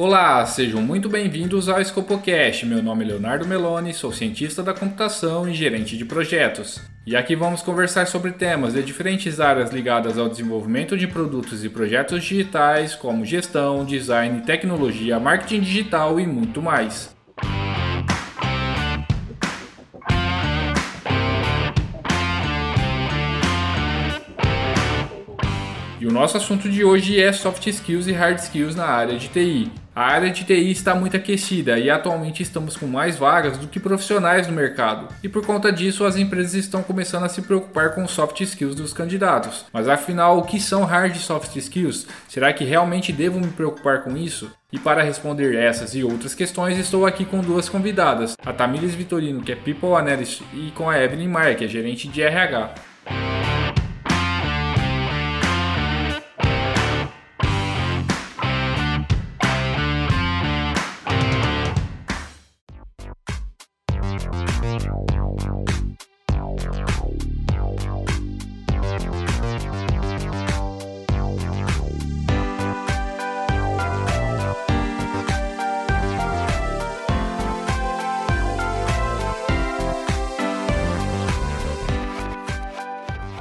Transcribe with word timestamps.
Olá, 0.00 0.46
sejam 0.46 0.80
muito 0.80 1.08
bem-vindos 1.08 1.68
ao 1.68 1.84
Scopocast. 1.84 2.64
Meu 2.64 2.80
nome 2.80 3.04
é 3.04 3.08
Leonardo 3.08 3.44
Meloni, 3.44 3.92
sou 3.92 4.12
cientista 4.12 4.62
da 4.62 4.72
computação 4.72 5.48
e 5.48 5.52
gerente 5.52 5.98
de 5.98 6.04
projetos. 6.04 6.80
E 7.04 7.16
aqui 7.16 7.34
vamos 7.34 7.62
conversar 7.62 8.06
sobre 8.06 8.30
temas 8.30 8.74
de 8.74 8.82
diferentes 8.84 9.40
áreas 9.40 9.72
ligadas 9.72 10.16
ao 10.16 10.28
desenvolvimento 10.28 10.96
de 10.96 11.08
produtos 11.08 11.64
e 11.64 11.68
projetos 11.68 12.22
digitais, 12.22 12.94
como 12.94 13.24
gestão, 13.24 13.84
design, 13.84 14.40
tecnologia, 14.42 15.18
marketing 15.18 15.62
digital 15.62 16.20
e 16.20 16.28
muito 16.28 16.62
mais. 16.62 17.17
O 26.08 26.12
nosso 26.12 26.38
assunto 26.38 26.70
de 26.70 26.82
hoje 26.82 27.20
é 27.20 27.30
soft 27.32 27.66
skills 27.66 28.06
e 28.06 28.12
hard 28.12 28.38
skills 28.38 28.74
na 28.74 28.86
área 28.86 29.18
de 29.18 29.28
TI. 29.28 29.70
A 29.94 30.06
área 30.06 30.30
de 30.30 30.42
TI 30.42 30.70
está 30.70 30.94
muito 30.94 31.16
aquecida 31.16 31.78
e 31.78 31.90
atualmente 31.90 32.42
estamos 32.42 32.78
com 32.78 32.86
mais 32.86 33.18
vagas 33.18 33.58
do 33.58 33.66
que 33.68 33.78
profissionais 33.78 34.46
no 34.46 34.54
mercado. 34.54 35.12
E 35.22 35.28
por 35.28 35.44
conta 35.44 35.70
disso, 35.70 36.06
as 36.06 36.16
empresas 36.16 36.54
estão 36.54 36.82
começando 36.82 37.24
a 37.24 37.28
se 37.28 37.42
preocupar 37.42 37.94
com 37.94 38.08
soft 38.08 38.40
skills 38.40 38.74
dos 38.74 38.94
candidatos. 38.94 39.66
Mas 39.70 39.86
afinal, 39.86 40.38
o 40.38 40.44
que 40.44 40.58
são 40.58 40.84
hard 40.84 41.14
e 41.14 41.18
soft 41.18 41.54
skills? 41.56 42.06
Será 42.26 42.54
que 42.54 42.64
realmente 42.64 43.12
devo 43.12 43.38
me 43.38 43.48
preocupar 43.48 44.02
com 44.02 44.16
isso? 44.16 44.50
E 44.72 44.78
para 44.78 45.02
responder 45.02 45.56
essas 45.56 45.94
e 45.94 46.02
outras 46.02 46.34
questões, 46.34 46.78
estou 46.78 47.04
aqui 47.04 47.24
com 47.26 47.40
duas 47.40 47.68
convidadas: 47.68 48.34
a 48.46 48.52
Tamires 48.52 48.94
Vitorino, 48.94 49.42
que 49.42 49.52
é 49.52 49.56
People 49.56 49.94
Analyst, 49.94 50.42
e 50.54 50.70
com 50.70 50.88
a 50.88 51.02
Evelyn 51.02 51.28
Maia, 51.28 51.54
que 51.54 51.64
é 51.64 51.68
gerente 51.68 52.08
de 52.08 52.22
RH. 52.22 52.87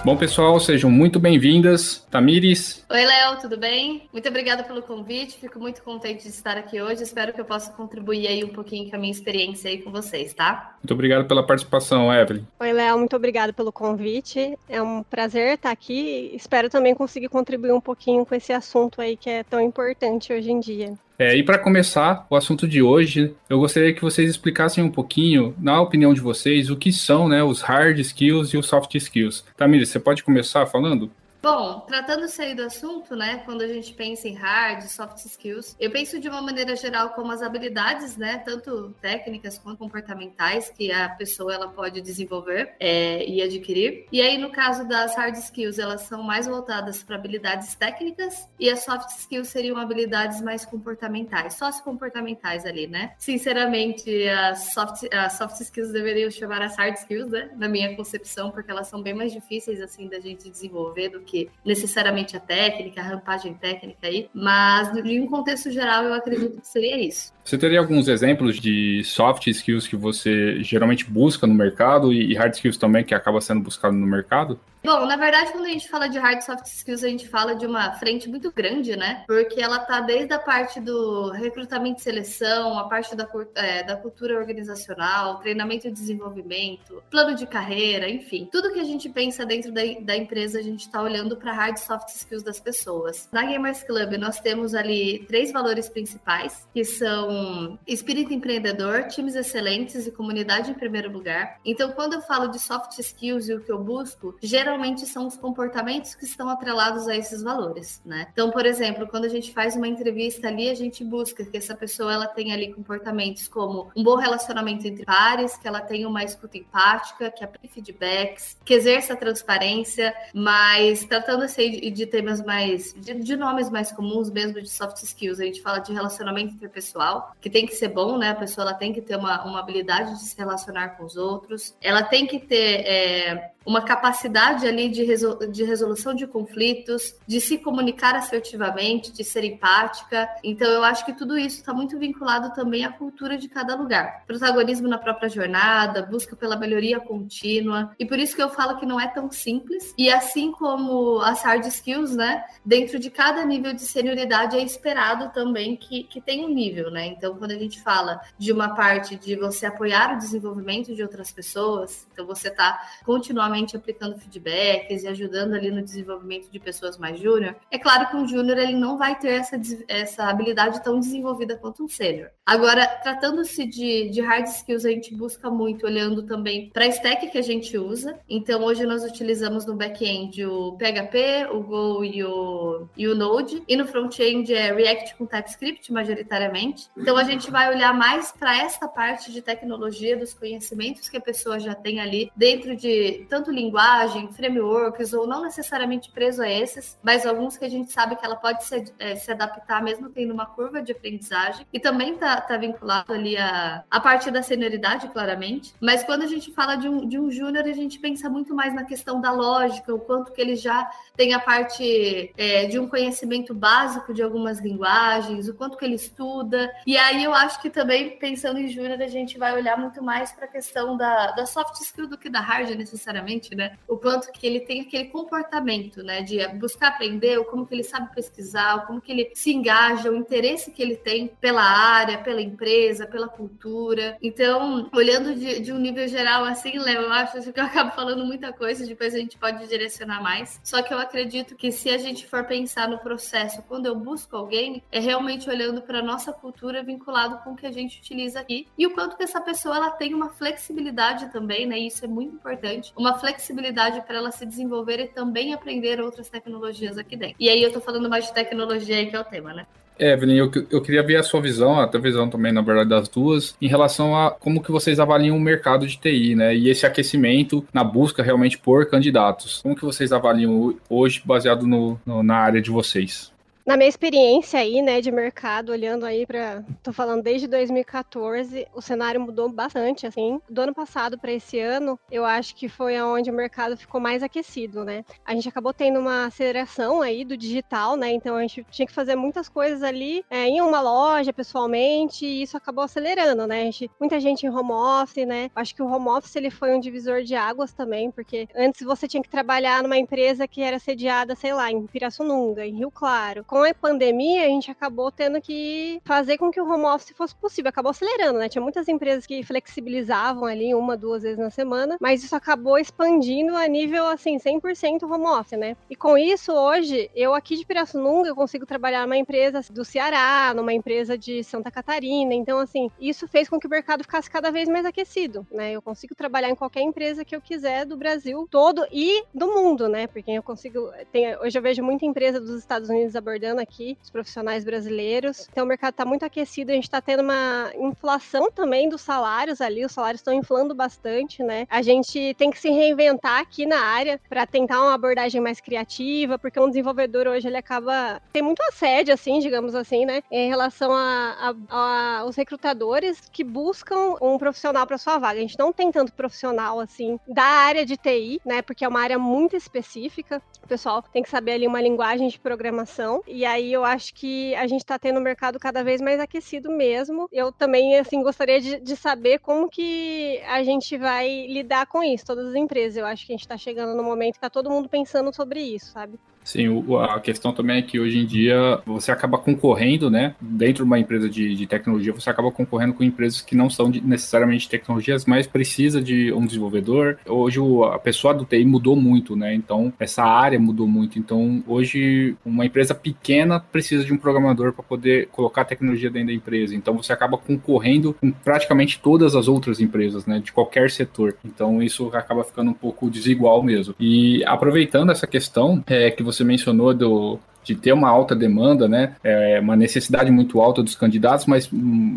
Bom, 0.08 0.16
pessoal, 0.16 0.58
sejam 0.58 0.90
muito 0.90 1.20
bem-vindas. 1.20 2.08
Tamires. 2.10 2.82
Oi, 2.90 3.06
Léo, 3.06 3.40
tudo 3.42 3.58
bem? 3.58 4.08
Muito 4.14 4.30
obrigada 4.30 4.64
pelo 4.64 4.82
convite. 4.82 5.38
Fico 5.38 5.60
muito 5.60 5.84
contente 5.84 6.24
de 6.24 6.30
estar 6.30 6.56
aqui 6.56 6.82
hoje. 6.82 7.04
Espero 7.04 7.34
que 7.34 7.42
eu 7.42 7.44
possa 7.44 7.74
contribuir 7.74 8.26
aí 8.26 8.42
um 8.42 8.48
pouquinho 8.48 8.90
com 8.90 8.96
a 8.96 9.00
minha 9.00 9.12
experiência 9.12 9.70
aí 9.70 9.82
com 9.82 9.92
vocês, 9.92 10.34
tá? 10.34 10.78
Muito 10.82 10.94
obrigado 10.94 11.28
pela 11.28 11.46
participação, 11.46 12.10
Evelyn. 12.14 12.46
Oi, 12.58 12.72
Léo, 12.72 12.98
muito 12.98 13.18
obrigada 13.18 13.52
pelo 13.52 13.70
convite. 13.70 14.58
É 14.70 14.82
um 14.82 15.04
prazer 15.04 15.56
estar 15.56 15.72
aqui. 15.72 16.32
Espero 16.34 16.70
também 16.70 16.96
conseguir 16.96 17.28
contribuir 17.28 17.74
um 17.74 17.82
pouquinho 17.82 18.26
com 18.26 18.34
esse 18.34 18.54
assunto 18.54 19.02
aí 19.02 19.18
que 19.18 19.30
é 19.30 19.44
tão 19.44 19.60
importante 19.60 20.32
hoje 20.32 20.50
em 20.50 20.62
dia. 20.62 20.98
É, 21.20 21.36
e 21.36 21.44
para 21.44 21.58
começar 21.58 22.28
o 22.30 22.36
assunto 22.36 22.68
de 22.68 22.80
hoje, 22.80 23.34
eu 23.50 23.58
gostaria 23.58 23.92
que 23.92 24.04
vocês 24.04 24.30
explicassem 24.30 24.84
um 24.84 24.92
pouquinho, 24.92 25.56
na 25.58 25.82
opinião 25.82 26.14
de 26.14 26.22
vocês, 26.22 26.70
o 26.70 26.78
que 26.78 26.92
são 26.92 27.28
né, 27.28 27.44
os 27.44 27.62
hard 27.62 27.98
skills 27.98 28.54
e 28.54 28.58
os 28.58 28.68
soft 28.68 28.94
skills. 28.94 29.44
Tamir, 29.58 29.84
você 29.84 30.00
pode 30.00 30.24
começar 30.24 30.68
falando? 30.68 31.12
Bom, 31.50 31.80
tratando-se 31.80 32.42
aí 32.42 32.54
do 32.54 32.64
assunto, 32.64 33.16
né, 33.16 33.42
quando 33.46 33.62
a 33.62 33.68
gente 33.70 33.94
pensa 33.94 34.28
em 34.28 34.34
hard, 34.34 34.84
soft 34.84 35.24
skills, 35.26 35.78
eu 35.80 35.90
penso 35.90 36.20
de 36.20 36.28
uma 36.28 36.42
maneira 36.42 36.76
geral 36.76 37.12
como 37.12 37.32
as 37.32 37.42
habilidades, 37.42 38.18
né, 38.18 38.40
tanto 38.40 38.94
técnicas 39.02 39.58
quanto 39.58 39.78
comportamentais 39.78 40.70
que 40.70 40.92
a 40.92 41.08
pessoa 41.08 41.54
ela 41.54 41.70
pode 41.70 42.02
desenvolver 42.02 42.76
é, 42.82 43.26
e 43.26 43.42
adquirir. 43.42 44.08
E 44.12 44.22
aí, 44.22 44.38
no 44.38 44.52
caso 44.52 44.86
das 44.86 45.16
hard 45.16 45.38
skills, 45.38 45.80
elas 45.80 46.02
são 46.02 46.22
mais 46.22 46.48
voltadas 46.48 47.02
para 47.02 47.16
habilidades 47.16 47.74
técnicas 47.76 48.50
e 48.60 48.70
as 48.70 48.84
soft 48.84 49.10
skills 49.12 49.48
seriam 49.48 49.78
habilidades 49.78 50.42
mais 50.42 50.66
comportamentais, 50.66 51.54
sociocomportamentais 51.54 52.66
ali, 52.66 52.88
né? 52.88 53.14
Sinceramente, 53.18 54.28
as 54.28 54.74
soft, 54.74 55.08
as 55.14 55.38
soft 55.38 55.62
skills 55.62 55.94
deveriam 55.94 56.30
chamar 56.30 56.62
as 56.62 56.76
hard 56.76 56.98
skills, 56.98 57.30
né, 57.30 57.50
na 57.56 57.70
minha 57.70 57.96
concepção, 57.96 58.52
porque 58.52 58.70
elas 58.70 58.90
são 58.90 59.02
bem 59.02 59.14
mais 59.14 59.32
difíceis, 59.32 59.80
assim, 59.80 60.10
da 60.10 60.20
gente 60.20 60.50
desenvolver 60.50 61.08
do 61.08 61.22
que 61.22 61.37
necessariamente 61.66 62.36
a 62.36 62.40
técnica, 62.40 63.02
a 63.02 63.04
rampagem 63.04 63.54
técnica 63.54 64.08
aí, 64.08 64.30
mas 64.34 64.96
em 64.98 65.22
um 65.22 65.28
contexto 65.28 65.70
geral 65.72 66.04
eu 66.04 66.14
acredito 66.14 66.60
que 66.62 66.68
seria 66.68 67.00
isso. 67.00 67.34
Você 67.48 67.58
teria 67.58 67.80
alguns 67.80 68.10
exemplos 68.10 68.60
de 68.60 69.02
soft 69.06 69.48
skills 69.48 69.88
que 69.88 69.96
você 69.96 70.62
geralmente 70.62 71.06
busca 71.06 71.48
no 71.48 71.54
mercado 71.54 72.12
e 72.12 72.36
hard 72.36 72.54
skills 72.54 72.76
também 72.76 73.06
que 73.06 73.16
acaba 73.16 73.40
sendo 73.40 73.62
buscado 73.62 73.96
no 73.96 74.06
mercado? 74.06 74.60
Bom, 74.84 75.06
na 75.06 75.16
verdade, 75.16 75.52
quando 75.52 75.66
a 75.66 75.70
gente 75.70 75.90
fala 75.90 76.08
de 76.08 76.18
hard 76.18 76.42
soft 76.42 76.66
skills, 76.66 77.04
a 77.04 77.10
gente 77.10 77.28
fala 77.28 77.56
de 77.56 77.66
uma 77.66 77.94
frente 77.94 78.30
muito 78.30 78.52
grande, 78.52 78.96
né? 78.96 79.24
Porque 79.28 79.60
ela 79.60 79.80
tá 79.80 80.02
desde 80.02 80.34
a 80.34 80.40
parte 80.40 80.80
do 80.80 81.30
recrutamento 81.32 82.00
e 82.00 82.04
seleção, 82.04 82.78
a 82.78 82.88
parte 82.88 83.16
da, 83.16 83.28
é, 83.56 83.84
da 83.84 83.98
cultura 83.98 84.38
organizacional, 84.38 85.40
treinamento 85.40 85.88
e 85.88 85.92
desenvolvimento, 85.92 87.04
plano 87.10 87.36
de 87.36 87.46
carreira, 87.48 88.10
enfim. 88.10 88.48
Tudo 88.52 88.72
que 88.72 88.80
a 88.80 88.86
gente 88.86 89.10
pensa 89.10 89.46
dentro 89.46 89.72
da, 89.74 89.82
da 90.02 90.16
empresa, 90.16 90.60
a 90.60 90.64
gente 90.64 90.82
está 90.82 91.02
olhando 91.02 91.36
para 91.36 91.52
hard 91.52 91.78
soft 91.78 92.10
skills 92.10 92.44
das 92.44 92.60
pessoas. 92.60 93.28
Na 93.32 93.44
Gamers 93.44 93.84
Club, 93.84 94.14
nós 94.14 94.40
temos 94.40 94.74
ali 94.74 95.26
três 95.28 95.52
valores 95.52 95.90
principais, 95.90 96.68
que 96.74 96.86
são 96.86 97.37
espírito 97.86 98.34
empreendedor, 98.34 99.08
times 99.08 99.36
excelentes 99.36 100.08
e 100.08 100.12
comunidade 100.12 100.72
em 100.72 100.74
primeiro 100.74 101.12
lugar. 101.12 101.60
Então, 101.66 101.92
quando 101.92 102.14
eu 102.14 102.22
falo 102.22 102.48
de 102.48 102.60
soft 102.60 102.98
skills 103.00 103.50
e 103.50 103.54
o 103.54 103.62
que 103.62 103.72
eu 103.72 103.80
busco, 103.84 104.36
geralmente 104.42 105.06
são 105.06 105.28
os 105.28 105.38
comportamentos 105.38 106.16
que 106.16 106.26
estão 106.26 106.50
atrelados 106.50 107.08
a 107.08 107.16
esses 107.16 107.42
valores, 107.42 108.02
né? 108.06 108.28
Então, 108.32 108.52
por 108.52 108.66
exemplo, 108.66 109.08
quando 109.08 109.26
a 109.26 109.30
gente 109.30 109.54
faz 109.54 109.76
uma 109.76 109.88
entrevista 109.88 110.48
ali, 110.48 110.70
a 110.70 110.76
gente 110.76 111.04
busca 111.04 111.46
que 111.46 111.58
essa 111.58 111.76
pessoa 111.76 112.14
ela 112.14 112.28
tenha 112.28 112.54
ali 112.54 112.74
comportamentos 112.74 113.48
como 113.48 113.90
um 113.96 114.04
bom 114.04 114.16
relacionamento 114.16 114.88
entre 114.88 115.06
pares, 115.06 115.58
que 115.58 115.68
ela 115.68 115.82
tenha 115.82 116.08
uma 116.08 116.24
escuta 116.24 116.58
empática, 116.58 117.32
que 117.32 117.44
aplique 117.44 117.68
feedbacks, 117.68 118.58
que 118.64 118.74
exerça 118.74 119.16
transparência, 119.16 120.14
mas 120.34 121.06
tratando-se 121.06 121.70
de, 121.70 121.92
de 121.92 122.06
temas 122.06 122.44
mais 122.44 122.94
de, 122.94 123.14
de, 123.16 123.36
nomes 123.36 123.70
mais 123.70 123.92
comuns 123.92 124.30
mesmo 124.30 124.62
de 124.62 124.70
soft 124.70 124.98
skills, 125.04 125.40
a 125.40 125.46
gente 125.46 125.62
fala 125.62 125.80
de 125.80 125.94
relacionamento 125.94 126.54
interpessoal, 126.54 127.27
que 127.40 127.50
tem 127.50 127.66
que 127.66 127.76
ser 127.76 127.90
bom, 127.90 128.18
né? 128.18 128.30
A 128.30 128.36
pessoa 128.36 128.68
ela 128.68 128.74
tem 128.74 128.94
que 128.94 129.02
ter 129.02 129.16
uma, 129.18 129.44
uma 129.46 129.60
habilidade 129.60 130.14
de 130.14 130.20
se 130.20 130.38
relacionar 130.38 130.90
com 130.90 131.06
os 131.06 131.18
outros, 131.18 131.76
ela 131.82 132.04
tem 132.04 132.26
que 132.26 132.40
ter 132.40 132.86
é, 132.86 133.52
uma 133.68 133.82
capacidade 133.82 134.66
ali 134.66 134.88
de, 134.88 135.06
de 135.52 135.64
resolução 135.66 136.14
de 136.14 136.26
conflitos, 136.26 137.14
de 137.28 137.42
se 137.42 137.58
comunicar 137.58 138.16
assertivamente, 138.16 139.12
de 139.12 139.26
ser 139.26 139.44
empática. 139.44 140.30
Então, 140.42 140.72
eu 140.72 140.86
acho 140.86 141.06
que 141.06 141.12
tudo 141.12 141.38
isso 141.38 141.58
está 141.58 141.74
muito 141.74 142.00
vinculado 142.00 142.54
também 142.54 142.86
à 142.86 142.92
cultura 142.94 143.38
de 143.38 143.50
cada 143.50 143.76
lugar. 143.76 144.24
Protagonismo 144.26 144.88
na 144.88 144.98
própria 144.98 145.28
jornada, 145.28 146.02
busca 146.02 146.34
pela 146.34 146.56
melhoria 146.56 146.98
contínua. 147.02 147.92
E 148.00 148.06
por 148.06 148.18
isso 148.18 148.38
que 148.38 148.42
eu 148.42 148.50
falo 148.50 148.78
que 148.78 148.86
não 148.86 149.02
é 149.02 149.08
tão 149.10 149.30
simples. 149.30 149.94
E 149.98 150.10
assim 150.10 150.50
como 150.54 151.20
as 151.20 151.44
hard 151.44 151.66
skills, 151.66 152.16
né? 152.16 152.46
Dentro 152.64 152.98
de 152.98 153.10
cada 153.12 153.44
nível 153.44 153.74
de 153.74 153.82
senioridade 153.82 154.56
é 154.56 154.64
esperado 154.64 155.30
também 155.34 155.76
que, 155.76 156.04
que 156.04 156.22
tenha 156.22 156.48
um 156.48 156.54
nível, 156.54 156.90
né? 156.90 157.06
Então, 157.08 157.36
quando 157.36 157.52
a 157.52 157.60
gente 157.60 157.82
fala 157.82 158.22
de 158.38 158.54
uma 158.54 158.76
parte 158.76 159.18
de 159.18 159.36
você 159.36 159.66
apoiar 159.66 160.14
o 160.14 160.18
desenvolvimento 160.18 160.96
de 160.96 161.04
outras 161.04 161.34
pessoas, 161.34 162.08
então 162.14 162.26
você 162.26 162.48
está 162.48 162.80
continuamente 163.04 163.57
aplicando 163.76 164.18
feedbacks 164.18 165.04
e 165.04 165.08
ajudando 165.08 165.54
ali 165.54 165.72
no 165.72 165.82
desenvolvimento 165.82 166.50
de 166.50 166.60
pessoas 166.60 166.98
mais 166.98 167.20
júnior, 167.20 167.56
é 167.72 167.78
claro 167.78 168.10
que 168.10 168.16
um 168.16 168.28
júnior 168.28 168.58
ele 168.58 168.74
não 168.74 168.98
vai 168.98 169.18
ter 169.18 169.30
essa, 169.30 169.60
essa 169.88 170.26
habilidade 170.26 170.84
tão 170.84 171.00
desenvolvida 171.00 171.56
quanto 171.56 171.84
um 171.84 171.88
sênior. 171.88 172.30
Agora, 172.46 172.88
tratando-se 172.88 173.66
de, 173.66 174.10
de 174.10 174.22
hard 174.22 174.46
skills, 174.46 174.86
a 174.86 174.90
gente 174.90 175.14
busca 175.14 175.50
muito 175.50 175.86
olhando 175.86 176.24
também 176.24 176.70
para 176.70 176.86
a 176.86 176.88
stack 176.88 177.28
que 177.30 177.38
a 177.38 177.42
gente 177.42 177.78
usa. 177.78 178.20
Então, 178.30 178.64
hoje 178.64 178.86
nós 178.86 179.04
utilizamos 179.04 179.66
no 179.66 179.76
back-end 179.76 180.46
o 180.46 180.78
PHP, 180.78 181.48
o 181.52 181.62
Go 181.62 182.04
e 182.04 182.24
o, 182.24 182.88
e 182.96 183.08
o 183.08 183.16
Node, 183.16 183.62
e 183.68 183.76
no 183.76 183.86
front-end 183.86 184.54
é 184.54 184.74
React 184.74 185.16
com 185.16 185.26
TypeScript, 185.26 185.92
majoritariamente. 185.92 186.88
Então, 186.98 187.18
a 187.18 187.24
gente 187.24 187.52
vai 187.52 187.74
olhar 187.74 187.94
mais 187.94 188.32
para 188.32 188.58
essa 188.58 188.88
parte 188.88 189.32
de 189.32 189.42
tecnologia, 189.42 190.18
dos 190.18 190.34
conhecimentos 190.34 191.10
que 191.10 191.18
a 191.18 191.22
pessoa 191.22 191.60
já 191.60 191.76
tem 191.76 192.00
ali 192.00 192.32
dentro 192.36 192.76
de 192.76 193.26
tanto 193.30 193.47
tanto 193.48 193.52
linguagem, 193.52 194.32
frameworks, 194.34 195.14
ou 195.14 195.26
não 195.26 195.42
necessariamente 195.42 196.12
preso 196.12 196.42
a 196.42 196.50
esses, 196.50 196.98
mas 197.02 197.26
alguns 197.26 197.58
que 197.58 197.66
a 197.66 197.70
gente 197.70 197.92
sabe 197.92 198.16
que 198.16 198.26
ela 198.26 198.36
pode 198.36 198.64
se, 198.66 198.94
é, 199.00 199.16
se 199.16 199.32
adaptar 199.32 199.82
mesmo 199.82 200.10
tendo 200.10 200.34
uma 200.34 200.46
curva 200.46 200.82
de 200.82 200.92
aprendizagem, 200.92 201.66
e 201.72 201.80
também 201.80 202.14
está 202.14 202.42
tá 202.42 202.58
vinculado 202.58 203.14
ali 203.14 203.38
a, 203.38 203.84
a 203.90 204.00
parte 204.00 204.30
da 204.30 204.44
senioridade, 204.44 205.08
claramente. 205.10 205.74
Mas 205.80 206.04
quando 206.04 206.24
a 206.24 206.28
gente 206.28 206.54
fala 206.54 206.76
de 206.76 206.90
um, 206.90 207.08
de 207.08 207.18
um 207.20 207.32
júnior, 207.32 207.66
a 207.66 207.74
gente 207.74 208.00
pensa 208.00 208.30
muito 208.30 208.54
mais 208.54 208.74
na 208.74 208.84
questão 208.84 209.22
da 209.22 209.32
lógica, 209.32 209.94
o 209.94 210.00
quanto 210.00 210.32
que 210.32 210.42
ele 210.42 210.56
já 210.56 210.90
tem 211.16 211.34
a 211.34 211.40
parte 211.40 212.34
é, 212.38 212.66
de 212.66 212.80
um 212.80 212.88
conhecimento 212.88 213.54
básico 213.54 214.14
de 214.14 214.22
algumas 214.22 214.60
linguagens, 214.60 215.48
o 215.48 215.54
quanto 215.54 215.78
que 215.78 215.86
ele 215.86 215.96
estuda. 215.96 216.72
E 216.86 216.98
aí 216.98 217.24
eu 217.24 217.34
acho 217.34 217.62
que 217.62 217.70
também, 217.70 218.18
pensando 218.18 218.60
em 218.60 218.68
júnior, 218.68 219.02
a 219.02 219.08
gente 219.08 219.38
vai 219.38 219.54
olhar 219.54 219.78
muito 219.78 220.04
mais 220.04 220.32
para 220.32 220.46
a 220.46 220.50
questão 220.50 220.98
da, 220.98 221.32
da 221.32 221.46
soft 221.46 221.80
skill 221.82 222.08
do 222.08 222.18
que 222.18 222.30
da 222.30 222.40
hard 222.40 222.70
necessariamente, 222.72 223.27
né? 223.56 223.78
O 223.88 223.98
quanto 223.98 224.32
que 224.32 224.46
ele 224.46 224.62
tem 224.62 224.82
aquele 224.82 225.06
comportamento, 225.06 226.04
né? 226.04 226.22
De 226.22 226.46
buscar 226.56 226.90
aprender, 226.90 227.44
como 227.46 227.66
que 227.66 227.74
ele 227.74 227.84
sabe 227.84 228.14
pesquisar, 228.14 228.86
como 228.86 229.02
que 229.02 229.12
ele 229.12 229.32
se 229.34 229.54
engaja, 229.54 230.12
o 230.12 230.16
interesse 230.16 230.72
que 230.72 230.82
ele 230.82 230.96
tem 230.96 231.28
pela 231.40 231.64
área, 231.64 232.18
pela 232.20 232.42
empresa, 232.42 233.06
pela 233.06 233.28
cultura. 233.28 234.18
Então, 234.22 234.90
olhando 234.94 235.36
de, 235.36 235.60
de 235.60 235.72
um 235.72 235.78
nível 235.78 236.08
geral 236.08 236.44
assim, 236.46 236.78
Léo, 236.78 237.04
eu 237.04 237.12
acho 237.12 237.52
que 237.52 237.60
eu 237.60 237.66
acabo 237.66 237.92
falando 237.92 238.26
muita 238.26 238.52
coisa, 238.54 238.86
depois 238.86 239.14
a 239.14 239.20
gente 239.20 239.38
pode 239.38 239.68
direcionar 239.68 240.22
mais. 240.22 240.60
Só 240.64 240.82
que 240.82 240.94
eu 240.94 241.00
acredito 241.00 241.56
que 241.56 241.72
se 241.72 241.90
a 241.90 241.98
gente 241.98 242.26
for 242.28 242.46
pensar 242.46 242.88
no 242.88 242.98
processo, 243.00 243.62
quando 243.64 243.86
eu 243.86 243.96
busco 243.96 244.36
alguém, 244.36 244.84
é 244.92 245.00
realmente 245.00 245.50
olhando 245.50 245.82
para 245.82 246.02
nossa 246.02 246.32
cultura 246.32 246.84
vinculado 246.84 247.38
com 247.44 247.52
o 247.52 247.56
que 247.56 247.66
a 247.66 247.72
gente 247.72 248.00
utiliza 248.00 248.40
aqui 248.40 248.68
e 248.78 248.86
o 248.86 248.94
quanto 248.94 249.18
que 249.18 249.24
essa 249.24 249.42
pessoa 249.42 249.76
ela 249.76 249.92
tem 249.92 250.14
uma 250.14 250.30
flexibilidade 250.30 251.32
também, 251.32 251.66
né? 251.66 251.78
Isso 251.78 252.06
é 252.06 252.08
muito 252.08 252.36
importante, 252.36 252.94
uma 252.96 253.17
flexibilidade 253.18 254.02
para 254.02 254.18
ela 254.18 254.32
se 254.32 254.46
desenvolver 254.46 255.00
e 255.00 255.08
também 255.08 255.54
aprender 255.54 256.00
outras 256.00 256.30
tecnologias 256.30 256.98
aqui 256.98 257.16
dentro. 257.16 257.36
E 257.40 257.50
aí 257.50 257.62
eu 257.62 257.72
tô 257.72 257.82
falando 257.82 258.10
mais 258.10 258.26
de 258.26 258.34
tecnologia 258.34 258.98
aí 258.98 259.08
que 259.08 259.16
é 259.16 259.20
o 259.20 259.24
tema, 259.24 259.54
né? 259.54 259.66
Evelyn, 260.00 260.38
eu, 260.38 260.52
eu 260.70 260.82
queria 260.82 261.02
ver 261.02 261.16
a 261.16 261.24
sua 261.24 261.42
visão, 261.42 261.80
a 261.80 261.88
tua 261.88 262.00
visão 262.00 262.30
também, 262.30 262.52
na 262.52 262.62
verdade, 262.62 262.90
das 262.90 263.10
duas, 263.10 263.56
em 263.62 263.68
relação 263.68 264.16
a 264.16 264.32
como 264.32 264.62
que 264.62 264.72
vocês 264.72 265.00
avaliam 265.00 265.36
o 265.36 265.40
mercado 265.40 265.88
de 265.88 265.98
TI, 265.98 266.36
né? 266.36 266.56
E 266.56 266.70
esse 266.70 266.86
aquecimento 266.86 267.66
na 267.74 267.84
busca 267.84 268.22
realmente 268.22 268.58
por 268.58 268.86
candidatos. 268.86 269.62
Como 269.62 269.76
que 269.76 269.84
vocês 269.84 270.12
avaliam 270.12 270.76
hoje, 270.90 271.22
baseado 271.26 271.66
no, 271.66 272.00
no 272.06 272.22
na 272.22 272.38
área 272.38 272.62
de 272.62 272.70
vocês? 272.70 273.32
Na 273.68 273.76
minha 273.76 273.90
experiência 273.90 274.62
aí, 274.62 274.82
né, 274.82 275.02
de 275.02 275.12
mercado, 275.12 275.74
olhando 275.74 276.06
aí 276.06 276.26
para, 276.26 276.64
tô 276.82 276.94
falando 276.94 277.22
desde 277.22 277.48
2014, 277.48 278.66
o 278.74 278.82
cenário 278.82 279.20
mudou 279.20 279.50
bastante, 279.50 280.08
assim. 280.08 280.40
Do 280.50 280.62
ano 280.62 280.74
passado 280.74 281.20
para 281.20 281.34
esse 281.34 281.60
ano, 281.60 282.00
eu 282.10 282.24
acho 282.24 282.56
que 282.56 282.70
foi 282.70 282.98
onde 283.02 283.30
o 283.30 283.34
mercado 283.34 283.76
ficou 283.76 284.00
mais 284.00 284.24
aquecido, 284.24 284.86
né? 284.86 285.04
A 285.26 285.34
gente 285.34 285.50
acabou 285.50 285.74
tendo 285.74 286.00
uma 286.00 286.28
aceleração 286.28 287.02
aí 287.02 287.26
do 287.26 287.36
digital, 287.36 287.98
né? 287.98 288.10
Então 288.14 288.38
a 288.38 288.42
gente 288.42 288.66
tinha 288.72 288.88
que 288.88 288.94
fazer 288.94 289.18
muitas 289.18 289.50
coisas 289.50 289.84
ali 289.84 290.24
é, 290.30 290.48
em 290.48 290.62
uma 290.62 290.80
loja, 290.80 291.34
pessoalmente, 291.34 292.26
e 292.26 292.44
isso 292.44 292.56
acabou 292.56 292.86
acelerando, 292.86 293.46
né? 293.46 293.66
Gente, 293.66 293.92
muita 294.00 294.18
gente 294.18 294.46
em 294.46 294.50
home 294.50 294.72
office, 294.72 295.28
né? 295.28 295.52
Acho 295.54 295.76
que 295.76 295.84
o 295.84 295.92
home 295.92 296.08
office 296.08 296.38
ele 296.38 296.50
foi 296.50 296.74
um 296.74 296.80
divisor 296.80 297.22
de 297.22 297.36
águas 297.36 297.74
também, 297.74 298.12
porque 298.12 298.48
antes 298.56 298.80
você 298.86 299.10
tinha 299.10 299.22
que 299.22 299.28
trabalhar 299.28 299.84
numa 299.84 299.98
empresa 299.98 300.48
que 300.48 300.62
era 300.62 300.80
sediada, 300.80 301.36
sei 301.36 301.54
lá, 301.54 301.70
em 301.70 301.86
Pirassununga, 301.86 302.66
em 302.66 302.78
Rio 302.78 302.90
Claro 302.90 303.44
com 303.58 303.64
a 303.64 303.74
pandemia, 303.74 304.46
a 304.46 304.50
gente 304.50 304.70
acabou 304.70 305.12
tendo 305.12 305.42
que 305.42 306.00
fazer 306.06 306.38
com 306.38 306.52
que 306.52 306.62
o 306.62 306.72
home 306.72 306.86
office 306.86 307.16
fosse 307.18 307.34
possível. 307.36 307.70
Acabou 307.70 307.90
acelerando, 307.90 308.38
né? 308.38 308.48
Tinha 308.48 308.62
muitas 308.62 308.88
empresas 308.88 309.26
que 309.26 309.42
flexibilizavam 309.42 310.46
ali 310.46 310.76
uma, 310.76 310.96
duas 310.96 311.24
vezes 311.24 311.40
na 311.40 311.50
semana, 311.50 311.98
mas 312.00 312.24
isso 312.24 312.36
acabou 312.36 312.78
expandindo 312.78 313.56
a 313.56 313.68
nível, 313.68 314.06
assim, 314.06 314.38
100% 314.38 315.04
home 315.04 315.26
office, 315.26 315.58
né? 315.58 315.76
E 315.90 315.96
com 315.96 316.16
isso, 316.16 316.54
hoje, 316.54 317.10
eu 317.16 317.34
aqui 317.34 317.56
de 317.56 317.66
Pirassununga, 317.66 318.30
eu 318.30 318.36
consigo 318.36 318.64
trabalhar 318.64 319.02
numa 319.02 319.18
empresa 319.18 319.62
do 319.72 319.84
Ceará, 319.84 320.54
numa 320.54 320.74
empresa 320.74 321.18
de 321.18 321.44
Santa 321.44 321.72
Catarina. 321.72 322.36
Então, 322.36 322.60
assim, 322.60 322.92
isso 323.00 323.28
fez 323.28 323.50
com 323.50 323.60
que 323.60 323.66
o 323.66 323.70
mercado 323.70 324.04
ficasse 324.04 324.30
cada 324.30 324.52
vez 324.52 324.70
mais 324.70 324.86
aquecido, 324.86 325.48
né? 325.52 325.72
Eu 325.72 325.82
consigo 325.82 326.14
trabalhar 326.14 326.50
em 326.50 326.56
qualquer 326.56 326.82
empresa 326.82 327.26
que 327.26 327.36
eu 327.36 327.42
quiser 327.42 327.86
do 327.86 327.98
Brasil 327.98 328.48
todo 328.52 328.86
e 328.92 329.24
do 329.34 329.48
mundo, 329.48 329.90
né? 329.90 330.06
Porque 330.06 330.30
eu 330.30 330.44
consigo. 330.44 330.92
Tem, 331.12 331.36
hoje 331.38 331.58
eu 331.58 331.62
vejo 331.62 331.82
muita 331.82 332.06
empresa 332.06 332.40
dos 332.40 332.60
Estados 332.60 332.88
Unidos 332.88 333.16
abordando 333.16 333.47
aqui, 333.58 333.98
os 334.04 334.10
profissionais 334.10 334.64
brasileiros. 334.64 335.48
Então 335.52 335.64
o 335.64 335.68
mercado 335.68 335.92
está 335.92 336.06
muito 336.06 336.26
aquecido, 336.26 336.72
a 336.72 336.76
gente 336.76 336.84
está 336.84 337.02
tendo 337.02 337.22
uma 337.22 337.72
inflação 337.80 338.52
também 338.52 338.90
dos 338.90 339.02
salários 339.02 339.62
ali, 339.62 339.86
os 339.86 339.92
salários 339.92 340.20
estão 340.20 340.34
inflando 340.34 340.74
bastante, 340.76 341.44
né? 341.44 341.66
A 341.70 341.82
gente 341.82 342.34
tem 342.38 342.52
que 342.52 342.60
se 342.60 342.70
reinventar 342.70 343.40
aqui 343.40 343.66
na 343.66 343.80
área 343.80 344.20
para 344.28 344.46
tentar 344.46 344.82
uma 344.82 344.94
abordagem 344.94 345.40
mais 345.40 345.62
criativa, 345.62 346.38
porque 346.38 346.60
um 346.60 346.68
desenvolvedor 346.68 347.28
hoje 347.28 347.48
ele 347.48 347.58
acaba 347.58 348.22
tem 348.34 348.42
muito 348.42 348.62
assédio 348.64 349.14
assim, 349.14 349.40
digamos 349.40 349.76
assim, 349.76 350.06
né, 350.06 350.22
em 350.32 350.50
relação 350.50 350.92
a, 350.94 351.56
a, 351.70 352.20
a 352.20 352.26
os 352.26 352.36
recrutadores 352.36 353.30
que 353.32 353.44
buscam 353.44 354.16
um 354.22 354.38
profissional 354.38 354.86
para 354.86 354.98
sua 354.98 355.18
vaga. 355.18 355.40
A 355.40 355.42
gente 355.42 355.58
não 355.58 355.72
tem 355.72 355.92
tanto 355.92 356.14
profissional 356.14 356.80
assim 356.80 357.20
da 357.28 357.44
área 357.44 357.86
de 357.86 357.98
TI, 357.98 358.42
né, 358.46 358.62
porque 358.62 358.84
é 358.84 358.88
uma 358.88 359.02
área 359.02 359.20
muito 359.20 359.56
específica. 359.56 360.42
O 360.64 360.68
pessoal 360.68 361.02
tem 361.02 361.24
que 361.24 361.30
saber 361.30 361.54
ali 361.54 361.68
uma 361.68 361.82
linguagem 361.82 362.28
de 362.28 362.40
programação 362.40 363.22
e 363.38 363.46
aí 363.46 363.72
eu 363.72 363.86
acho 363.86 364.16
que 364.16 364.56
a 364.56 364.66
gente 364.66 364.80
está 364.82 364.98
tendo 364.98 365.20
um 365.20 365.22
mercado 365.22 365.60
cada 365.60 365.84
vez 365.84 366.02
mais 366.02 366.20
aquecido 366.20 366.72
mesmo. 366.72 367.30
Eu 367.32 367.52
também, 367.52 367.96
assim, 367.96 368.24
gostaria 368.24 368.60
de, 368.60 368.80
de, 368.80 368.96
saber 368.96 369.38
como 369.38 369.70
que 369.70 370.42
a 370.48 370.64
gente 370.64 370.98
vai 370.98 371.46
lidar 371.46 371.86
com 371.86 372.04
isso, 372.04 372.26
todas 372.26 372.48
as 372.48 372.56
empresas. 372.56 372.98
Eu 372.98 373.06
acho 373.06 373.28
que 373.28 373.34
a 373.34 373.36
gente 373.36 373.44
está 373.44 373.56
chegando 373.56 373.96
no 373.96 374.02
momento 374.02 374.34
que 374.34 374.38
está 374.40 374.50
todo 374.50 374.72
mundo 374.72 374.90
pensando 374.90 375.32
sobre 375.32 375.62
isso, 375.62 375.92
sabe? 375.92 376.20
Sim, 376.48 376.82
a 377.02 377.20
questão 377.20 377.52
também 377.52 377.80
é 377.80 377.82
que 377.82 378.00
hoje 378.00 378.20
em 378.20 378.26
dia 378.26 378.80
você 378.86 379.12
acaba 379.12 379.38
concorrendo, 379.38 380.10
né? 380.10 380.34
Dentro 380.40 380.76
de 380.78 380.84
uma 380.84 380.98
empresa 380.98 381.30
de, 381.30 381.54
de 381.54 381.68
tecnologia, 381.68 382.14
você 382.14 382.30
acaba 382.30 382.50
concorrendo 382.50 382.94
com 382.94 383.04
empresas 383.04 383.42
que 383.42 383.54
não 383.54 383.70
são 383.70 383.90
necessariamente 383.90 384.70
tecnologias, 384.70 385.26
mas 385.26 385.46
precisa 385.46 386.02
de 386.02 386.32
um 386.32 386.46
desenvolvedor. 386.46 387.18
Hoje 387.28 387.60
o, 387.60 387.84
a 387.84 388.00
pessoa 388.00 388.34
do 388.34 388.46
TI 388.46 388.64
mudou 388.64 388.96
muito, 388.96 389.36
né? 389.36 389.54
Então, 389.54 389.92
essa 390.00 390.24
área 390.24 390.58
mudou 390.58 390.88
muito. 390.88 391.20
Então, 391.20 391.62
hoje, 391.68 392.38
uma 392.46 392.66
empresa 392.66 392.96
pequena 392.96 393.60
precisa 393.60 394.06
de 394.06 394.14
um 394.14 394.18
programador 394.18 394.72
para 394.72 394.84
poder 394.84 395.28
colocar 395.34 395.64
a 395.64 395.66
tecnologia 395.66 396.10
dentro 396.10 396.28
da 396.28 396.34
empresa. 396.34 396.74
Então, 396.74 396.96
você 396.96 397.12
acaba 397.12 397.38
concorrendo 397.38 398.14
com 398.14 398.32
praticamente 398.32 399.02
todas 399.02 399.36
as 399.36 399.50
outras 399.50 399.82
empresas, 399.82 400.26
né? 400.26 400.40
De 400.40 400.54
qualquer 400.54 400.92
setor. 400.92 401.36
Então, 401.44 401.84
isso 401.84 402.10
acaba 402.14 402.46
ficando 402.46 402.72
um 402.72 402.74
pouco 402.74 403.10
desigual 403.10 403.62
mesmo. 403.62 403.94
E 404.00 404.46
aproveitando 404.46 405.12
essa 405.12 405.28
questão 405.28 405.84
é, 405.88 406.10
que 406.10 406.24
você 406.24 406.37
você 406.38 406.44
mencionou 406.44 406.94
do, 406.94 407.40
de 407.68 407.76
ter 407.76 407.92
uma 407.92 408.10
alta 408.10 408.34
demanda, 408.34 408.88
né? 408.88 409.16
É 409.24 409.60
uma 409.60 409.76
necessidade 409.76 410.32
muito 410.32 410.62
alta 410.62 410.82
dos 410.82 410.96
candidatos, 410.96 411.46
mas 411.46 411.70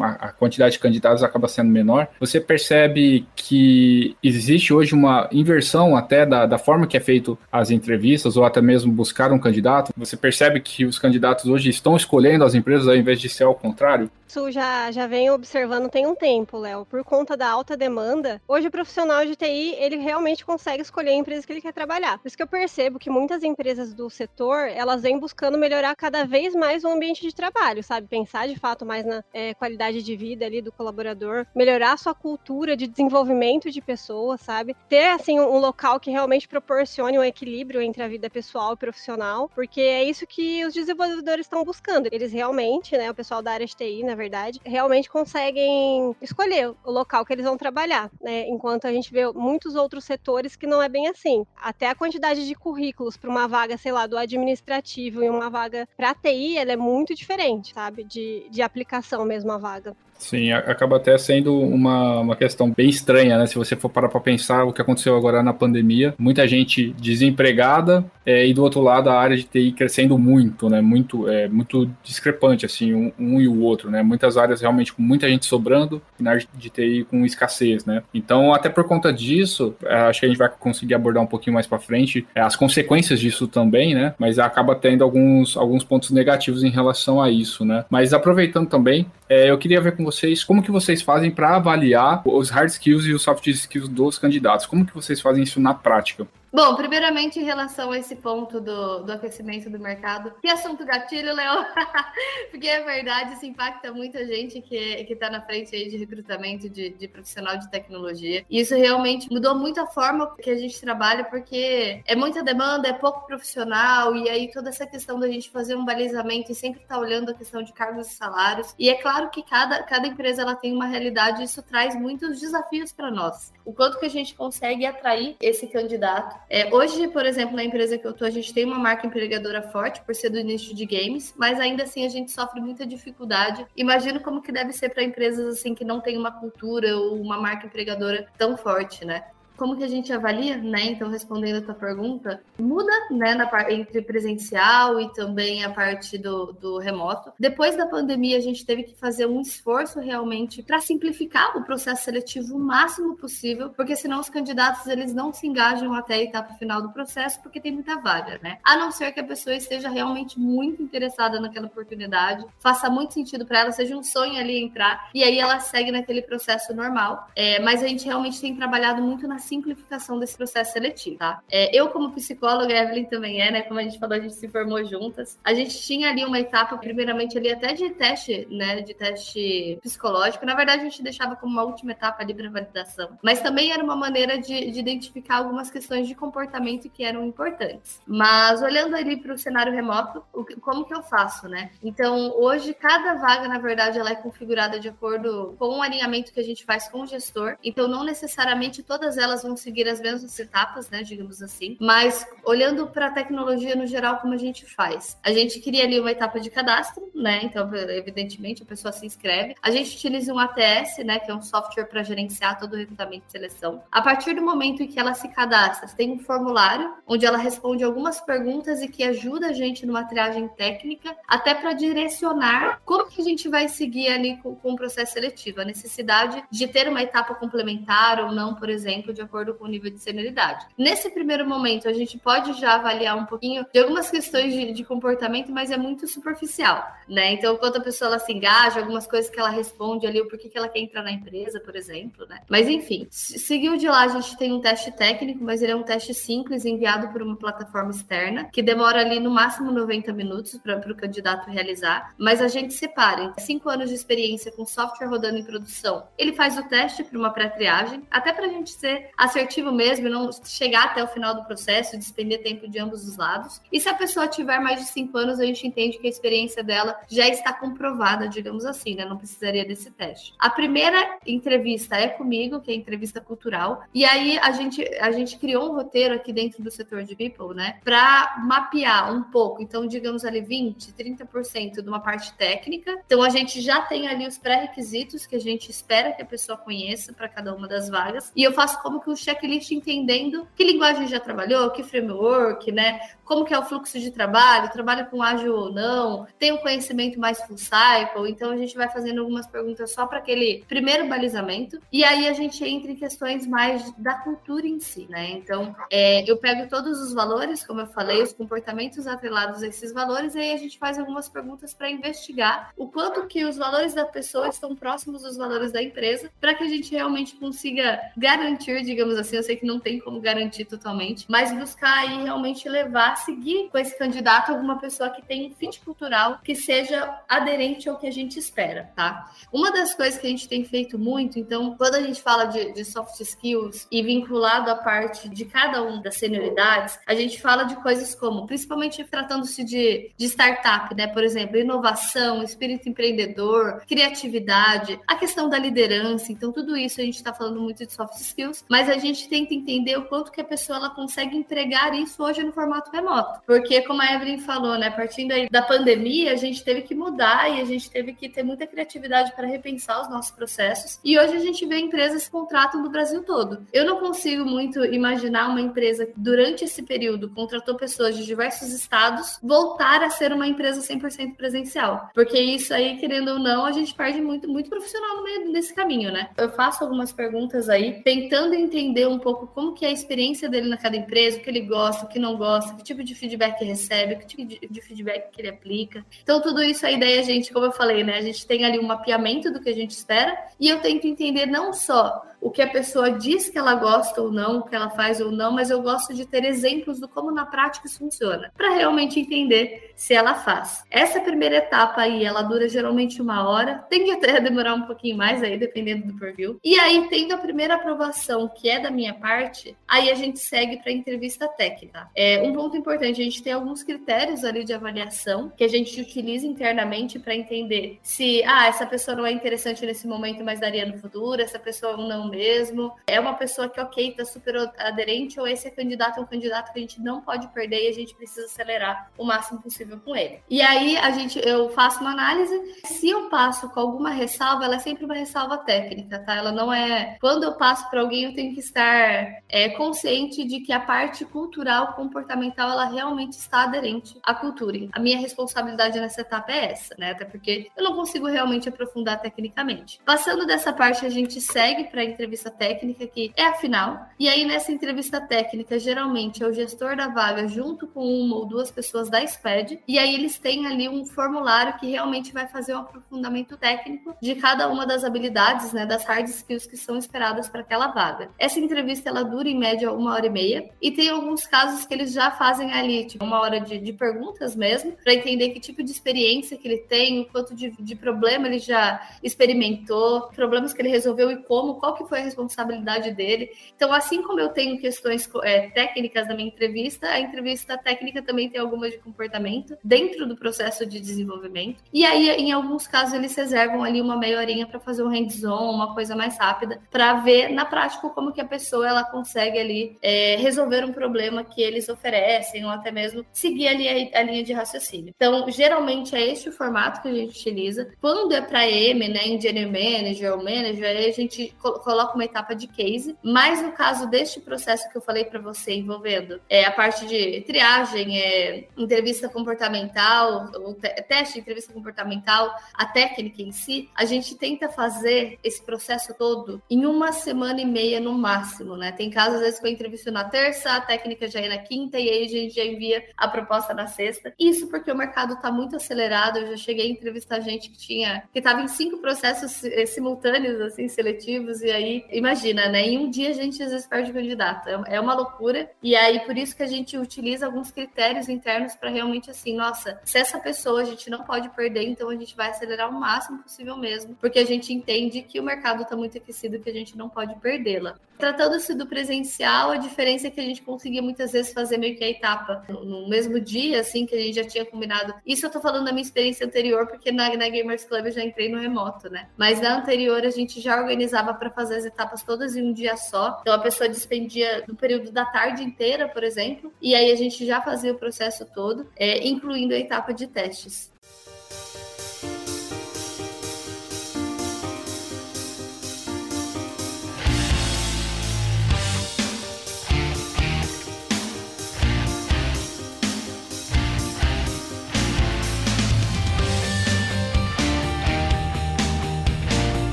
a 0.00 0.28
quantidade 0.32 0.72
de 0.72 0.78
candidatos 0.80 1.22
acaba 1.22 1.46
sendo 1.46 1.70
menor. 1.70 2.08
Você 2.18 2.40
percebe 2.40 3.24
que 3.36 4.16
existe 4.22 4.72
hoje 4.74 4.94
uma 4.94 5.28
inversão 5.30 5.96
até 5.96 6.26
da, 6.26 6.46
da 6.46 6.58
forma 6.58 6.86
que 6.86 6.96
é 6.96 7.00
feito 7.00 7.38
as 7.50 7.70
entrevistas, 7.70 8.36
ou 8.36 8.44
até 8.44 8.60
mesmo 8.60 8.92
buscar 8.92 9.32
um 9.32 9.38
candidato. 9.38 9.92
Você 9.96 10.16
percebe 10.16 10.60
que 10.60 10.84
os 10.84 10.98
candidatos 10.98 11.46
hoje 11.46 11.70
estão 11.70 11.96
escolhendo 11.96 12.44
as 12.44 12.54
empresas 12.54 12.88
ao 12.88 12.96
invés 12.96 13.20
de 13.20 13.28
ser 13.28 13.44
ao 13.44 13.54
contrário? 13.54 14.10
Isso 14.28 14.50
já, 14.50 14.90
já 14.90 15.06
vem 15.06 15.30
observando 15.30 15.88
tem 15.88 16.06
um 16.06 16.14
tempo, 16.14 16.58
Léo. 16.58 16.84
Por 16.84 17.04
conta 17.04 17.36
da 17.36 17.48
alta 17.48 17.76
demanda, 17.76 18.42
hoje 18.48 18.66
o 18.66 18.70
profissional 18.70 19.24
de 19.24 19.36
TI, 19.36 19.76
ele 19.78 19.96
realmente 19.96 20.44
consegue 20.44 20.82
escolher 20.82 21.10
a 21.10 21.14
empresa 21.14 21.46
que 21.46 21.52
ele 21.52 21.60
quer 21.60 21.72
trabalhar. 21.72 22.18
Por 22.18 22.26
isso 22.26 22.36
que 22.36 22.42
eu 22.42 22.46
percebo 22.46 22.98
que 22.98 23.08
muitas 23.08 23.44
empresas 23.44 23.94
do 23.94 24.10
setor, 24.10 24.68
elas 24.68 25.02
vêm 25.02 25.18
buscando 25.18 25.56
melhorar 25.56 25.94
cada 25.94 26.24
vez 26.24 26.54
mais 26.54 26.82
o 26.82 26.88
ambiente 26.88 27.22
de 27.22 27.34
trabalho, 27.34 27.84
sabe? 27.84 28.08
Pensar 28.08 28.48
de 28.48 28.58
fato 28.58 28.84
mais 28.84 29.06
na 29.06 29.22
é, 29.32 29.54
qualidade 29.54 30.02
de 30.02 30.16
vida 30.16 30.44
ali 30.44 30.60
do 30.60 30.72
colaborador, 30.72 31.46
melhorar 31.54 31.92
a 31.92 31.96
sua 31.96 32.14
cultura 32.14 32.76
de 32.76 32.88
desenvolvimento 32.88 33.70
de 33.70 33.80
pessoas, 33.80 34.40
sabe? 34.40 34.76
Ter, 34.88 35.10
assim, 35.10 35.38
um 35.38 35.58
local 35.58 36.00
que 36.00 36.10
realmente 36.10 36.48
proporcione 36.48 37.18
um 37.18 37.24
equilíbrio 37.24 37.80
entre 37.80 38.02
a 38.02 38.08
vida 38.08 38.28
pessoal 38.28 38.72
e 38.72 38.76
profissional, 38.76 39.48
porque 39.54 39.80
é 39.80 40.02
isso 40.02 40.26
que 40.26 40.64
os 40.66 40.74
desenvolvedores 40.74 41.46
estão 41.46 41.64
buscando. 41.64 42.08
Eles 42.10 42.32
realmente, 42.32 42.96
né, 42.96 43.08
o 43.08 43.14
pessoal 43.14 43.40
da 43.40 43.52
área 43.52 43.66
de 43.66 43.76
TI, 43.76 44.02
na 44.02 44.15
verdade, 44.16 44.60
realmente 44.64 45.08
conseguem 45.08 46.16
escolher 46.20 46.74
o 46.84 46.90
local 46.90 47.24
que 47.24 47.32
eles 47.32 47.44
vão 47.44 47.56
trabalhar, 47.56 48.10
né? 48.20 48.46
Enquanto 48.48 48.86
a 48.86 48.92
gente 48.92 49.12
vê 49.12 49.30
muitos 49.32 49.74
outros 49.74 50.04
setores 50.04 50.56
que 50.56 50.66
não 50.66 50.82
é 50.82 50.88
bem 50.88 51.08
assim. 51.08 51.44
Até 51.56 51.88
a 51.88 51.94
quantidade 51.94 52.46
de 52.46 52.54
currículos 52.54 53.16
para 53.16 53.30
uma 53.30 53.46
vaga, 53.46 53.76
sei 53.76 53.92
lá, 53.92 54.06
do 54.06 54.16
administrativo 54.16 55.22
e 55.22 55.30
uma 55.30 55.50
vaga 55.50 55.88
para 55.96 56.14
TI, 56.14 56.58
ela 56.58 56.72
é 56.72 56.76
muito 56.76 57.14
diferente, 57.14 57.72
sabe? 57.74 58.04
De, 58.04 58.48
de 58.50 58.62
aplicação 58.62 59.24
mesmo 59.24 59.52
a 59.52 59.58
vaga. 59.58 59.96
Sim, 60.18 60.50
acaba 60.52 60.96
até 60.96 61.16
sendo 61.18 61.58
uma, 61.58 62.20
uma 62.20 62.36
questão 62.36 62.70
bem 62.70 62.88
estranha, 62.88 63.38
né? 63.38 63.46
Se 63.46 63.56
você 63.56 63.76
for 63.76 63.88
parar 63.88 64.08
para 64.08 64.20
pensar 64.20 64.64
o 64.64 64.72
que 64.72 64.80
aconteceu 64.80 65.16
agora 65.16 65.42
na 65.42 65.52
pandemia, 65.52 66.14
muita 66.18 66.46
gente 66.48 66.94
desempregada 66.98 68.04
é, 68.24 68.46
e 68.46 68.54
do 68.54 68.62
outro 68.62 68.80
lado 68.80 69.08
a 69.10 69.18
área 69.18 69.36
de 69.36 69.44
TI 69.44 69.72
crescendo 69.72 70.18
muito, 70.18 70.68
né? 70.68 70.80
Muito, 70.80 71.28
é, 71.28 71.48
muito 71.48 71.90
discrepante, 72.02 72.64
assim, 72.64 72.94
um, 72.94 73.12
um, 73.18 73.40
e 73.40 73.46
o 73.46 73.60
outro, 73.60 73.90
né? 73.90 74.02
Muitas 74.02 74.36
áreas 74.36 74.60
realmente 74.60 74.92
com 74.92 75.02
muita 75.02 75.28
gente 75.28 75.46
sobrando 75.46 76.00
e 76.18 76.22
na 76.22 76.32
área 76.32 76.46
de 76.54 76.70
TI 76.70 77.06
com 77.08 77.24
escassez, 77.24 77.84
né? 77.84 78.02
Então, 78.12 78.52
até 78.54 78.68
por 78.68 78.84
conta 78.84 79.12
disso, 79.12 79.74
é, 79.84 79.94
acho 79.94 80.20
que 80.20 80.26
a 80.26 80.28
gente 80.28 80.38
vai 80.38 80.48
conseguir 80.48 80.94
abordar 80.94 81.22
um 81.22 81.26
pouquinho 81.26 81.54
mais 81.54 81.66
para 81.66 81.78
frente 81.78 82.26
é, 82.34 82.40
as 82.40 82.56
consequências 82.56 83.20
disso 83.20 83.46
também, 83.46 83.94
né? 83.94 84.14
Mas 84.18 84.38
acaba 84.38 84.74
tendo 84.74 85.04
alguns, 85.04 85.56
alguns 85.56 85.84
pontos 85.84 86.10
negativos 86.10 86.64
em 86.64 86.70
relação 86.70 87.20
a 87.20 87.30
isso, 87.30 87.64
né? 87.64 87.84
Mas 87.90 88.12
aproveitando 88.12 88.68
também, 88.68 89.06
é, 89.28 89.50
eu 89.50 89.58
queria 89.58 89.80
ver 89.80 89.96
com 89.96 90.05
vocês 90.06 90.44
como 90.44 90.62
que 90.62 90.70
vocês 90.70 91.02
fazem 91.02 91.32
para 91.32 91.56
avaliar 91.56 92.22
os 92.24 92.48
hard 92.48 92.70
skills 92.70 93.06
e 93.06 93.12
os 93.12 93.22
soft 93.22 93.44
skills 93.48 93.88
dos 93.88 94.18
candidatos. 94.18 94.64
Como 94.64 94.86
que 94.86 94.94
vocês 94.94 95.20
fazem 95.20 95.42
isso 95.42 95.60
na 95.60 95.74
prática? 95.74 96.26
Bom, 96.56 96.74
primeiramente 96.74 97.38
em 97.38 97.44
relação 97.44 97.92
a 97.92 97.98
esse 97.98 98.16
ponto 98.16 98.58
do, 98.62 99.00
do 99.00 99.12
aquecimento 99.12 99.68
do 99.68 99.78
mercado, 99.78 100.32
que 100.40 100.48
assunto 100.48 100.86
gatilho, 100.86 101.34
Léo? 101.34 101.66
Porque 102.50 102.66
é 102.66 102.82
verdade, 102.82 103.34
isso 103.34 103.44
impacta 103.44 103.92
muita 103.92 104.24
gente 104.26 104.62
que 104.62 105.06
está 105.06 105.28
na 105.28 105.42
frente 105.42 105.76
aí 105.76 105.90
de 105.90 105.98
recrutamento 105.98 106.66
de, 106.70 106.88
de 106.88 107.08
profissional 107.08 107.58
de 107.58 107.70
tecnologia. 107.70 108.42
E 108.48 108.58
isso 108.58 108.74
realmente 108.74 109.30
mudou 109.30 109.54
muito 109.54 109.78
a 109.82 109.86
forma 109.86 110.34
que 110.36 110.48
a 110.48 110.56
gente 110.56 110.80
trabalha, 110.80 111.24
porque 111.24 112.02
é 112.06 112.16
muita 112.16 112.42
demanda, 112.42 112.88
é 112.88 112.94
pouco 112.94 113.26
profissional, 113.26 114.16
e 114.16 114.30
aí 114.30 114.50
toda 114.50 114.70
essa 114.70 114.86
questão 114.86 115.20
da 115.20 115.28
gente 115.28 115.50
fazer 115.50 115.76
um 115.76 115.84
balizamento 115.84 116.52
e 116.52 116.54
sempre 116.54 116.80
estar 116.80 116.94
tá 116.94 117.00
olhando 117.02 117.32
a 117.32 117.34
questão 117.34 117.62
de 117.62 117.74
cargos 117.74 118.06
e 118.06 118.14
salários. 118.14 118.74
E 118.78 118.88
é 118.88 118.94
claro 118.94 119.28
que 119.28 119.42
cada, 119.42 119.82
cada 119.82 120.06
empresa 120.06 120.40
ela 120.40 120.54
tem 120.54 120.72
uma 120.72 120.86
realidade, 120.86 121.42
e 121.42 121.44
isso 121.44 121.62
traz 121.62 121.94
muitos 121.94 122.40
desafios 122.40 122.94
para 122.94 123.10
nós. 123.10 123.52
O 123.62 123.74
quanto 123.74 123.98
que 123.98 124.06
a 124.06 124.10
gente 124.10 124.34
consegue 124.34 124.86
atrair 124.86 125.36
esse 125.38 125.66
candidato 125.66 126.45
é, 126.48 126.72
hoje, 126.72 127.08
por 127.08 127.26
exemplo, 127.26 127.56
na 127.56 127.64
empresa 127.64 127.98
que 127.98 128.06
eu 128.06 128.12
tô, 128.12 128.24
a 128.24 128.30
gente 128.30 128.54
tem 128.54 128.64
uma 128.64 128.78
marca 128.78 129.06
empregadora 129.06 129.62
forte 129.62 130.00
por 130.02 130.14
ser 130.14 130.30
do 130.30 130.40
nicho 130.40 130.74
de 130.74 130.86
games, 130.86 131.34
mas 131.36 131.58
ainda 131.58 131.82
assim 131.82 132.06
a 132.06 132.08
gente 132.08 132.30
sofre 132.30 132.60
muita 132.60 132.86
dificuldade. 132.86 133.66
Imagino 133.76 134.20
como 134.20 134.40
que 134.40 134.52
deve 134.52 134.72
ser 134.72 134.90
para 134.90 135.02
empresas 135.02 135.58
assim 135.58 135.74
que 135.74 135.84
não 135.84 136.00
tem 136.00 136.16
uma 136.16 136.30
cultura 136.30 136.96
ou 136.96 137.20
uma 137.20 137.40
marca 137.40 137.66
empregadora 137.66 138.26
tão 138.38 138.56
forte, 138.56 139.04
né? 139.04 139.24
Como 139.56 139.76
que 139.76 139.84
a 139.84 139.88
gente 139.88 140.12
avalia, 140.12 140.56
né? 140.56 140.84
Então, 140.86 141.08
respondendo 141.10 141.56
a 141.56 141.62
tua 141.62 141.74
pergunta, 141.74 142.42
muda, 142.58 142.92
né, 143.10 143.34
na 143.34 143.46
parte 143.46 143.72
entre 143.72 144.02
presencial 144.02 145.00
e 145.00 145.12
também 145.12 145.64
a 145.64 145.70
parte 145.70 146.18
do, 146.18 146.52
do 146.52 146.78
remoto. 146.78 147.32
Depois 147.38 147.76
da 147.76 147.86
pandemia, 147.86 148.36
a 148.36 148.40
gente 148.40 148.64
teve 148.64 148.84
que 148.84 148.94
fazer 148.94 149.26
um 149.26 149.40
esforço 149.40 150.00
realmente 150.00 150.62
para 150.62 150.80
simplificar 150.80 151.56
o 151.56 151.64
processo 151.64 152.04
seletivo 152.04 152.56
o 152.56 152.58
máximo 152.58 153.16
possível, 153.16 153.70
porque 153.70 153.96
senão 153.96 154.20
os 154.20 154.28
candidatos 154.28 154.86
eles 154.86 155.12
não 155.12 155.32
se 155.32 155.46
engajam 155.46 155.92
até 155.94 156.14
a 156.14 156.22
etapa 156.22 156.54
final 156.54 156.82
do 156.82 156.90
processo, 156.90 157.40
porque 157.42 157.60
tem 157.60 157.72
muita 157.72 157.98
vaga, 157.98 158.38
né? 158.42 158.58
A 158.62 158.76
não 158.76 158.90
ser 158.90 159.12
que 159.12 159.20
a 159.20 159.24
pessoa 159.24 159.54
esteja 159.54 159.88
realmente 159.88 160.38
muito 160.38 160.82
interessada 160.82 161.40
naquela 161.40 161.66
oportunidade, 161.66 162.44
faça 162.58 162.88
muito 162.88 163.14
sentido 163.14 163.46
para 163.46 163.60
ela, 163.60 163.72
seja 163.72 163.96
um 163.96 164.02
sonho 164.02 164.38
ali 164.38 164.62
entrar, 164.62 165.10
e 165.14 165.22
aí 165.22 165.38
ela 165.38 165.58
segue 165.60 165.90
naquele 165.90 166.22
processo 166.22 166.74
normal. 166.74 167.28
É, 167.34 167.60
mas 167.60 167.82
a 167.82 167.88
gente 167.88 168.04
realmente 168.04 168.40
tem 168.40 168.54
trabalhado 168.56 169.02
muito 169.02 169.26
na 169.26 169.38
simplificação 169.46 170.18
desse 170.18 170.36
processo 170.36 170.72
seletivo, 170.72 171.18
tá? 171.18 171.40
É, 171.50 171.74
eu, 171.76 171.88
como 171.88 172.12
psicóloga, 172.12 172.72
a 172.72 172.82
Evelyn 172.82 173.04
também 173.04 173.40
é, 173.40 173.50
né? 173.50 173.62
Como 173.62 173.78
a 173.78 173.82
gente 173.82 173.98
falou, 173.98 174.16
a 174.16 174.20
gente 174.20 174.34
se 174.34 174.48
formou 174.48 174.84
juntas. 174.84 175.38
A 175.44 175.54
gente 175.54 175.80
tinha 175.80 176.10
ali 176.10 176.24
uma 176.24 176.38
etapa, 176.38 176.76
primeiramente, 176.76 177.38
ali 177.38 177.50
até 177.50 177.72
de 177.72 177.90
teste, 177.90 178.46
né? 178.50 178.80
De 178.82 178.94
teste 178.94 179.78
psicológico. 179.82 180.44
Na 180.44 180.54
verdade, 180.54 180.82
a 180.82 180.84
gente 180.84 181.02
deixava 181.02 181.36
como 181.36 181.52
uma 181.52 181.64
última 181.64 181.92
etapa 181.92 182.22
ali 182.22 182.34
para 182.34 182.50
validação. 182.50 183.18
Mas 183.22 183.40
também 183.40 183.72
era 183.72 183.82
uma 183.82 183.96
maneira 183.96 184.38
de, 184.38 184.70
de 184.70 184.78
identificar 184.78 185.36
algumas 185.36 185.70
questões 185.70 186.08
de 186.08 186.14
comportamento 186.14 186.88
que 186.90 187.04
eram 187.04 187.24
importantes. 187.24 188.00
Mas 188.06 188.62
olhando 188.62 188.96
ali 188.96 189.16
para 189.16 189.34
o 189.34 189.38
cenário 189.38 189.72
remoto, 189.72 190.22
o, 190.32 190.44
como 190.60 190.84
que 190.84 190.94
eu 190.94 191.02
faço, 191.02 191.48
né? 191.48 191.70
Então, 191.82 192.32
hoje, 192.36 192.74
cada 192.74 193.14
vaga, 193.14 193.48
na 193.48 193.58
verdade, 193.58 193.98
ela 193.98 194.10
é 194.10 194.16
configurada 194.16 194.78
de 194.78 194.88
acordo 194.88 195.54
com 195.58 195.78
o 195.78 195.82
alinhamento 195.82 196.32
que 196.32 196.40
a 196.40 196.44
gente 196.44 196.64
faz 196.64 196.88
com 196.88 197.02
o 197.02 197.06
gestor. 197.06 197.56
Então, 197.62 197.88
não 197.88 198.04
necessariamente 198.04 198.82
todas 198.82 199.16
elas 199.16 199.35
elas 199.36 199.42
vão 199.42 199.56
seguir 199.56 199.88
as 199.88 200.00
mesmas 200.00 200.38
etapas, 200.38 200.88
né, 200.88 201.02
digamos 201.02 201.42
assim, 201.42 201.76
mas 201.80 202.26
olhando 202.44 202.86
para 202.86 203.08
a 203.08 203.10
tecnologia 203.10 203.76
no 203.76 203.86
geral, 203.86 204.16
como 204.18 204.32
a 204.32 204.38
gente 204.38 204.64
faz? 204.64 205.18
A 205.22 205.30
gente 205.32 205.60
cria 205.60 205.84
ali 205.84 206.00
uma 206.00 206.10
etapa 206.10 206.40
de 206.40 206.48
cadastro, 206.50 207.10
né? 207.14 207.40
Então, 207.42 207.70
evidentemente, 207.74 208.62
a 208.62 208.66
pessoa 208.66 208.92
se 208.92 209.04
inscreve. 209.04 209.54
A 209.62 209.70
gente 209.70 209.94
utiliza 209.96 210.32
um 210.32 210.38
ATS, 210.38 210.98
né, 211.04 211.18
que 211.18 211.30
é 211.30 211.34
um 211.34 211.42
software 211.42 211.84
para 211.84 212.02
gerenciar 212.02 212.58
todo 212.58 212.74
o 212.74 212.76
recrutamento 212.76 213.24
e 213.28 213.32
seleção. 213.32 213.82
A 213.90 214.00
partir 214.00 214.34
do 214.34 214.42
momento 214.42 214.82
em 214.82 214.86
que 214.86 214.98
ela 214.98 215.14
se 215.14 215.28
cadastra, 215.28 215.88
tem 215.88 216.12
um 216.12 216.18
formulário 216.18 216.94
onde 217.06 217.26
ela 217.26 217.38
responde 217.38 217.84
algumas 217.84 218.20
perguntas 218.20 218.80
e 218.80 218.88
que 218.88 219.04
ajuda 219.04 219.48
a 219.48 219.52
gente 219.52 219.84
numa 219.84 220.04
triagem 220.04 220.48
técnica, 220.48 221.16
até 221.26 221.54
para 221.54 221.72
direcionar 221.72 222.80
como 222.84 223.08
que 223.08 223.20
a 223.20 223.24
gente 223.24 223.48
vai 223.48 223.68
seguir 223.68 224.08
ali 224.08 224.36
com, 224.38 224.54
com 224.54 224.72
o 224.72 224.76
processo 224.76 225.12
seletivo, 225.12 225.60
a 225.60 225.64
necessidade 225.64 226.42
de 226.50 226.68
ter 226.68 226.88
uma 226.88 227.02
etapa 227.02 227.34
complementar 227.34 228.20
ou 228.20 228.32
não, 228.32 228.54
por 228.54 228.70
exemplo, 228.70 229.12
de 229.12 229.25
acordo 229.26 229.54
com 229.54 229.64
o 229.64 229.68
nível 229.68 229.90
de 229.90 229.98
senioridade. 229.98 230.66
Nesse 230.76 231.10
primeiro 231.10 231.46
momento, 231.46 231.88
a 231.88 231.92
gente 231.92 232.18
pode 232.18 232.54
já 232.54 232.74
avaliar 232.74 233.16
um 233.16 233.26
pouquinho 233.26 233.66
de 233.72 233.78
algumas 233.78 234.10
questões 234.10 234.52
de, 234.52 234.72
de 234.72 234.84
comportamento, 234.84 235.52
mas 235.52 235.70
é 235.70 235.76
muito 235.76 236.06
superficial, 236.06 236.84
né? 237.08 237.32
Então, 237.32 237.56
quando 237.56 237.76
a 237.76 237.80
pessoa 237.80 238.08
ela 238.08 238.18
se 238.18 238.32
engaja, 238.32 238.80
algumas 238.80 239.06
coisas 239.06 239.30
que 239.30 239.38
ela 239.38 239.50
responde 239.50 240.06
ali, 240.06 240.20
o 240.20 240.28
porquê 240.28 240.48
que 240.48 240.56
ela 240.56 240.68
quer 240.68 240.80
entrar 240.80 241.02
na 241.02 241.12
empresa, 241.12 241.60
por 241.60 241.76
exemplo, 241.76 242.26
né? 242.26 242.40
Mas 242.48 242.68
enfim, 242.68 243.06
seguiu 243.10 243.76
de 243.76 243.88
lá, 243.88 244.02
a 244.02 244.08
gente 244.08 244.36
tem 244.36 244.52
um 244.52 244.60
teste 244.60 244.90
técnico, 244.92 245.42
mas 245.42 245.62
ele 245.62 245.72
é 245.72 245.76
um 245.76 245.82
teste 245.82 246.14
simples 246.14 246.64
enviado 246.64 247.08
por 247.08 247.22
uma 247.22 247.36
plataforma 247.36 247.90
externa, 247.90 248.48
que 248.52 248.62
demora 248.62 249.00
ali 249.00 249.20
no 249.20 249.30
máximo 249.30 249.70
90 249.70 250.12
minutos 250.12 250.58
para 250.58 250.78
o 250.90 250.94
candidato 250.94 251.50
realizar, 251.50 252.14
mas 252.18 252.40
a 252.40 252.48
gente 252.48 252.74
separa 252.74 253.22
em 253.22 253.32
cinco 253.40 253.68
anos 253.68 253.88
de 253.88 253.94
experiência 253.94 254.52
com 254.52 254.64
software 254.64 255.08
rodando 255.08 255.38
em 255.38 255.44
produção. 255.44 256.06
Ele 256.16 256.32
faz 256.32 256.56
o 256.56 256.62
teste 256.68 257.02
para 257.04 257.18
uma 257.18 257.30
pré-triagem, 257.30 258.02
até 258.10 258.32
para 258.32 258.46
a 258.46 258.48
gente 258.48 258.70
ser 258.70 259.10
assertivo 259.16 259.72
mesmo, 259.72 260.08
não 260.08 260.30
chegar 260.44 260.84
até 260.84 261.02
o 261.02 261.08
final 261.08 261.34
do 261.34 261.44
processo, 261.44 261.96
despender 261.96 262.42
tempo 262.42 262.68
de 262.68 262.78
ambos 262.78 263.06
os 263.06 263.16
lados. 263.16 263.60
E 263.72 263.80
se 263.80 263.88
a 263.88 263.94
pessoa 263.94 264.28
tiver 264.28 264.58
mais 264.60 264.80
de 264.80 264.86
cinco 264.86 265.16
anos, 265.16 265.40
a 265.40 265.44
gente 265.44 265.66
entende 265.66 265.98
que 265.98 266.06
a 266.06 266.10
experiência 266.10 266.62
dela 266.62 266.98
já 267.08 267.26
está 267.28 267.52
comprovada, 267.52 268.28
digamos 268.28 268.64
assim, 268.64 268.94
né? 268.94 269.04
Não 269.04 269.16
precisaria 269.16 269.64
desse 269.64 269.90
teste. 269.90 270.34
A 270.38 270.50
primeira 270.50 271.18
entrevista 271.26 271.96
é 271.96 272.08
comigo, 272.08 272.60
que 272.60 272.70
é 272.70 272.74
entrevista 272.74 273.20
cultural, 273.20 273.82
e 273.94 274.04
aí 274.04 274.38
a 274.38 274.50
gente, 274.52 274.82
a 275.00 275.10
gente 275.10 275.38
criou 275.38 275.70
um 275.70 275.74
roteiro 275.74 276.14
aqui 276.14 276.32
dentro 276.32 276.62
do 276.62 276.70
setor 276.70 277.04
de 277.04 277.16
people, 277.16 277.54
né, 277.54 277.78
para 277.84 278.36
mapear 278.44 279.12
um 279.12 279.22
pouco, 279.22 279.62
então, 279.62 279.86
digamos 279.86 280.24
ali 280.24 280.40
20, 280.40 280.92
30% 280.92 281.82
de 281.82 281.88
uma 281.88 282.00
parte 282.00 282.32
técnica. 282.34 282.98
Então, 283.06 283.22
a 283.22 283.28
gente 283.28 283.60
já 283.60 283.80
tem 283.82 284.08
ali 284.08 284.26
os 284.26 284.38
pré-requisitos 284.38 285.26
que 285.26 285.36
a 285.36 285.40
gente 285.40 285.70
espera 285.70 286.12
que 286.12 286.22
a 286.22 286.26
pessoa 286.26 286.58
conheça 286.58 287.12
para 287.12 287.28
cada 287.28 287.54
uma 287.54 287.66
das 287.66 287.88
vagas, 287.88 288.32
e 288.34 288.42
eu 288.42 288.52
faço 288.52 288.80
como 288.82 289.00
que 289.06 289.10
o 289.10 289.16
checklist 289.16 289.70
entendendo 289.70 290.48
que 290.56 290.64
linguagem 290.64 291.06
já 291.06 291.20
trabalhou, 291.20 291.70
que 291.70 291.84
framework, 291.84 292.72
né? 292.72 292.98
Como 293.24 293.44
que 293.44 293.54
é 293.54 293.58
o 293.58 293.64
fluxo 293.64 293.98
de 294.00 294.10
trabalho, 294.10 294.70
trabalha 294.70 295.04
com 295.04 295.22
ágil 295.22 295.54
ou 295.54 295.72
não, 295.72 296.26
tem 296.38 296.52
um 296.52 296.58
conhecimento 296.58 297.18
mais 297.18 297.40
full 297.42 297.56
cycle, 297.56 298.28
então 298.28 298.50
a 298.50 298.56
gente 298.56 298.76
vai 298.76 298.88
fazendo 298.88 299.20
algumas 299.20 299.46
perguntas 299.46 299.92
só 299.92 300.06
para 300.06 300.18
aquele 300.18 300.64
primeiro 300.68 301.08
balizamento, 301.08 301.80
e 301.92 302.04
aí 302.04 302.28
a 302.28 302.32
gente 302.32 302.64
entra 302.64 302.90
em 302.90 302.96
questões 302.96 303.46
mais 303.46 303.92
da 303.96 304.14
cultura 304.14 304.66
em 304.66 304.80
si, 304.80 305.06
né? 305.08 305.30
Então, 305.30 305.74
é, 305.90 306.28
eu 306.28 306.36
pego 306.36 306.68
todos 306.68 307.00
os 307.00 307.12
valores, 307.12 307.64
como 307.64 307.80
eu 307.80 307.86
falei, 307.86 308.22
os 308.22 308.32
comportamentos 308.32 309.06
atrelados 309.06 309.62
a 309.62 309.68
esses 309.68 309.92
valores, 309.92 310.34
e 310.34 310.38
aí 310.38 310.52
a 310.52 310.56
gente 310.56 310.78
faz 310.78 310.98
algumas 310.98 311.28
perguntas 311.28 311.74
para 311.74 311.90
investigar 311.90 312.72
o 312.76 312.88
quanto 312.88 313.26
que 313.26 313.44
os 313.44 313.56
valores 313.56 313.94
da 313.94 314.04
pessoa 314.04 314.48
estão 314.48 314.74
próximos 314.74 315.22
dos 315.22 315.36
valores 315.36 315.72
da 315.72 315.82
empresa, 315.82 316.30
para 316.40 316.54
que 316.54 316.64
a 316.64 316.68
gente 316.68 316.92
realmente 316.92 317.36
consiga 317.36 318.00
garantir, 318.16 318.82
assim, 319.02 319.36
eu 319.36 319.42
sei 319.42 319.56
que 319.56 319.66
não 319.66 319.80
tem 319.80 319.98
como 319.98 320.20
garantir 320.20 320.64
totalmente, 320.64 321.26
mas 321.28 321.52
buscar 321.52 321.98
aí 321.98 322.22
realmente 322.22 322.68
levar, 322.68 323.16
seguir 323.16 323.68
com 323.70 323.78
esse 323.78 323.96
candidato 323.98 324.52
alguma 324.52 324.78
pessoa 324.78 325.10
que 325.10 325.22
tenha 325.22 325.48
um 325.48 325.54
fit 325.54 325.80
cultural 325.80 326.40
que 326.42 326.54
seja 326.54 327.20
aderente 327.28 327.88
ao 327.88 327.98
que 327.98 328.06
a 328.06 328.10
gente 328.10 328.38
espera, 328.38 328.90
tá? 328.94 329.30
Uma 329.52 329.72
das 329.72 329.94
coisas 329.94 330.18
que 330.18 330.26
a 330.26 330.30
gente 330.30 330.48
tem 330.48 330.64
feito 330.64 330.98
muito, 330.98 331.38
então, 331.38 331.76
quando 331.76 331.96
a 331.96 332.02
gente 332.02 332.20
fala 332.22 332.44
de, 332.46 332.72
de 332.72 332.84
soft 332.84 333.20
skills 333.20 333.86
e 333.90 334.02
vinculado 334.02 334.70
à 334.70 334.74
parte 334.74 335.28
de 335.28 335.44
cada 335.44 335.82
um 335.82 336.00
das 336.00 336.16
senioridades, 336.16 336.98
a 337.06 337.14
gente 337.14 337.40
fala 337.40 337.64
de 337.64 337.76
coisas 337.76 338.14
como, 338.14 338.46
principalmente 338.46 339.02
tratando-se 339.04 339.64
de, 339.64 340.12
de 340.16 340.26
startup, 340.26 340.94
né? 340.94 341.06
Por 341.06 341.22
exemplo, 341.22 341.56
inovação, 341.56 342.42
espírito 342.42 342.88
empreendedor, 342.88 343.82
criatividade, 343.86 344.98
a 345.06 345.14
questão 345.16 345.48
da 345.48 345.58
liderança, 345.58 346.32
então 346.32 346.52
tudo 346.52 346.76
isso 346.76 347.00
a 347.00 347.04
gente 347.04 347.16
está 347.16 347.32
falando 347.32 347.60
muito 347.60 347.84
de 347.84 347.92
soft 347.92 348.16
skills, 348.20 348.64
mas 348.68 348.85
mas 348.86 348.88
a 348.88 348.98
gente 348.98 349.28
tenta 349.28 349.52
entender 349.52 349.96
o 349.96 350.04
quanto 350.04 350.30
que 350.30 350.40
a 350.40 350.44
pessoa 350.44 350.78
ela 350.78 350.90
consegue 350.90 351.36
entregar 351.36 351.92
isso 351.94 352.22
hoje 352.22 352.42
no 352.42 352.52
formato 352.52 352.90
remoto. 352.90 353.40
Porque, 353.44 353.82
como 353.82 354.00
a 354.00 354.14
Evelyn 354.14 354.38
falou, 354.38 354.78
né, 354.78 354.90
partindo 354.90 355.32
aí 355.32 355.48
da 355.50 355.62
pandemia, 355.62 356.32
a 356.32 356.36
gente 356.36 356.62
teve 356.62 356.82
que 356.82 356.94
mudar 356.94 357.50
e 357.50 357.60
a 357.60 357.64
gente 357.64 357.90
teve 357.90 358.12
que 358.12 358.28
ter 358.28 358.44
muita 358.44 358.66
criatividade 358.66 359.32
para 359.34 359.46
repensar 359.46 360.00
os 360.02 360.08
nossos 360.08 360.30
processos. 360.30 361.00
E 361.04 361.18
hoje 361.18 361.34
a 361.34 361.40
gente 361.40 361.66
vê 361.66 361.78
empresas 361.78 362.26
que 362.26 362.30
contratam 362.30 362.82
do 362.82 362.90
Brasil 362.90 363.24
todo. 363.24 363.66
Eu 363.72 363.84
não 363.84 363.98
consigo 363.98 364.44
muito 364.44 364.84
imaginar 364.84 365.48
uma 365.48 365.60
empresa 365.60 366.06
que, 366.06 366.12
durante 366.16 366.64
esse 366.64 366.82
período, 366.82 367.30
contratou 367.30 367.74
pessoas 367.74 368.16
de 368.16 368.24
diversos 368.24 368.72
estados, 368.72 369.38
voltar 369.42 370.02
a 370.02 370.10
ser 370.10 370.32
uma 370.32 370.46
empresa 370.46 370.80
100% 370.80 371.34
presencial. 371.34 372.08
Porque 372.14 372.38
isso 372.38 372.72
aí, 372.72 372.98
querendo 372.98 373.32
ou 373.32 373.38
não, 373.38 373.64
a 373.64 373.72
gente 373.72 373.92
perde 373.94 374.20
muito, 374.20 374.48
muito 374.48 374.70
profissional 374.70 375.16
no 375.16 375.24
meio 375.24 375.52
desse 375.52 375.74
caminho, 375.74 376.12
né? 376.12 376.30
Eu 376.36 376.50
faço 376.50 376.84
algumas 376.84 377.12
perguntas 377.12 377.68
aí, 377.68 378.00
tentando 378.04 378.54
entender 378.54 378.75
um 378.78 379.18
pouco 379.18 379.46
como 379.46 379.72
que 379.72 379.84
é 379.84 379.88
a 379.88 379.92
experiência 379.92 380.48
dele 380.48 380.68
na 380.68 380.76
cada 380.76 380.96
empresa, 380.96 381.38
o 381.38 381.40
que 381.40 381.50
ele 381.50 381.62
gosta, 381.62 382.04
o 382.04 382.08
que 382.08 382.18
não 382.18 382.36
gosta, 382.36 382.74
que 382.74 382.82
tipo 382.82 383.02
de 383.02 383.14
feedback 383.14 383.62
recebe, 383.64 384.16
que 384.16 384.26
tipo 384.26 384.44
de, 384.44 384.60
de 384.68 384.80
feedback 384.80 385.30
que 385.30 385.40
ele 385.40 385.48
aplica. 385.48 386.04
Então, 386.22 386.40
tudo 386.40 386.62
isso, 386.62 386.84
a 386.86 386.90
ideia, 386.90 387.22
gente, 387.22 387.52
como 387.52 387.66
eu 387.66 387.72
falei, 387.72 388.04
né? 388.04 388.18
A 388.18 388.22
gente 388.22 388.46
tem 388.46 388.64
ali 388.64 388.78
um 388.78 388.86
mapeamento 388.86 389.52
do 389.52 389.60
que 389.60 389.68
a 389.68 389.74
gente 389.74 389.92
espera 389.92 390.36
e 390.58 390.68
eu 390.68 390.80
tento 390.80 391.06
entender 391.06 391.46
não 391.46 391.72
só 391.72 392.22
o 392.40 392.50
que 392.50 392.62
a 392.62 392.68
pessoa 392.68 393.10
diz 393.10 393.48
que 393.48 393.58
ela 393.58 393.74
gosta 393.74 394.20
ou 394.22 394.30
não, 394.30 394.58
o 394.58 394.62
que 394.62 394.74
ela 394.74 394.90
faz 394.90 395.20
ou 395.20 395.30
não, 395.30 395.52
mas 395.52 395.70
eu 395.70 395.82
gosto 395.82 396.14
de 396.14 396.26
ter 396.26 396.44
exemplos 396.44 397.00
do 397.00 397.08
como 397.08 397.30
na 397.30 397.46
prática 397.46 397.86
isso 397.86 397.98
funciona, 397.98 398.52
para 398.56 398.74
realmente 398.74 399.20
entender 399.20 399.92
se 399.96 400.14
ela 400.14 400.34
faz. 400.34 400.84
Essa 400.90 401.20
primeira 401.20 401.56
etapa 401.56 402.02
aí, 402.02 402.24
ela 402.24 402.42
dura 402.42 402.68
geralmente 402.68 403.20
uma 403.20 403.48
hora, 403.48 403.84
tem 403.88 404.04
que 404.04 404.10
até 404.10 404.40
demorar 404.40 404.74
um 404.74 404.82
pouquinho 404.82 405.16
mais 405.16 405.42
aí, 405.42 405.58
dependendo 405.58 406.06
do 406.06 406.18
perfil. 406.18 406.60
E 406.62 406.78
aí, 406.78 407.06
tendo 407.08 407.32
a 407.32 407.38
primeira 407.38 407.74
aprovação, 407.74 408.48
que 408.48 408.68
é 408.68 408.78
da 408.78 408.90
minha 408.90 409.14
parte, 409.14 409.76
aí 409.88 410.10
a 410.10 410.14
gente 410.14 410.38
segue 410.38 410.76
para 410.78 410.90
a 410.90 410.94
entrevista 410.94 411.48
técnica. 411.48 412.08
É 412.14 412.42
um 412.42 412.52
ponto 412.52 412.76
importante, 412.76 413.20
a 413.20 413.24
gente 413.24 413.42
tem 413.42 413.52
alguns 413.52 413.82
critérios 413.82 414.44
ali 414.44 414.64
de 414.64 414.72
avaliação 414.72 415.50
que 415.56 415.64
a 415.64 415.68
gente 415.68 416.00
utiliza 416.00 416.46
internamente 416.46 417.18
para 417.18 417.34
entender 417.34 417.98
se, 418.02 418.42
ah, 418.44 418.66
essa 418.66 418.86
pessoa 418.86 419.16
não 419.16 419.26
é 419.26 419.32
interessante 419.32 419.84
nesse 419.84 420.06
momento, 420.06 420.44
mas 420.44 420.60
daria 420.60 420.86
no 420.86 420.98
futuro, 420.98 421.40
essa 421.40 421.58
pessoa 421.58 421.96
não 421.96 422.25
mesmo, 422.28 422.92
é 423.06 423.18
uma 423.18 423.34
pessoa 423.34 423.68
que, 423.68 423.80
ok, 423.80 424.12
tá 424.12 424.24
super 424.24 424.56
aderente, 424.78 425.38
ou 425.38 425.46
esse 425.46 425.68
é 425.68 425.70
candidato 425.70 426.18
é 426.18 426.22
um 426.22 426.26
candidato 426.26 426.72
que 426.72 426.78
a 426.78 426.82
gente 426.82 427.00
não 427.00 427.20
pode 427.20 427.48
perder 427.48 427.84
e 427.84 427.88
a 427.88 427.92
gente 427.92 428.14
precisa 428.14 428.46
acelerar 428.46 429.10
o 429.16 429.24
máximo 429.24 429.60
possível 429.60 429.98
com 430.00 430.14
ele. 430.14 430.40
E 430.48 430.60
aí 430.62 430.96
a 430.96 431.10
gente, 431.10 431.40
eu 431.46 431.70
faço 431.70 432.00
uma 432.00 432.12
análise, 432.12 432.54
se 432.84 433.08
eu 433.08 433.28
passo 433.28 433.68
com 433.70 433.80
alguma 433.80 434.10
ressalva, 434.10 434.64
ela 434.64 434.76
é 434.76 434.78
sempre 434.78 435.04
uma 435.04 435.14
ressalva 435.14 435.58
técnica, 435.58 436.18
tá? 436.20 436.34
Ela 436.34 436.52
não 436.52 436.72
é. 436.72 437.16
Quando 437.20 437.44
eu 437.44 437.54
passo 437.54 437.88
para 437.90 438.00
alguém, 438.00 438.24
eu 438.24 438.34
tenho 438.34 438.54
que 438.54 438.60
estar 438.60 439.42
é, 439.48 439.68
consciente 439.70 440.44
de 440.44 440.60
que 440.60 440.72
a 440.72 440.80
parte 440.80 441.24
cultural, 441.24 441.94
comportamental, 441.94 442.70
ela 442.70 442.86
realmente 442.86 443.32
está 443.32 443.64
aderente 443.64 444.18
à 444.22 444.34
cultura. 444.34 444.66
A 444.92 445.00
minha 445.00 445.18
responsabilidade 445.18 445.98
nessa 446.00 446.22
etapa 446.22 446.50
é 446.52 446.72
essa, 446.72 446.94
né? 446.98 447.12
Até 447.12 447.24
porque 447.24 447.70
eu 447.76 447.84
não 447.84 447.94
consigo 447.94 448.26
realmente 448.26 448.68
aprofundar 448.68 449.20
tecnicamente. 449.20 450.00
Passando 450.04 450.46
dessa 450.46 450.72
parte, 450.72 451.06
a 451.06 451.08
gente 451.08 451.40
segue 451.40 451.84
para 451.84 452.04
entrevista 452.16 452.50
técnica, 452.50 453.06
que 453.06 453.32
é 453.36 453.44
a 453.44 453.54
final. 453.54 454.08
E 454.18 454.28
aí, 454.28 454.44
nessa 454.44 454.72
entrevista 454.72 455.20
técnica, 455.20 455.78
geralmente 455.78 456.42
é 456.42 456.46
o 456.46 456.52
gestor 456.52 456.96
da 456.96 457.08
vaga 457.08 457.46
junto 457.46 457.86
com 457.86 458.02
uma 458.02 458.36
ou 458.36 458.46
duas 458.46 458.70
pessoas 458.70 459.10
da 459.10 459.24
SPED. 459.24 459.80
E 459.86 459.98
aí, 459.98 460.14
eles 460.14 460.38
têm 460.38 460.66
ali 460.66 460.88
um 460.88 461.04
formulário 461.04 461.78
que 461.78 461.90
realmente 461.90 462.32
vai 462.32 462.46
fazer 462.46 462.74
um 462.74 462.78
aprofundamento 462.78 463.56
técnico 463.56 464.16
de 464.20 464.34
cada 464.34 464.68
uma 464.68 464.86
das 464.86 465.04
habilidades, 465.04 465.72
né, 465.72 465.84
das 465.84 466.04
hard 466.04 466.26
skills 466.26 466.66
que 466.66 466.76
são 466.76 466.96
esperadas 466.96 467.48
para 467.48 467.60
aquela 467.60 467.88
vaga. 467.88 468.30
Essa 468.38 468.58
entrevista, 468.58 469.10
ela 469.10 469.22
dura 469.22 469.48
em 469.48 469.58
média 469.58 469.92
uma 469.92 470.14
hora 470.14 470.26
e 470.26 470.30
meia. 470.30 470.70
E 470.80 470.90
tem 470.90 471.10
alguns 471.10 471.46
casos 471.46 471.84
que 471.84 471.92
eles 471.92 472.12
já 472.12 472.30
fazem 472.30 472.72
ali, 472.72 473.06
tipo, 473.06 473.24
uma 473.24 473.40
hora 473.40 473.60
de, 473.60 473.78
de 473.78 473.92
perguntas 473.92 474.56
mesmo, 474.56 474.92
para 475.04 475.14
entender 475.14 475.50
que 475.50 475.60
tipo 475.60 475.82
de 475.82 475.90
experiência 475.90 476.56
que 476.56 476.66
ele 476.66 476.78
tem, 476.78 477.20
o 477.20 477.26
quanto 477.26 477.54
de, 477.54 477.70
de 477.70 477.94
problema 477.94 478.46
ele 478.46 478.58
já 478.58 479.00
experimentou, 479.22 480.28
problemas 480.28 480.72
que 480.72 480.80
ele 480.80 480.88
resolveu 480.88 481.30
e 481.30 481.36
como, 481.36 481.74
qual 481.74 481.94
que 481.94 482.05
foi 482.06 482.20
a 482.20 482.22
responsabilidade 482.22 483.12
dele. 483.12 483.50
Então, 483.74 483.92
assim 483.92 484.22
como 484.22 484.40
eu 484.40 484.48
tenho 484.50 484.78
questões 484.78 485.28
é, 485.42 485.68
técnicas 485.70 486.28
na 486.28 486.34
minha 486.34 486.48
entrevista, 486.48 487.08
a 487.08 487.20
entrevista 487.20 487.76
técnica 487.76 488.22
também 488.22 488.48
tem 488.48 488.60
algumas 488.60 488.92
de 488.92 488.98
comportamento 488.98 489.76
dentro 489.82 490.26
do 490.26 490.36
processo 490.36 490.86
de 490.86 491.00
desenvolvimento. 491.00 491.82
E 491.92 492.04
aí, 492.04 492.28
em 492.30 492.52
alguns 492.52 492.86
casos, 492.86 493.14
eles 493.14 493.34
reservam 493.34 493.82
ali 493.82 494.00
uma 494.00 494.16
meia 494.16 494.38
horinha 494.38 494.66
para 494.66 494.80
fazer 494.80 495.02
um 495.02 495.08
hands-on, 495.08 495.70
uma 495.70 495.94
coisa 495.94 496.14
mais 496.14 496.38
rápida, 496.38 496.80
para 496.90 497.14
ver 497.14 497.50
na 497.50 497.64
prática 497.64 498.08
como 498.10 498.32
que 498.32 498.40
a 498.40 498.44
pessoa 498.44 498.88
ela 498.88 499.04
consegue 499.04 499.58
ali 499.58 499.98
é, 500.02 500.36
resolver 500.36 500.84
um 500.84 500.92
problema 500.92 501.44
que 501.44 501.62
eles 501.62 501.88
oferecem, 501.88 502.64
ou 502.64 502.70
até 502.70 502.90
mesmo 502.90 503.24
seguir 503.32 503.68
ali 503.68 503.88
a, 503.88 504.20
a 504.20 504.22
linha 504.22 504.42
de 504.42 504.52
raciocínio. 504.52 505.12
Então, 505.16 505.48
geralmente 505.50 506.14
é 506.14 506.26
este 506.30 506.48
o 506.48 506.52
formato 506.52 507.02
que 507.02 507.08
a 507.08 507.14
gente 507.14 507.38
utiliza. 507.38 507.90
Quando 508.00 508.32
é 508.32 508.40
para 508.40 508.68
M, 508.68 509.08
né, 509.08 509.26
Engineer 509.26 509.66
Manager 509.66 510.32
ou 510.32 510.42
Manager, 510.42 510.84
aí 510.84 511.08
a 511.08 511.12
gente 511.12 511.54
coloca 511.58 511.95
uma 512.14 512.24
etapa 512.24 512.54
de 512.54 512.66
case, 512.66 513.16
mas 513.22 513.62
no 513.62 513.72
caso 513.72 514.08
deste 514.08 514.40
processo 514.40 514.88
que 514.90 514.96
eu 514.96 515.02
falei 515.02 515.24
para 515.24 515.40
você 515.40 515.74
envolvendo 515.74 516.40
é 516.48 516.64
a 516.64 516.70
parte 516.70 517.06
de 517.06 517.42
triagem, 517.42 518.20
é, 518.20 518.68
entrevista 518.76 519.28
comportamental, 519.28 520.50
o 520.56 520.74
te 520.74 520.88
teste, 521.02 521.38
entrevista 521.38 521.72
comportamental, 521.72 522.54
a 522.74 522.86
técnica 522.86 523.42
em 523.42 523.52
si, 523.52 523.88
a 523.94 524.04
gente 524.04 524.34
tenta 524.36 524.68
fazer 524.68 525.38
esse 525.42 525.64
processo 525.64 526.14
todo 526.14 526.62
em 526.70 526.86
uma 526.86 527.12
semana 527.12 527.60
e 527.60 527.64
meia 527.64 528.00
no 528.00 528.12
máximo, 528.12 528.76
né? 528.76 528.92
Tem 528.92 529.10
casos 529.10 529.36
às 529.36 529.40
vezes 529.40 529.60
que 529.60 529.66
eu 529.66 529.70
entrevisto 529.70 530.10
na 530.10 530.24
terça, 530.24 530.72
a 530.72 530.80
técnica 530.80 531.28
já 531.28 531.40
é 531.40 531.48
na 531.48 531.58
quinta 531.58 531.98
e 531.98 532.08
aí 532.08 532.24
a 532.24 532.28
gente 532.28 532.54
já 532.54 532.64
envia 532.64 533.04
a 533.16 533.28
proposta 533.28 533.74
na 533.74 533.86
sexta. 533.86 534.32
Isso 534.38 534.68
porque 534.68 534.90
o 534.90 534.96
mercado 534.96 535.34
está 535.34 535.50
muito 535.50 535.76
acelerado. 535.76 536.38
Eu 536.38 536.48
já 536.48 536.56
cheguei 536.56 536.86
a 536.86 536.90
entrevistar 536.90 537.40
gente 537.40 537.70
que 537.70 537.78
tinha 537.78 538.24
que 538.32 538.38
estava 538.38 538.60
em 538.60 538.68
cinco 538.68 538.98
processos 538.98 539.64
eh, 539.64 539.86
simultâneos 539.86 540.60
assim 540.60 540.88
seletivos 540.88 541.60
e 541.62 541.70
aí 541.70 541.85
imagina, 542.10 542.68
né? 542.68 542.82
Em 542.82 542.98
um 542.98 543.10
dia 543.10 543.30
a 543.30 543.32
gente 543.32 543.62
às 543.62 543.70
vezes 543.70 543.86
perde 543.86 544.12
candidato. 544.12 544.68
É, 544.68 544.96
é 544.96 545.00
uma 545.00 545.14
loucura. 545.14 545.70
E 545.82 545.94
aí, 545.94 546.20
por 546.20 546.36
isso 546.36 546.56
que 546.56 546.62
a 546.62 546.66
gente 546.66 546.96
utiliza 546.96 547.46
alguns 547.46 547.70
critérios 547.70 548.28
internos 548.28 548.74
para 548.74 548.90
realmente 548.90 549.30
assim, 549.30 549.54
nossa, 549.54 550.00
se 550.04 550.18
essa 550.18 550.38
pessoa 550.38 550.82
a 550.82 550.84
gente 550.84 551.08
não 551.08 551.22
pode 551.24 551.48
perder, 551.50 551.88
então 551.88 552.08
a 552.08 552.16
gente 552.16 552.36
vai 552.36 552.50
acelerar 552.50 552.90
o 552.90 553.00
máximo 553.00 553.42
possível 553.42 553.76
mesmo, 553.76 554.16
porque 554.20 554.38
a 554.38 554.46
gente 554.46 554.72
entende 554.72 555.22
que 555.22 555.38
o 555.40 555.42
mercado 555.42 555.82
está 555.82 555.96
muito 555.96 556.18
aquecido 556.18 556.60
que 556.60 556.70
a 556.70 556.72
gente 556.72 556.96
não 556.96 557.08
pode 557.08 557.34
perdê-la. 557.36 557.96
Tratando-se 558.18 558.74
do 558.74 558.86
presencial, 558.86 559.70
a 559.70 559.76
diferença 559.76 560.28
é 560.28 560.30
que 560.30 560.40
a 560.40 560.44
gente 560.44 560.62
conseguia 560.62 561.02
muitas 561.02 561.32
vezes 561.32 561.52
fazer 561.52 561.76
meio 561.76 561.96
que 561.96 562.04
a 562.04 562.08
etapa 562.08 562.64
no 562.68 563.08
mesmo 563.08 563.38
dia, 563.38 563.80
assim, 563.80 564.06
que 564.06 564.14
a 564.14 564.18
gente 564.18 564.36
já 564.36 564.44
tinha 564.44 564.64
combinado. 564.64 565.14
Isso 565.26 565.44
eu 565.44 565.50
tô 565.50 565.60
falando 565.60 565.84
da 565.84 565.92
minha 565.92 566.02
experiência 566.02 566.46
anterior, 566.46 566.86
porque 566.86 567.12
na, 567.12 567.34
na 567.36 567.48
Gamers 567.48 567.84
Club 567.84 568.06
eu 568.06 568.12
já 568.12 568.24
entrei 568.24 568.48
no 568.48 568.58
remoto, 568.58 569.10
né? 569.10 569.28
Mas 569.36 569.60
na 569.60 569.76
anterior 569.76 570.24
a 570.24 570.30
gente 570.30 570.60
já 570.60 570.80
organizava 570.80 571.34
para 571.34 571.50
fazer 571.50 571.75
as 571.76 571.84
etapas 571.84 572.22
todas 572.22 572.56
em 572.56 572.62
um 572.62 572.72
dia 572.72 572.96
só. 572.96 573.38
Então 573.40 573.54
a 573.54 573.58
pessoa 573.58 573.88
despendia 573.88 574.64
no 574.66 574.74
período 574.74 575.10
da 575.10 575.24
tarde 575.24 575.62
inteira, 575.62 576.08
por 576.08 576.24
exemplo, 576.24 576.72
e 576.80 576.94
aí 576.94 577.10
a 577.10 577.16
gente 577.16 577.46
já 577.46 577.60
fazia 577.60 577.92
o 577.92 577.98
processo 577.98 578.44
todo, 578.54 578.88
é, 578.96 579.26
incluindo 579.26 579.74
a 579.74 579.78
etapa 579.78 580.12
de 580.12 580.26
testes. 580.26 580.90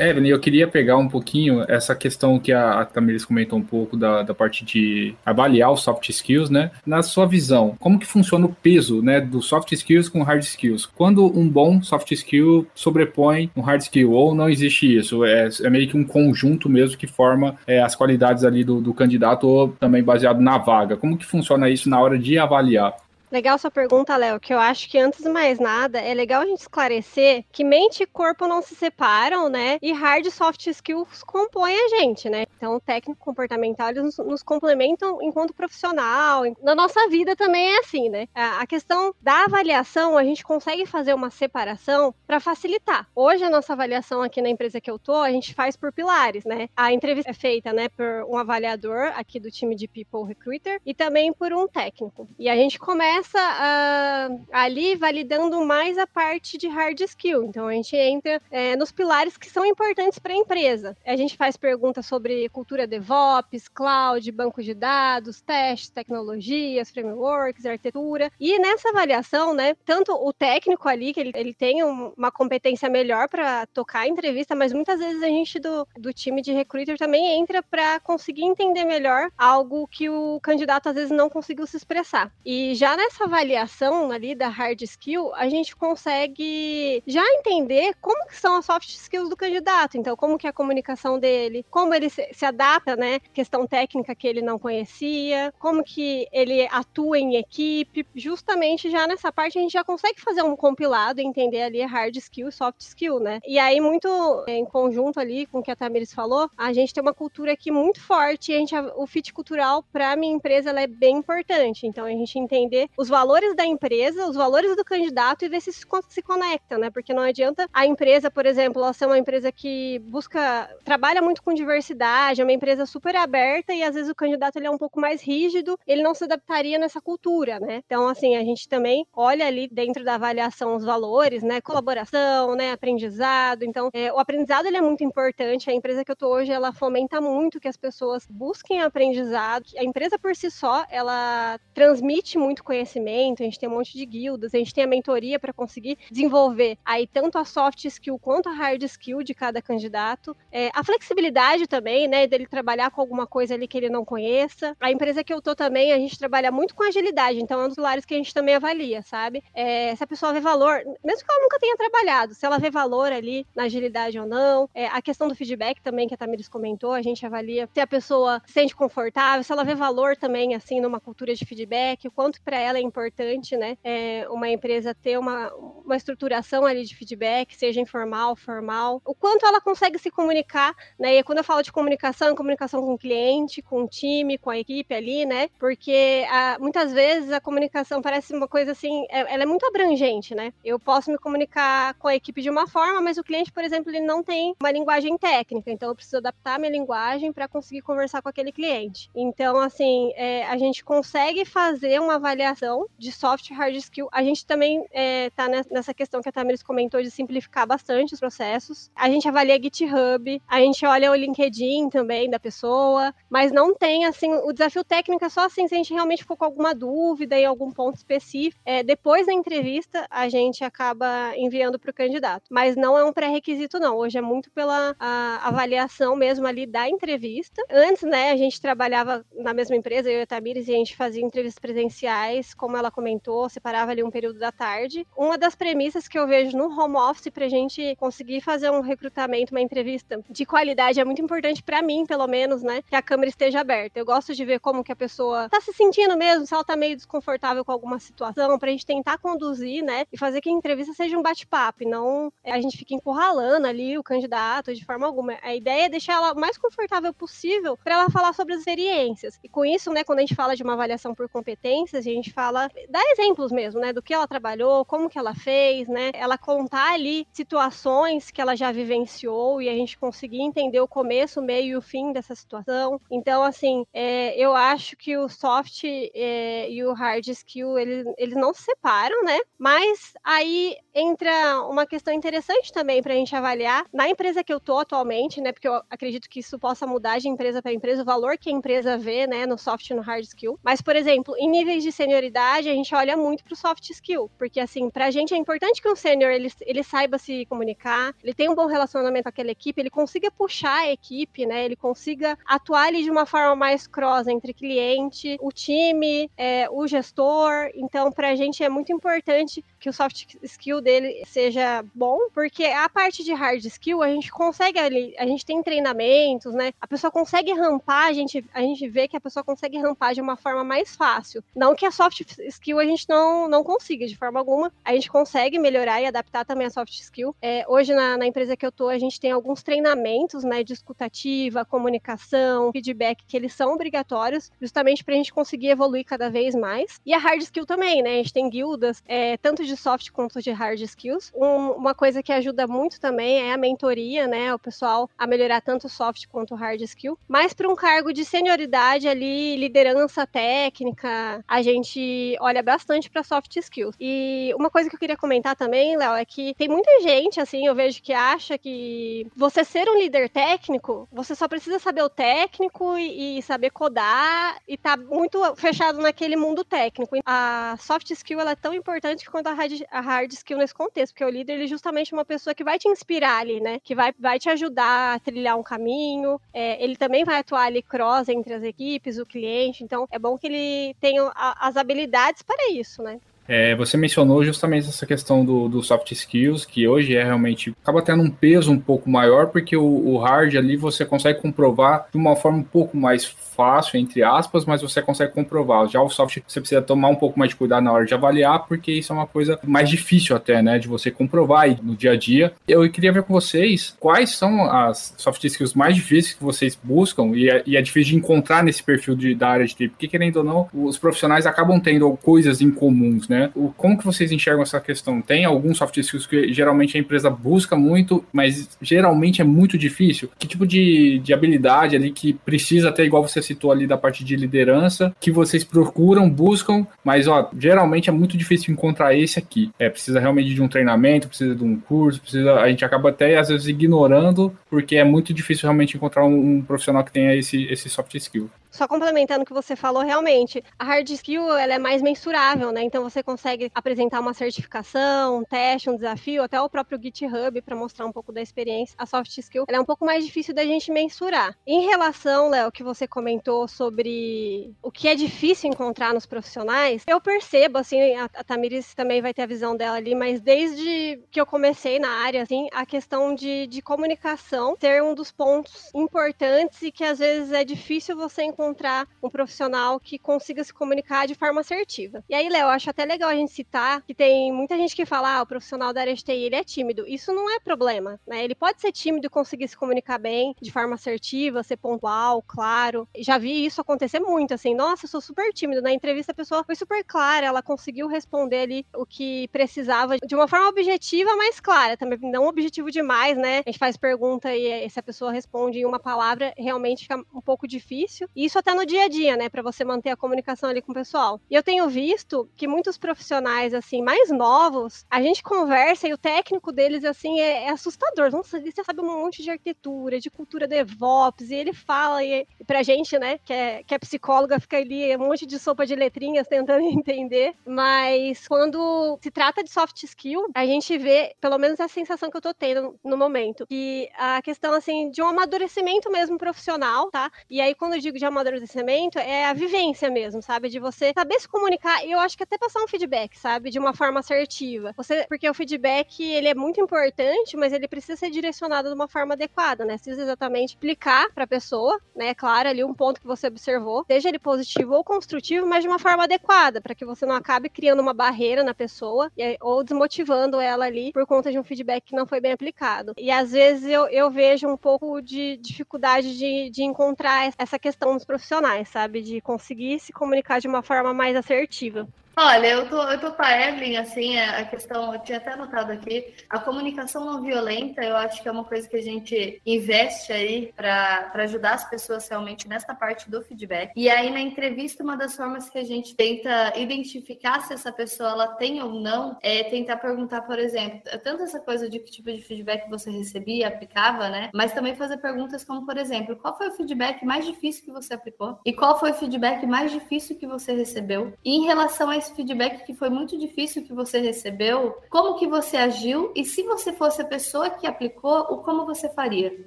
Evelyn, 0.00 0.30
eu 0.30 0.40
queria 0.40 0.66
pegar 0.66 0.96
um 0.96 1.08
pouquinho 1.08 1.62
essa 1.68 1.94
questão 1.94 2.38
que 2.38 2.52
a, 2.52 2.80
a 2.80 2.84
Tamiris 2.86 3.24
comentou 3.24 3.58
um 3.58 3.62
pouco 3.62 3.96
da, 3.96 4.22
da 4.22 4.34
parte 4.34 4.64
de 4.64 5.14
avaliar 5.24 5.70
os 5.70 5.82
soft 5.82 6.08
skills, 6.08 6.48
né? 6.48 6.70
Na 6.86 7.02
sua 7.02 7.26
visão, 7.26 7.76
como 7.78 7.98
que 7.98 8.06
funciona 8.06 8.46
o 8.46 8.54
peso, 8.62 9.02
né, 9.02 9.20
do 9.20 9.42
soft 9.42 9.72
skills 9.72 10.08
com 10.08 10.22
hard 10.22 10.42
skills? 10.42 10.86
Quando 10.86 11.26
um 11.38 11.46
bom 11.46 11.82
soft 11.82 12.10
skill 12.12 12.66
sobrepõe 12.74 13.50
um 13.54 13.60
hard 13.60 13.82
skill, 13.82 14.12
ou 14.12 14.34
não 14.34 14.48
existe 14.48 14.96
isso? 14.96 15.22
É, 15.24 15.48
é 15.62 15.68
meio 15.68 15.86
que 15.86 15.96
um 15.96 16.04
conjunto 16.04 16.68
mesmo 16.68 16.96
que 16.96 17.06
forma 17.06 17.56
é, 17.66 17.82
as 17.82 17.94
qualidades 17.94 18.42
ali 18.42 18.64
do, 18.64 18.80
do 18.80 18.94
candidato, 18.94 19.46
ou 19.46 19.68
também 19.68 20.02
baseado 20.02 20.40
na 20.40 20.56
vaga. 20.56 20.96
Como 20.96 21.18
que 21.18 21.26
funciona 21.26 21.68
isso 21.68 21.90
na 21.90 22.00
hora 22.00 22.18
de 22.18 22.38
avaliar? 22.38 22.94
Legal 23.30 23.56
sua 23.58 23.70
pergunta, 23.70 24.16
Léo, 24.16 24.40
que 24.40 24.52
eu 24.52 24.58
acho 24.58 24.90
que 24.90 24.98
antes 24.98 25.22
de 25.22 25.28
mais 25.28 25.60
nada 25.60 26.00
é 26.00 26.12
legal 26.12 26.42
a 26.42 26.46
gente 26.46 26.62
esclarecer 26.62 27.44
que 27.52 27.62
mente 27.62 28.02
e 28.02 28.06
corpo 28.06 28.44
não 28.48 28.60
se 28.60 28.74
separam, 28.74 29.48
né? 29.48 29.78
E 29.80 29.92
hard 29.92 30.26
e 30.26 30.30
soft 30.32 30.66
skills 30.66 31.22
compõem 31.22 31.76
a 31.78 31.88
gente, 32.00 32.28
né? 32.28 32.44
Então, 32.56 32.80
técnico 32.80 33.24
comportamental, 33.24 33.90
eles 33.90 34.18
nos, 34.18 34.42
complementam 34.42 35.22
enquanto 35.22 35.54
profissional. 35.54 36.42
Na 36.60 36.74
nossa 36.74 37.08
vida 37.08 37.36
também 37.36 37.68
é 37.68 37.78
assim, 37.78 38.08
né? 38.08 38.26
A 38.34 38.66
questão 38.66 39.14
da 39.22 39.44
avaliação, 39.44 40.18
a 40.18 40.24
gente 40.24 40.42
consegue 40.42 40.84
fazer 40.84 41.14
uma 41.14 41.30
separação 41.30 42.12
para 42.26 42.40
facilitar. 42.40 43.06
Hoje, 43.14 43.44
a 43.44 43.50
nossa 43.50 43.74
avaliação 43.74 44.22
aqui 44.22 44.42
na 44.42 44.48
empresa 44.48 44.80
que 44.80 44.90
eu 44.90 44.98
tô, 44.98 45.14
a 45.14 45.30
gente 45.30 45.54
faz 45.54 45.76
por 45.76 45.92
pilares, 45.92 46.44
né? 46.44 46.68
A 46.76 46.92
entrevista 46.92 47.30
é 47.30 47.34
feita, 47.34 47.72
né, 47.72 47.88
por 47.88 48.24
um 48.28 48.36
avaliador 48.36 49.12
aqui 49.14 49.38
do 49.38 49.52
time 49.52 49.76
de 49.76 49.86
People 49.86 50.26
Recruiter 50.26 50.80
e 50.84 50.92
também 50.92 51.32
por 51.32 51.52
um 51.52 51.68
técnico. 51.68 52.28
E 52.36 52.48
a 52.48 52.56
gente 52.56 52.76
começa 52.76 53.19
uh, 53.28 54.46
ali 54.52 54.96
validando 54.96 55.64
mais 55.64 55.98
a 55.98 56.06
parte 56.06 56.56
de 56.56 56.68
hard 56.68 57.00
skill. 57.00 57.44
Então, 57.44 57.66
a 57.66 57.72
gente 57.72 57.96
entra 57.96 58.40
é, 58.50 58.76
nos 58.76 58.92
pilares 58.92 59.36
que 59.36 59.50
são 59.50 59.64
importantes 59.64 60.18
para 60.18 60.32
a 60.32 60.36
empresa. 60.36 60.96
A 61.04 61.16
gente 61.16 61.36
faz 61.36 61.56
perguntas 61.56 62.06
sobre 62.06 62.48
cultura 62.48 62.86
DevOps, 62.86 63.68
cloud, 63.68 64.30
banco 64.32 64.62
de 64.62 64.74
dados, 64.74 65.40
testes, 65.40 65.90
tecnologias, 65.90 66.90
frameworks, 66.90 67.66
arquitetura. 67.66 68.30
E 68.38 68.58
nessa 68.58 68.90
avaliação, 68.90 69.54
né, 69.54 69.74
tanto 69.84 70.12
o 70.12 70.32
técnico 70.32 70.88
ali, 70.88 71.12
que 71.12 71.20
ele, 71.20 71.32
ele 71.34 71.54
tem 71.54 71.82
uma 71.82 72.30
competência 72.30 72.88
melhor 72.88 73.28
para 73.28 73.66
tocar 73.66 74.00
a 74.00 74.08
entrevista, 74.08 74.54
mas 74.54 74.72
muitas 74.72 74.98
vezes 74.98 75.22
a 75.22 75.28
gente 75.28 75.58
do, 75.58 75.86
do 75.98 76.12
time 76.12 76.42
de 76.42 76.52
recruiter 76.52 76.96
também 76.96 77.38
entra 77.38 77.62
para 77.62 78.00
conseguir 78.00 78.44
entender 78.44 78.84
melhor 78.84 79.30
algo 79.36 79.86
que 79.88 80.08
o 80.08 80.40
candidato 80.40 80.88
às 80.88 80.94
vezes 80.94 81.10
não 81.10 81.28
conseguiu 81.28 81.66
se 81.66 81.76
expressar. 81.76 82.32
E 82.44 82.74
já 82.74 82.96
nessa 82.96 83.09
avaliação 83.24 84.10
ali 84.10 84.34
da 84.34 84.48
hard 84.48 84.80
skill, 84.82 85.34
a 85.34 85.48
gente 85.48 85.74
consegue 85.74 87.02
já 87.06 87.24
entender 87.34 87.94
como 88.00 88.26
que 88.26 88.36
são 88.36 88.56
as 88.56 88.64
soft 88.64 88.88
skills 88.88 89.28
do 89.28 89.36
candidato. 89.36 89.96
Então, 89.96 90.16
como 90.16 90.38
que 90.38 90.46
é 90.46 90.50
a 90.50 90.52
comunicação 90.52 91.18
dele, 91.18 91.64
como 91.70 91.94
ele 91.94 92.08
se, 92.10 92.44
adapta, 92.44 92.96
né, 92.96 93.20
questão 93.32 93.66
técnica 93.66 94.14
que 94.14 94.26
ele 94.26 94.42
não 94.42 94.58
conhecia, 94.58 95.52
como 95.58 95.82
que 95.82 96.26
ele 96.32 96.66
atua 96.70 97.18
em 97.18 97.36
equipe. 97.36 98.06
Justamente 98.14 98.90
já 98.90 99.06
nessa 99.06 99.32
parte 99.32 99.58
a 99.58 99.62
gente 99.62 99.72
já 99.72 99.84
consegue 99.84 100.20
fazer 100.20 100.42
um 100.42 100.56
compilado 100.56 101.20
e 101.20 101.24
entender 101.24 101.62
ali 101.62 101.82
hard 101.82 102.16
skill 102.16 102.48
e 102.48 102.52
soft 102.52 102.80
skill, 102.80 103.20
né? 103.20 103.40
E 103.46 103.58
aí 103.58 103.80
muito 103.80 104.08
é, 104.46 104.56
em 104.56 104.64
conjunto 104.64 105.18
ali 105.18 105.46
com 105.46 105.58
o 105.58 105.62
que 105.62 105.70
a 105.70 105.76
Tamiris 105.76 106.12
falou, 106.12 106.50
a 106.56 106.72
gente 106.72 106.92
tem 106.92 107.02
uma 107.02 107.14
cultura 107.14 107.52
aqui 107.52 107.70
muito 107.70 108.00
forte 108.00 108.52
a 108.52 108.58
gente, 108.58 108.74
o 108.96 109.06
fit 109.06 109.32
cultural 109.32 109.82
para 109.92 110.16
minha 110.16 110.34
empresa 110.34 110.70
ela 110.70 110.80
é 110.80 110.86
bem 110.86 111.16
importante. 111.16 111.86
Então 111.86 112.04
a 112.04 112.10
gente 112.10 112.38
entender 112.38 112.88
os 113.00 113.08
valores 113.08 113.56
da 113.56 113.64
empresa, 113.64 114.28
os 114.28 114.36
valores 114.36 114.76
do 114.76 114.84
candidato 114.84 115.42
e 115.42 115.48
ver 115.48 115.62
se 115.62 115.72
se 115.72 116.22
conecta, 116.22 116.76
né? 116.76 116.90
Porque 116.90 117.14
não 117.14 117.22
adianta 117.22 117.66
a 117.72 117.86
empresa, 117.86 118.30
por 118.30 118.44
exemplo, 118.44 118.82
ela 118.82 118.92
ser 118.92 119.06
uma 119.06 119.16
empresa 119.16 119.50
que 119.50 119.98
busca, 120.00 120.68
trabalha 120.84 121.22
muito 121.22 121.42
com 121.42 121.54
diversidade, 121.54 122.42
é 122.42 122.44
uma 122.44 122.52
empresa 122.52 122.84
super 122.84 123.16
aberta 123.16 123.72
e 123.72 123.82
às 123.82 123.94
vezes 123.94 124.10
o 124.10 124.14
candidato 124.14 124.56
ele 124.56 124.66
é 124.66 124.70
um 124.70 124.76
pouco 124.76 125.00
mais 125.00 125.22
rígido, 125.22 125.78
ele 125.86 126.02
não 126.02 126.14
se 126.14 126.24
adaptaria 126.24 126.78
nessa 126.78 127.00
cultura, 127.00 127.58
né? 127.58 127.80
Então, 127.86 128.06
assim, 128.06 128.36
a 128.36 128.44
gente 128.44 128.68
também 128.68 129.06
olha 129.14 129.46
ali 129.46 129.66
dentro 129.66 130.04
da 130.04 130.16
avaliação 130.16 130.76
os 130.76 130.84
valores, 130.84 131.42
né? 131.42 131.62
Colaboração, 131.62 132.54
né? 132.54 132.72
Aprendizado. 132.72 133.62
Então, 133.62 133.88
é, 133.94 134.12
o 134.12 134.18
aprendizado 134.18 134.66
ele 134.66 134.76
é 134.76 134.82
muito 134.82 135.02
importante. 135.02 135.70
A 135.70 135.74
empresa 135.74 136.04
que 136.04 136.12
eu 136.12 136.16
tô 136.16 136.28
hoje, 136.28 136.52
ela 136.52 136.70
fomenta 136.70 137.18
muito 137.18 137.58
que 137.58 137.68
as 137.68 137.78
pessoas 137.78 138.26
busquem 138.28 138.82
aprendizado. 138.82 139.64
A 139.78 139.84
empresa 139.84 140.18
por 140.18 140.36
si 140.36 140.50
só, 140.50 140.84
ela 140.90 141.58
transmite 141.72 142.36
muito 142.36 142.62
conhecimento. 142.62 142.89
A 142.98 143.44
gente 143.44 143.58
tem 143.58 143.68
um 143.68 143.72
monte 143.72 143.96
de 143.96 144.04
guildas, 144.04 144.54
a 144.54 144.58
gente 144.58 144.74
tem 144.74 144.84
a 144.84 144.86
mentoria 144.86 145.38
para 145.38 145.52
conseguir 145.52 145.98
desenvolver 146.10 146.78
aí 146.84 147.06
tanto 147.06 147.38
a 147.38 147.44
soft 147.44 147.84
skill 147.84 148.18
quanto 148.18 148.48
a 148.48 148.52
hard 148.52 148.82
skill 148.82 149.22
de 149.22 149.34
cada 149.34 149.62
candidato. 149.62 150.36
É, 150.50 150.70
a 150.74 150.82
flexibilidade 150.82 151.66
também, 151.66 152.08
né? 152.08 152.26
Dele 152.26 152.46
trabalhar 152.46 152.90
com 152.90 153.00
alguma 153.00 153.26
coisa 153.26 153.54
ali 153.54 153.68
que 153.68 153.76
ele 153.76 153.88
não 153.88 154.04
conheça. 154.04 154.76
A 154.80 154.90
empresa 154.90 155.22
que 155.22 155.32
eu 155.32 155.40
tô 155.40 155.54
também, 155.54 155.92
a 155.92 155.98
gente 155.98 156.18
trabalha 156.18 156.50
muito 156.50 156.74
com 156.74 156.82
agilidade, 156.82 157.40
então 157.40 157.60
é 157.60 157.64
um 157.64 157.68
dos 157.68 157.76
pilares 157.76 158.04
que 158.04 158.14
a 158.14 158.16
gente 158.16 158.34
também 158.34 158.54
avalia, 158.54 159.02
sabe? 159.02 159.42
É, 159.54 159.94
se 159.94 160.02
a 160.02 160.06
pessoa 160.06 160.32
vê 160.32 160.40
valor, 160.40 160.82
mesmo 161.04 161.24
que 161.24 161.32
ela 161.32 161.42
nunca 161.42 161.58
tenha 161.58 161.76
trabalhado, 161.76 162.34
se 162.34 162.44
ela 162.44 162.58
vê 162.58 162.70
valor 162.70 163.12
ali 163.12 163.46
na 163.54 163.64
agilidade 163.64 164.18
ou 164.18 164.26
não. 164.26 164.68
É, 164.74 164.86
a 164.86 165.00
questão 165.02 165.28
do 165.28 165.34
feedback 165.34 165.80
também, 165.80 166.08
que 166.08 166.14
a 166.14 166.16
Tamiris 166.16 166.48
comentou, 166.48 166.92
a 166.92 167.02
gente 167.02 167.24
avalia 167.24 167.68
se 167.72 167.80
a 167.80 167.86
pessoa 167.86 168.42
se 168.46 168.52
sente 168.52 168.74
confortável, 168.74 169.44
se 169.44 169.52
ela 169.52 169.64
vê 169.64 169.74
valor 169.74 170.16
também, 170.16 170.54
assim, 170.54 170.80
numa 170.80 171.00
cultura 171.00 171.34
de 171.34 171.44
feedback, 171.44 172.06
o 172.08 172.10
quanto 172.10 172.42
para 172.42 172.58
ela 172.58 172.79
é 172.80 172.82
importante, 172.82 173.56
né? 173.56 173.76
É, 173.84 174.26
uma 174.30 174.48
empresa 174.48 174.94
ter 174.94 175.18
uma, 175.18 175.52
uma 175.54 175.96
estruturação 175.96 176.64
ali 176.64 176.84
de 176.84 176.94
feedback, 176.94 177.56
seja 177.56 177.80
informal, 177.80 178.34
formal, 178.36 179.00
o 179.04 179.14
quanto 179.14 179.46
ela 179.46 179.60
consegue 179.60 179.98
se 179.98 180.10
comunicar, 180.10 180.74
né? 180.98 181.16
E 181.16 181.22
quando 181.22 181.38
eu 181.38 181.44
falo 181.44 181.62
de 181.62 181.72
comunicação, 181.72 182.34
comunicação 182.34 182.82
com 182.82 182.94
o 182.94 182.98
cliente, 182.98 183.62
com 183.62 183.84
o 183.84 183.88
time, 183.88 184.38
com 184.38 184.50
a 184.50 184.58
equipe 184.58 184.94
ali, 184.94 185.24
né? 185.24 185.48
Porque 185.58 186.24
a, 186.30 186.58
muitas 186.58 186.92
vezes 186.92 187.32
a 187.32 187.40
comunicação 187.40 188.02
parece 188.02 188.34
uma 188.34 188.48
coisa 188.48 188.72
assim, 188.72 189.06
é, 189.10 189.32
ela 189.32 189.42
é 189.42 189.46
muito 189.46 189.66
abrangente, 189.66 190.34
né? 190.34 190.52
Eu 190.64 190.78
posso 190.78 191.10
me 191.10 191.18
comunicar 191.18 191.94
com 191.94 192.08
a 192.08 192.14
equipe 192.14 192.42
de 192.42 192.50
uma 192.50 192.66
forma, 192.66 193.00
mas 193.00 193.18
o 193.18 193.24
cliente, 193.24 193.52
por 193.52 193.64
exemplo, 193.64 193.90
ele 193.90 194.00
não 194.00 194.22
tem 194.22 194.54
uma 194.60 194.70
linguagem 194.70 195.16
técnica, 195.18 195.70
então 195.70 195.88
eu 195.88 195.94
preciso 195.94 196.18
adaptar 196.18 196.58
minha 196.58 196.70
linguagem 196.70 197.32
para 197.32 197.48
conseguir 197.48 197.82
conversar 197.82 198.22
com 198.22 198.28
aquele 198.28 198.52
cliente. 198.52 199.10
Então, 199.14 199.58
assim, 199.58 200.12
é, 200.14 200.44
a 200.46 200.56
gente 200.56 200.84
consegue 200.84 201.44
fazer 201.44 202.00
uma 202.00 202.14
avaliação 202.14 202.69
de 202.98 203.12
soft 203.12 203.50
e 203.50 203.54
hard 203.54 203.74
skill. 203.76 204.08
A 204.12 204.22
gente 204.22 204.46
também 204.46 204.84
está 204.92 205.46
é, 205.46 205.62
nessa 205.70 205.94
questão 205.94 206.20
que 206.20 206.28
a 206.28 206.32
Tamiris 206.32 206.62
comentou 206.62 207.02
de 207.02 207.10
simplificar 207.10 207.66
bastante 207.66 208.14
os 208.14 208.20
processos. 208.20 208.90
A 208.94 209.08
gente 209.08 209.28
avalia 209.28 209.60
GitHub, 209.60 210.42
a 210.46 210.60
gente 210.60 210.84
olha 210.86 211.10
o 211.10 211.14
LinkedIn 211.14 211.88
também 211.90 212.28
da 212.30 212.38
pessoa, 212.38 213.14
mas 213.28 213.52
não 213.52 213.74
tem, 213.74 214.04
assim, 214.04 214.32
o 214.32 214.52
desafio 214.52 214.84
técnico 214.84 215.24
é 215.24 215.28
só 215.28 215.46
assim, 215.46 215.66
se 215.66 215.74
a 215.74 215.76
gente 215.76 215.92
realmente 215.92 216.22
ficou 216.22 216.36
com 216.36 216.44
alguma 216.44 216.74
dúvida 216.74 217.38
em 217.38 217.44
algum 217.46 217.70
ponto 217.70 217.96
específico. 217.96 218.60
É, 218.64 218.82
depois 218.82 219.26
da 219.26 219.32
entrevista, 219.32 220.06
a 220.10 220.28
gente 220.28 220.64
acaba 220.64 221.32
enviando 221.36 221.78
para 221.78 221.90
o 221.90 221.94
candidato. 221.94 222.44
Mas 222.50 222.76
não 222.76 222.98
é 222.98 223.04
um 223.04 223.12
pré-requisito, 223.12 223.78
não. 223.78 223.96
Hoje 223.96 224.18
é 224.18 224.22
muito 224.22 224.50
pela 224.50 224.94
avaliação 225.42 226.16
mesmo 226.16 226.46
ali 226.46 226.66
da 226.66 226.88
entrevista. 226.88 227.62
Antes, 227.70 228.02
né, 228.02 228.30
a 228.30 228.36
gente 228.36 228.60
trabalhava 228.60 229.24
na 229.34 229.54
mesma 229.54 229.76
empresa, 229.76 230.10
eu 230.10 230.20
e 230.20 230.22
a 230.22 230.26
Tamires, 230.26 230.68
e 230.68 230.72
a 230.72 230.76
gente 230.76 230.96
fazia 230.96 231.22
entrevistas 231.22 231.60
presenciais, 231.60 232.49
como 232.54 232.76
ela 232.76 232.90
comentou, 232.90 233.48
separava 233.48 233.90
ali 233.90 234.02
um 234.02 234.10
período 234.10 234.38
da 234.38 234.52
tarde. 234.52 235.06
Uma 235.16 235.38
das 235.38 235.54
premissas 235.54 236.08
que 236.08 236.18
eu 236.18 236.26
vejo 236.26 236.56
no 236.56 236.68
home 236.68 236.96
office 236.96 237.30
para 237.30 237.46
a 237.46 237.48
gente 237.48 237.96
conseguir 237.96 238.40
fazer 238.40 238.70
um 238.70 238.80
recrutamento, 238.80 239.52
uma 239.54 239.60
entrevista 239.60 240.22
de 240.28 240.44
qualidade 240.44 241.00
é 241.00 241.04
muito 241.04 241.22
importante 241.22 241.62
para 241.62 241.82
mim, 241.82 242.06
pelo 242.06 242.26
menos, 242.26 242.62
né, 242.62 242.82
que 242.82 242.96
a 242.96 243.02
câmera 243.02 243.28
esteja 243.28 243.60
aberta. 243.60 243.98
Eu 243.98 244.04
gosto 244.04 244.34
de 244.34 244.44
ver 244.44 244.60
como 244.60 244.84
que 244.84 244.92
a 244.92 244.96
pessoa 244.96 245.48
tá 245.48 245.60
se 245.60 245.72
sentindo 245.72 246.16
mesmo, 246.16 246.46
se 246.46 246.54
ela 246.54 246.64
tá 246.64 246.76
meio 246.76 246.96
desconfortável 246.96 247.64
com 247.64 247.72
alguma 247.72 247.98
situação, 247.98 248.58
pra 248.58 248.70
gente 248.70 248.86
tentar 248.86 249.18
conduzir, 249.18 249.82
né, 249.84 250.04
e 250.12 250.18
fazer 250.18 250.40
que 250.40 250.48
a 250.48 250.52
entrevista 250.52 250.92
seja 250.94 251.18
um 251.18 251.22
bate-papo, 251.22 251.88
não 251.88 252.32
é, 252.42 252.52
a 252.52 252.60
gente 252.60 252.76
fique 252.76 252.94
encurralando 252.94 253.66
ali 253.66 253.96
o 253.98 254.02
candidato 254.02 254.74
de 254.74 254.84
forma 254.84 255.06
alguma. 255.06 255.36
A 255.42 255.54
ideia 255.54 255.86
é 255.86 255.88
deixar 255.88 256.14
ela 256.14 256.32
o 256.32 256.38
mais 256.38 256.58
confortável 256.58 257.12
possível 257.12 257.76
para 257.82 257.94
ela 257.94 258.10
falar 258.10 258.32
sobre 258.32 258.54
as 258.54 258.60
experiências. 258.60 259.38
E 259.42 259.48
com 259.48 259.64
isso, 259.64 259.90
né, 259.92 260.04
quando 260.04 260.18
a 260.18 260.22
gente 260.22 260.34
fala 260.34 260.56
de 260.56 260.62
uma 260.62 260.74
avaliação 260.74 261.14
por 261.14 261.28
competências, 261.28 262.06
a 262.06 262.10
gente 262.10 262.32
fala, 262.40 262.70
dá 262.88 263.00
exemplos 263.12 263.52
mesmo, 263.52 263.78
né, 263.78 263.92
do 263.92 264.00
que 264.00 264.14
ela 264.14 264.26
trabalhou, 264.26 264.82
como 264.86 265.10
que 265.10 265.18
ela 265.18 265.34
fez, 265.34 265.86
né, 265.86 266.10
ela 266.14 266.38
contar 266.38 266.94
ali 266.94 267.26
situações 267.34 268.30
que 268.30 268.40
ela 268.40 268.56
já 268.56 268.72
vivenciou 268.72 269.60
e 269.60 269.68
a 269.68 269.72
gente 269.72 269.98
conseguir 269.98 270.40
entender 270.40 270.80
o 270.80 270.88
começo, 270.88 271.40
o 271.40 271.44
meio 271.44 271.72
e 271.72 271.76
o 271.76 271.82
fim 271.82 272.14
dessa 272.14 272.34
situação. 272.34 272.98
Então, 273.10 273.42
assim, 273.42 273.84
é, 273.92 274.34
eu 274.38 274.54
acho 274.56 274.96
que 274.96 275.18
o 275.18 275.28
soft 275.28 275.84
é, 275.84 276.70
e 276.70 276.82
o 276.82 276.94
hard 276.94 277.28
skill, 277.28 277.78
eles, 277.78 278.06
eles 278.16 278.36
não 278.36 278.54
se 278.54 278.62
separam, 278.62 279.22
né, 279.22 279.38
mas 279.58 280.14
aí 280.24 280.76
entra 280.94 281.62
uma 281.68 281.86
questão 281.86 282.12
interessante 282.12 282.72
também 282.72 283.02
para 283.02 283.12
a 283.12 283.16
gente 283.16 283.34
avaliar 283.34 283.84
na 283.92 284.08
empresa 284.08 284.42
que 284.42 284.52
eu 284.52 284.60
tô 284.60 284.78
atualmente, 284.78 285.40
né? 285.40 285.52
Porque 285.52 285.68
eu 285.68 285.80
acredito 285.88 286.28
que 286.28 286.40
isso 286.40 286.58
possa 286.58 286.86
mudar 286.86 287.18
de 287.18 287.28
empresa 287.28 287.62
para 287.62 287.72
empresa, 287.72 288.02
o 288.02 288.04
valor 288.04 288.36
que 288.38 288.50
a 288.50 288.52
empresa 288.52 288.96
vê, 288.96 289.26
né, 289.26 289.46
no 289.46 289.58
soft 289.58 289.88
e 289.88 289.94
no 289.94 290.02
hard 290.02 290.24
skill. 290.24 290.58
Mas, 290.62 290.80
por 290.80 290.96
exemplo, 290.96 291.34
em 291.38 291.48
níveis 291.48 291.82
de 291.82 291.92
senioridade, 291.92 292.68
a 292.68 292.74
gente 292.74 292.94
olha 292.94 293.16
muito 293.16 293.44
pro 293.44 293.56
soft 293.56 293.88
skill, 293.90 294.30
porque 294.38 294.60
assim, 294.60 294.90
pra 294.90 295.10
gente 295.10 295.34
é 295.34 295.36
importante 295.36 295.80
que 295.80 295.88
um 295.88 295.96
sênior 295.96 296.30
ele, 296.30 296.50
ele 296.62 296.82
saiba 296.82 297.18
se 297.18 297.46
comunicar, 297.46 298.14
ele 298.22 298.34
tenha 298.34 298.50
um 298.50 298.54
bom 298.54 298.66
relacionamento 298.66 299.24
com 299.24 299.28
aquela 299.28 299.50
equipe, 299.50 299.80
ele 299.80 299.90
consiga 299.90 300.30
puxar 300.30 300.80
a 300.80 300.92
equipe, 300.92 301.46
né? 301.46 301.64
Ele 301.64 301.76
consiga 301.76 302.38
atuar 302.46 302.88
ali 302.88 303.02
de 303.02 303.10
uma 303.10 303.26
forma 303.26 303.54
mais 303.54 303.86
cross 303.86 304.26
entre 304.26 304.52
cliente, 304.52 305.36
o 305.40 305.50
time, 305.52 306.30
é, 306.36 306.68
o 306.70 306.86
gestor. 306.86 307.70
Então, 307.74 308.10
pra 308.10 308.34
gente 308.34 308.62
é 308.62 308.68
muito 308.68 308.92
importante 308.92 309.64
que 309.78 309.88
o 309.88 309.92
soft 309.92 310.34
skill 310.42 310.79
dele 310.80 311.22
seja 311.26 311.84
bom, 311.94 312.18
porque 312.34 312.64
a 312.64 312.88
parte 312.88 313.24
de 313.24 313.32
hard 313.32 313.64
skill 313.64 314.02
a 314.02 314.08
gente 314.08 314.30
consegue 314.30 314.78
ali, 314.78 315.14
a 315.18 315.26
gente 315.26 315.44
tem 315.44 315.62
treinamentos, 315.62 316.54
né? 316.54 316.72
A 316.80 316.86
pessoa 316.86 317.10
consegue 317.10 317.52
rampar, 317.52 318.06
a 318.06 318.12
gente, 318.12 318.44
a 318.52 318.60
gente 318.60 318.88
vê 318.88 319.08
que 319.08 319.16
a 319.16 319.20
pessoa 319.20 319.44
consegue 319.44 319.78
rampar 319.78 320.14
de 320.14 320.20
uma 320.20 320.36
forma 320.36 320.64
mais 320.64 320.94
fácil. 320.96 321.42
Não 321.54 321.74
que 321.74 321.86
a 321.86 321.90
soft 321.90 322.22
skill 322.48 322.78
a 322.78 322.84
gente 322.84 323.08
não, 323.08 323.48
não 323.48 323.64
consiga 323.64 324.06
de 324.06 324.16
forma 324.16 324.38
alguma, 324.38 324.72
a 324.84 324.92
gente 324.92 325.10
consegue 325.10 325.58
melhorar 325.58 326.00
e 326.00 326.06
adaptar 326.06 326.44
também 326.44 326.66
a 326.66 326.70
soft 326.70 326.92
skill. 327.00 327.34
É, 327.40 327.64
hoje 327.68 327.94
na, 327.94 328.16
na 328.16 328.26
empresa 328.26 328.56
que 328.56 328.66
eu 328.66 328.72
tô, 328.72 328.88
a 328.88 328.98
gente 328.98 329.20
tem 329.20 329.32
alguns 329.32 329.62
treinamentos, 329.62 330.44
né, 330.44 330.62
de 330.62 330.72
escutativa, 330.72 331.64
comunicação, 331.64 332.72
feedback, 332.72 333.24
que 333.26 333.36
eles 333.36 333.52
são 333.52 333.74
obrigatórios, 333.74 334.50
justamente 334.60 335.04
para 335.04 335.14
a 335.14 335.16
gente 335.16 335.32
conseguir 335.32 335.68
evoluir 335.68 336.04
cada 336.04 336.30
vez 336.30 336.54
mais. 336.54 337.00
E 337.04 337.12
a 337.14 337.18
hard 337.18 337.42
skill 337.42 337.66
também, 337.66 338.02
né? 338.02 338.10
A 338.10 338.16
gente 338.16 338.32
tem 338.32 338.48
guildas, 338.48 339.02
é, 339.06 339.36
tanto 339.36 339.64
de 339.64 339.76
soft 339.76 340.10
quanto 340.10 340.40
de 340.40 340.50
hard 340.50 340.69
skills. 340.78 341.32
Um, 341.34 341.70
uma 341.72 341.94
coisa 341.94 342.22
que 342.22 342.32
ajuda 342.32 342.66
muito 342.66 343.00
também 343.00 343.48
é 343.48 343.52
a 343.52 343.56
mentoria, 343.56 344.26
né? 344.26 344.54
O 344.54 344.58
pessoal 344.58 345.08
a 345.18 345.26
melhorar 345.26 345.60
tanto 345.60 345.88
soft 345.88 346.26
quanto 346.28 346.54
hard 346.54 346.80
skill. 346.82 347.18
Mas 347.26 347.52
para 347.52 347.68
um 347.68 347.74
cargo 347.74 348.12
de 348.12 348.24
senioridade 348.24 349.08
ali, 349.08 349.56
liderança 349.56 350.26
técnica, 350.26 351.42
a 351.48 351.62
gente 351.62 352.36
olha 352.40 352.62
bastante 352.62 353.10
para 353.10 353.22
soft 353.22 353.56
skills. 353.56 353.96
E 353.98 354.52
uma 354.56 354.70
coisa 354.70 354.88
que 354.88 354.96
eu 354.96 355.00
queria 355.00 355.16
comentar 355.16 355.56
também, 355.56 355.96
Léo, 355.96 356.14
é 356.14 356.24
que 356.24 356.54
tem 356.54 356.68
muita 356.68 357.00
gente, 357.00 357.40
assim, 357.40 357.66
eu 357.66 357.74
vejo 357.74 358.02
que 358.02 358.12
acha 358.12 358.58
que 358.58 359.26
você 359.36 359.64
ser 359.64 359.88
um 359.88 359.98
líder 359.98 360.28
técnico, 360.28 361.08
você 361.12 361.34
só 361.34 361.48
precisa 361.48 361.78
saber 361.78 362.02
o 362.02 362.08
técnico 362.08 362.96
e, 362.98 363.38
e 363.38 363.42
saber 363.42 363.70
codar 363.70 364.58
e 364.68 364.76
tá 364.76 364.96
muito 364.96 365.38
fechado 365.56 366.00
naquele 366.00 366.36
mundo 366.36 366.64
técnico. 366.64 367.16
A 367.24 367.76
soft 367.78 368.10
skill 368.10 368.40
ela 368.40 368.52
é 368.52 368.56
tão 368.56 368.74
importante 368.74 369.28
quanto 369.30 369.48
a 369.48 369.54
hard, 369.54 369.82
a 369.90 370.00
hard 370.00 370.32
skill 370.32 370.59
nesse 370.60 370.74
contexto, 370.74 371.12
porque 371.12 371.24
o 371.24 371.28
líder 371.28 371.54
ele 371.54 371.64
é 371.64 371.66
justamente 371.66 372.12
uma 372.12 372.24
pessoa 372.24 372.54
que 372.54 372.64
vai 372.64 372.78
te 372.78 372.88
inspirar 372.88 373.38
ali, 373.40 373.60
né? 373.60 373.80
Que 373.80 373.94
vai, 373.94 374.12
vai 374.18 374.38
te 374.38 374.48
ajudar 374.48 375.14
a 375.14 375.18
trilhar 375.18 375.58
um 375.58 375.62
caminho. 375.62 376.40
É, 376.52 376.82
ele 376.82 376.96
também 376.96 377.24
vai 377.24 377.38
atuar 377.38 377.64
ali 377.64 377.82
cross 377.82 378.28
entre 378.28 378.54
as 378.54 378.62
equipes, 378.62 379.18
o 379.18 379.26
cliente. 379.26 379.82
Então 379.82 380.06
é 380.10 380.18
bom 380.18 380.38
que 380.38 380.46
ele 380.46 380.94
tenha 381.00 381.30
as 381.34 381.76
habilidades 381.76 382.42
para 382.42 382.70
isso, 382.70 383.02
né? 383.02 383.20
É, 383.50 383.74
você 383.74 383.96
mencionou 383.96 384.44
justamente 384.44 384.88
essa 384.88 385.04
questão 385.04 385.44
do, 385.44 385.68
do, 385.68 385.82
soft 385.82 386.12
skills, 386.12 386.64
que 386.64 386.86
hoje 386.86 387.16
é 387.16 387.24
realmente 387.24 387.74
acaba 387.82 388.00
tendo 388.00 388.22
um 388.22 388.30
peso 388.30 388.70
um 388.70 388.78
pouco 388.78 389.10
maior, 389.10 389.48
porque 389.48 389.76
o, 389.76 389.82
o 389.82 390.18
hard 390.18 390.54
ali 390.54 390.76
você 390.76 391.04
consegue 391.04 391.40
comprovar 391.40 392.06
de 392.12 392.16
uma 392.16 392.36
forma 392.36 392.58
um 392.58 392.62
pouco 392.62 392.96
mais 392.96 393.24
fácil, 393.24 393.98
entre 393.98 394.22
aspas, 394.22 394.64
mas 394.64 394.80
você 394.80 395.02
consegue 395.02 395.32
comprovar. 395.32 395.88
Já 395.88 396.00
o 396.00 396.08
soft 396.08 396.38
você 396.46 396.60
precisa 396.60 396.80
tomar 396.80 397.08
um 397.08 397.16
pouco 397.16 397.38
mais 397.38 397.50
de 397.50 397.56
cuidado 397.56 397.82
na 397.82 397.92
hora 397.92 398.06
de 398.06 398.14
avaliar, 398.14 398.66
porque 398.66 398.92
isso 398.92 399.12
é 399.12 399.16
uma 399.16 399.26
coisa 399.26 399.58
mais 399.64 399.90
difícil 399.90 400.36
até, 400.36 400.62
né, 400.62 400.78
de 400.78 400.86
você 400.86 401.10
comprovar 401.10 401.76
no 401.82 401.96
dia 401.96 402.12
a 402.12 402.16
dia. 402.16 402.52
Eu 402.68 402.88
queria 402.90 403.12
ver 403.12 403.24
com 403.24 403.34
vocês 403.34 403.96
quais 403.98 404.36
são 404.36 404.64
as 404.70 405.12
soft 405.18 405.42
skills 405.42 405.74
mais 405.74 405.96
difíceis 405.96 406.34
que 406.34 406.44
vocês 406.44 406.78
buscam 406.80 407.32
e 407.34 407.50
é, 407.50 407.62
e 407.66 407.76
é 407.76 407.82
difícil 407.82 408.12
de 408.12 408.18
encontrar 408.18 408.62
nesse 408.62 408.82
perfil 408.82 409.16
de, 409.16 409.34
da 409.34 409.48
área 409.48 409.66
de 409.66 409.74
TI, 409.74 409.88
porque 409.88 410.06
querendo 410.06 410.36
ou 410.36 410.44
não, 410.44 410.68
os 410.72 410.96
profissionais 410.96 411.46
acabam 411.46 411.80
tendo 411.80 412.16
coisas 412.22 412.60
em 412.60 412.70
comuns, 412.70 413.28
né? 413.28 413.39
Né? 413.40 413.50
O, 413.54 413.72
como 413.76 413.96
que 413.96 414.04
vocês 414.04 414.30
enxergam 414.30 414.62
essa 414.62 414.80
questão? 414.80 415.20
Tem 415.22 415.44
alguns 415.44 415.78
soft 415.78 415.96
skills 415.96 416.26
que 416.26 416.52
geralmente 416.52 416.96
a 416.96 417.00
empresa 417.00 417.30
busca 417.30 417.74
muito, 417.76 418.24
mas 418.32 418.76
geralmente 418.80 419.40
é 419.40 419.44
muito 419.44 419.78
difícil? 419.78 420.30
Que 420.38 420.46
tipo 420.46 420.66
de, 420.66 421.18
de 421.20 421.32
habilidade 421.32 421.96
ali 421.96 422.10
que 422.10 422.32
precisa 422.32 422.92
ter, 422.92 423.04
igual 423.04 423.26
você 423.26 423.40
citou 423.40 423.72
ali 423.72 423.86
da 423.86 423.96
parte 423.96 424.22
de 424.22 424.36
liderança, 424.36 425.14
que 425.18 425.30
vocês 425.30 425.64
procuram, 425.64 426.28
buscam, 426.28 426.86
mas 427.02 427.26
ó, 427.26 427.50
geralmente 427.58 428.10
é 428.10 428.12
muito 428.12 428.36
difícil 428.36 428.72
encontrar 428.72 429.14
esse 429.14 429.38
aqui. 429.38 429.70
É, 429.78 429.88
precisa 429.88 430.20
realmente 430.20 430.54
de 430.54 430.62
um 430.62 430.68
treinamento, 430.68 431.28
precisa 431.28 431.54
de 431.54 431.64
um 431.64 431.78
curso, 431.78 432.20
precisa. 432.20 432.54
A 432.54 432.68
gente 432.68 432.84
acaba 432.84 433.08
até 433.08 433.38
às 433.38 433.48
vezes 433.48 433.66
ignorando, 433.66 434.54
porque 434.68 434.96
é 434.96 435.04
muito 435.04 435.32
difícil 435.32 435.62
realmente 435.62 435.96
encontrar 435.96 436.24
um, 436.24 436.56
um 436.56 436.62
profissional 436.62 437.02
que 437.02 437.12
tenha 437.12 437.34
esse, 437.34 437.64
esse 437.64 437.88
soft 437.88 438.14
skill. 438.14 438.50
Só 438.70 438.86
complementando 438.86 439.42
o 439.42 439.46
que 439.46 439.52
você 439.52 439.74
falou, 439.74 440.02
realmente, 440.02 440.62
a 440.78 440.84
hard 440.84 441.08
skill 441.10 441.56
ela 441.56 441.74
é 441.74 441.78
mais 441.78 442.00
mensurável, 442.00 442.70
né? 442.70 442.82
Então 442.82 443.02
você 443.02 443.22
consegue 443.22 443.70
apresentar 443.74 444.20
uma 444.20 444.32
certificação, 444.32 445.38
um 445.38 445.44
teste, 445.44 445.90
um 445.90 445.96
desafio, 445.96 446.42
até 446.42 446.60
o 446.60 446.70
próprio 446.70 447.00
GitHub 447.02 447.60
para 447.62 447.76
mostrar 447.76 448.06
um 448.06 448.12
pouco 448.12 448.32
da 448.32 448.40
experiência. 448.40 448.94
A 448.96 449.06
soft 449.06 449.36
skill 449.36 449.64
é 449.68 449.80
um 449.80 449.84
pouco 449.84 450.04
mais 450.04 450.24
difícil 450.24 450.54
da 450.54 450.64
gente 450.64 450.90
mensurar. 450.92 451.56
Em 451.66 451.86
relação, 451.86 452.48
Léo, 452.48 452.70
que 452.70 452.84
você 452.84 453.08
comentou 453.08 453.66
sobre 453.66 454.72
o 454.82 454.90
que 454.90 455.08
é 455.08 455.14
difícil 455.14 455.68
encontrar 455.68 456.14
nos 456.14 456.26
profissionais, 456.26 457.02
eu 457.08 457.20
percebo, 457.20 457.78
assim, 457.78 458.14
a, 458.14 458.24
a 458.24 458.44
Tamiris 458.44 458.94
também 458.94 459.20
vai 459.20 459.34
ter 459.34 459.42
a 459.42 459.46
visão 459.46 459.76
dela 459.76 459.96
ali, 459.96 460.14
mas 460.14 460.40
desde 460.40 461.20
que 461.30 461.40
eu 461.40 461.46
comecei 461.46 461.98
na 461.98 462.10
área, 462.22 462.42
assim, 462.42 462.68
a 462.72 462.86
questão 462.86 463.34
de, 463.34 463.66
de 463.66 463.82
comunicação 463.82 464.76
ser 464.80 465.02
um 465.02 465.14
dos 465.14 465.32
pontos 465.32 465.90
importantes 465.94 466.82
e 466.82 466.92
que 466.92 467.04
às 467.04 467.18
vezes 467.18 467.52
é 467.52 467.64
difícil 467.64 468.16
você 468.16 468.42
encontrar 468.42 468.59
encontrar 468.60 469.08
um 469.22 469.30
profissional 469.30 469.98
que 469.98 470.18
consiga 470.18 470.62
se 470.62 470.72
comunicar 470.72 471.26
de 471.26 471.34
forma 471.34 471.62
assertiva. 471.62 472.22
E 472.28 472.34
aí, 472.34 472.48
Léo, 472.48 472.68
acho 472.68 472.90
até 472.90 473.04
legal 473.06 473.30
a 473.30 473.34
gente 473.34 473.52
citar 473.52 474.02
que 474.02 474.14
tem 474.14 474.52
muita 474.52 474.76
gente 474.76 474.94
que 474.94 475.06
fala, 475.06 475.36
ah, 475.36 475.42
o 475.42 475.46
profissional 475.46 475.92
da 475.92 476.02
área 476.02 476.14
de 476.14 476.22
TI, 476.22 476.32
ele 476.32 476.56
é 476.56 476.62
tímido. 476.62 477.04
Isso 477.06 477.32
não 477.32 477.50
é 477.50 477.58
problema, 477.58 478.20
né? 478.26 478.44
Ele 478.44 478.54
pode 478.54 478.80
ser 478.80 478.92
tímido 478.92 479.26
e 479.26 479.30
conseguir 479.30 479.66
se 479.68 479.76
comunicar 479.76 480.18
bem, 480.18 480.54
de 480.60 480.70
forma 480.70 480.94
assertiva, 480.94 481.62
ser 481.62 481.78
pontual, 481.78 482.42
claro. 482.46 483.08
Já 483.18 483.38
vi 483.38 483.64
isso 483.64 483.80
acontecer 483.80 484.20
muito, 484.20 484.52
assim, 484.52 484.74
nossa, 484.74 485.06
eu 485.06 485.08
sou 485.08 485.20
super 485.20 485.52
tímido. 485.52 485.80
Na 485.80 485.92
entrevista 485.92 486.32
a 486.32 486.34
pessoa 486.34 486.62
foi 486.62 486.74
super 486.74 487.02
clara, 487.04 487.46
ela 487.46 487.62
conseguiu 487.62 488.06
responder 488.08 488.60
ali 488.60 488.86
o 488.94 489.06
que 489.06 489.48
precisava 489.48 490.16
de 490.18 490.34
uma 490.34 490.46
forma 490.46 490.68
objetiva, 490.68 491.34
mas 491.36 491.60
clara, 491.60 491.96
também 491.96 492.18
não 492.22 492.46
objetivo 492.46 492.90
demais, 492.90 493.38
né? 493.38 493.60
A 493.66 493.70
gente 493.70 493.78
faz 493.78 493.96
pergunta 493.96 494.54
e 494.54 494.88
se 494.90 494.98
a 494.98 495.02
pessoa 495.02 495.32
responde 495.32 495.78
em 495.78 495.86
uma 495.86 495.98
palavra, 495.98 496.52
realmente 496.58 497.02
fica 497.02 497.16
um 497.34 497.40
pouco 497.40 497.66
difícil. 497.66 498.28
E 498.36 498.49
isso 498.50 498.58
até 498.58 498.74
no 498.74 498.84
dia 498.84 499.04
a 499.04 499.08
dia, 499.08 499.36
né, 499.36 499.48
para 499.48 499.62
você 499.62 499.84
manter 499.84 500.10
a 500.10 500.16
comunicação 500.16 500.68
ali 500.68 500.82
com 500.82 500.90
o 500.90 500.94
pessoal. 500.94 501.40
E 501.48 501.54
eu 501.54 501.62
tenho 501.62 501.88
visto 501.88 502.50
que 502.56 502.66
muitos 502.66 502.98
profissionais 502.98 503.72
assim 503.72 504.02
mais 504.02 504.30
novos, 504.30 505.06
a 505.08 505.22
gente 505.22 505.42
conversa 505.42 506.08
e 506.08 506.12
o 506.12 506.18
técnico 506.18 506.72
deles 506.72 507.04
assim 507.04 507.40
é, 507.40 507.64
é 507.64 507.70
assustador. 507.70 508.30
Nossa, 508.32 508.60
você 508.60 508.84
sabe 508.84 509.00
um 509.00 509.06
monte 509.06 509.42
de 509.42 509.50
arquitetura, 509.50 510.18
de 510.18 510.28
cultura 510.28 510.66
DevOps 510.66 511.50
e 511.50 511.54
ele 511.54 511.72
fala 511.72 512.24
e, 512.24 512.46
e 512.58 512.64
pra 512.64 512.82
gente, 512.82 513.16
né, 513.18 513.38
que 513.38 513.52
é, 513.52 513.84
que 513.84 513.94
é 513.94 513.98
psicóloga, 513.98 514.58
fica 514.58 514.78
ali 514.78 515.16
um 515.16 515.20
monte 515.20 515.46
de 515.46 515.58
sopa 515.58 515.86
de 515.86 515.94
letrinhas 515.94 516.48
tentando 516.48 516.82
entender, 516.90 517.54
mas 517.64 518.48
quando 518.48 519.16
se 519.22 519.30
trata 519.30 519.62
de 519.62 519.70
soft 519.70 520.02
skill, 520.02 520.48
a 520.54 520.66
gente 520.66 520.98
vê, 520.98 521.36
pelo 521.40 521.56
menos 521.56 521.78
a 521.78 521.86
sensação 521.86 522.28
que 522.30 522.36
eu 522.36 522.40
tô 522.40 522.52
tendo 522.52 522.96
no 523.04 523.16
momento, 523.16 523.64
que 523.68 524.08
a 524.18 524.42
questão 524.42 524.74
assim 524.74 525.08
de 525.10 525.22
um 525.22 525.28
amadurecimento 525.28 526.10
mesmo 526.10 526.36
profissional, 526.36 527.10
tá? 527.12 527.30
E 527.48 527.60
aí 527.60 527.76
quando 527.76 527.94
eu 527.94 528.00
digo 528.00 528.18
de 528.18 528.24
amadurecimento 528.24 528.39
amadurecimento 528.40 529.18
é 529.18 529.44
a 529.46 529.52
vivência 529.52 530.10
mesmo, 530.10 530.42
sabe? 530.42 530.68
De 530.68 530.78
você 530.78 531.12
saber 531.14 531.38
se 531.40 531.48
comunicar 531.48 532.04
e 532.04 532.12
eu 532.12 532.18
acho 532.18 532.36
que 532.36 532.42
até 532.42 532.58
passar 532.58 532.82
um 532.82 532.88
feedback, 532.88 533.38
sabe? 533.38 533.70
De 533.70 533.78
uma 533.78 533.94
forma 533.94 534.20
assertiva. 534.20 534.92
Você, 534.96 535.26
porque 535.28 535.48
o 535.48 535.54
feedback, 535.54 536.22
ele 536.22 536.48
é 536.48 536.54
muito 536.54 536.80
importante, 536.80 537.56
mas 537.56 537.72
ele 537.72 537.86
precisa 537.86 538.16
ser 538.16 538.30
direcionado 538.30 538.88
de 538.88 538.94
uma 538.94 539.08
forma 539.08 539.34
adequada, 539.34 539.84
né? 539.84 539.94
Precisa 539.94 540.22
exatamente 540.22 540.70
explicar 540.70 541.30
para 541.32 541.44
a 541.44 541.46
pessoa, 541.46 542.00
né? 542.14 542.34
Claro, 542.34 542.68
ali 542.68 542.82
um 542.82 542.94
ponto 542.94 543.20
que 543.20 543.26
você 543.26 543.46
observou, 543.46 544.04
seja 544.06 544.28
ele 544.28 544.38
positivo 544.38 544.94
ou 544.94 545.04
construtivo, 545.04 545.66
mas 545.66 545.82
de 545.82 545.88
uma 545.88 545.98
forma 545.98 546.24
adequada, 546.24 546.80
para 546.80 546.94
que 546.94 547.04
você 547.04 547.26
não 547.26 547.34
acabe 547.34 547.68
criando 547.68 548.00
uma 548.00 548.14
barreira 548.14 548.64
na 548.64 548.74
pessoa 548.74 549.30
ou 549.60 549.84
desmotivando 549.84 550.60
ela 550.60 550.84
ali 550.84 551.12
por 551.12 551.26
conta 551.26 551.50
de 551.50 551.58
um 551.58 551.64
feedback 551.64 552.04
que 552.06 552.16
não 552.16 552.26
foi 552.26 552.40
bem 552.40 552.52
aplicado. 552.52 553.14
E 553.16 553.30
às 553.30 553.52
vezes 553.52 553.88
eu, 553.88 554.06
eu 554.08 554.30
vejo 554.30 554.68
um 554.68 554.76
pouco 554.76 555.20
de 555.20 555.56
dificuldade 555.58 556.36
de, 556.36 556.70
de 556.70 556.82
encontrar 556.82 557.52
essa 557.58 557.78
questão 557.78 558.14
dos 558.14 558.24
profissionais, 558.30 558.88
sabe? 558.88 559.22
De 559.22 559.40
conseguir 559.40 559.98
se 559.98 560.12
comunicar 560.12 560.60
de 560.60 560.68
uma 560.68 560.82
forma 560.82 561.12
mais 561.12 561.34
assertiva. 561.34 562.06
Olha, 562.42 562.68
eu 562.68 562.88
tô, 562.88 562.96
eu 563.02 563.20
tô 563.20 563.32
com 563.32 563.42
a 563.42 563.68
Evelyn, 563.68 563.98
assim, 563.98 564.38
a 564.38 564.64
questão, 564.64 565.12
eu 565.12 565.20
tinha 565.20 565.36
até 565.36 565.52
anotado 565.52 565.92
aqui, 565.92 566.32
a 566.48 566.58
comunicação 566.58 567.22
não 567.22 567.42
violenta, 567.42 568.02
eu 568.02 568.16
acho 568.16 568.42
que 568.42 568.48
é 568.48 568.50
uma 568.50 568.64
coisa 568.64 568.88
que 568.88 568.96
a 568.96 569.02
gente 569.02 569.60
investe 569.66 570.32
aí 570.32 570.72
para 570.74 571.30
ajudar 571.34 571.74
as 571.74 571.90
pessoas 571.90 572.26
realmente 572.26 572.66
nessa 572.66 572.94
parte 572.94 573.30
do 573.30 573.42
feedback. 573.42 573.92
E 573.94 574.08
aí, 574.08 574.30
na 574.30 574.40
entrevista, 574.40 575.04
uma 575.04 575.18
das 575.18 575.36
formas 575.36 575.68
que 575.68 575.76
a 575.76 575.84
gente 575.84 576.16
tenta 576.16 576.72
identificar 576.78 577.60
se 577.60 577.74
essa 577.74 577.92
pessoa 577.92 578.30
ela 578.30 578.46
tem 578.54 578.82
ou 578.82 578.94
não 578.94 579.36
é 579.42 579.62
tentar 579.64 579.98
perguntar, 579.98 580.40
por 580.40 580.58
exemplo, 580.58 581.02
tanto 581.22 581.42
essa 581.42 581.60
coisa 581.60 581.90
de 581.90 581.98
que 581.98 582.10
tipo 582.10 582.32
de 582.32 582.40
feedback 582.40 582.88
você 582.88 583.10
recebia, 583.10 583.68
aplicava, 583.68 584.30
né? 584.30 584.48
Mas 584.54 584.72
também 584.72 584.96
fazer 584.96 585.18
perguntas 585.18 585.62
como, 585.62 585.84
por 585.84 585.98
exemplo, 585.98 586.34
qual 586.36 586.56
foi 586.56 586.68
o 586.68 586.72
feedback 586.72 587.22
mais 587.22 587.44
difícil 587.44 587.84
que 587.84 587.92
você 587.92 588.14
aplicou? 588.14 588.58
E 588.64 588.72
qual 588.72 588.98
foi 588.98 589.10
o 589.10 589.14
feedback 589.14 589.66
mais 589.66 589.92
difícil 589.92 590.38
que 590.38 590.46
você 590.46 590.72
recebeu? 590.72 591.34
E 591.44 591.54
em 591.54 591.66
relação 591.66 592.08
a 592.08 592.16
esse 592.16 592.29
esse 592.30 592.34
feedback 592.34 592.84
que 592.84 592.94
foi 592.94 593.10
muito 593.10 593.36
difícil 593.36 593.84
que 593.84 593.92
você 593.92 594.20
recebeu, 594.20 594.96
como 595.10 595.38
que 595.38 595.46
você 595.46 595.76
agiu 595.76 596.32
e 596.34 596.44
se 596.44 596.62
você 596.62 596.92
fosse 596.92 597.20
a 597.20 597.24
pessoa 597.24 597.70
que 597.70 597.86
aplicou, 597.86 598.40
o 598.50 598.58
como 598.58 598.86
você 598.86 599.08
faria? 599.08 599.52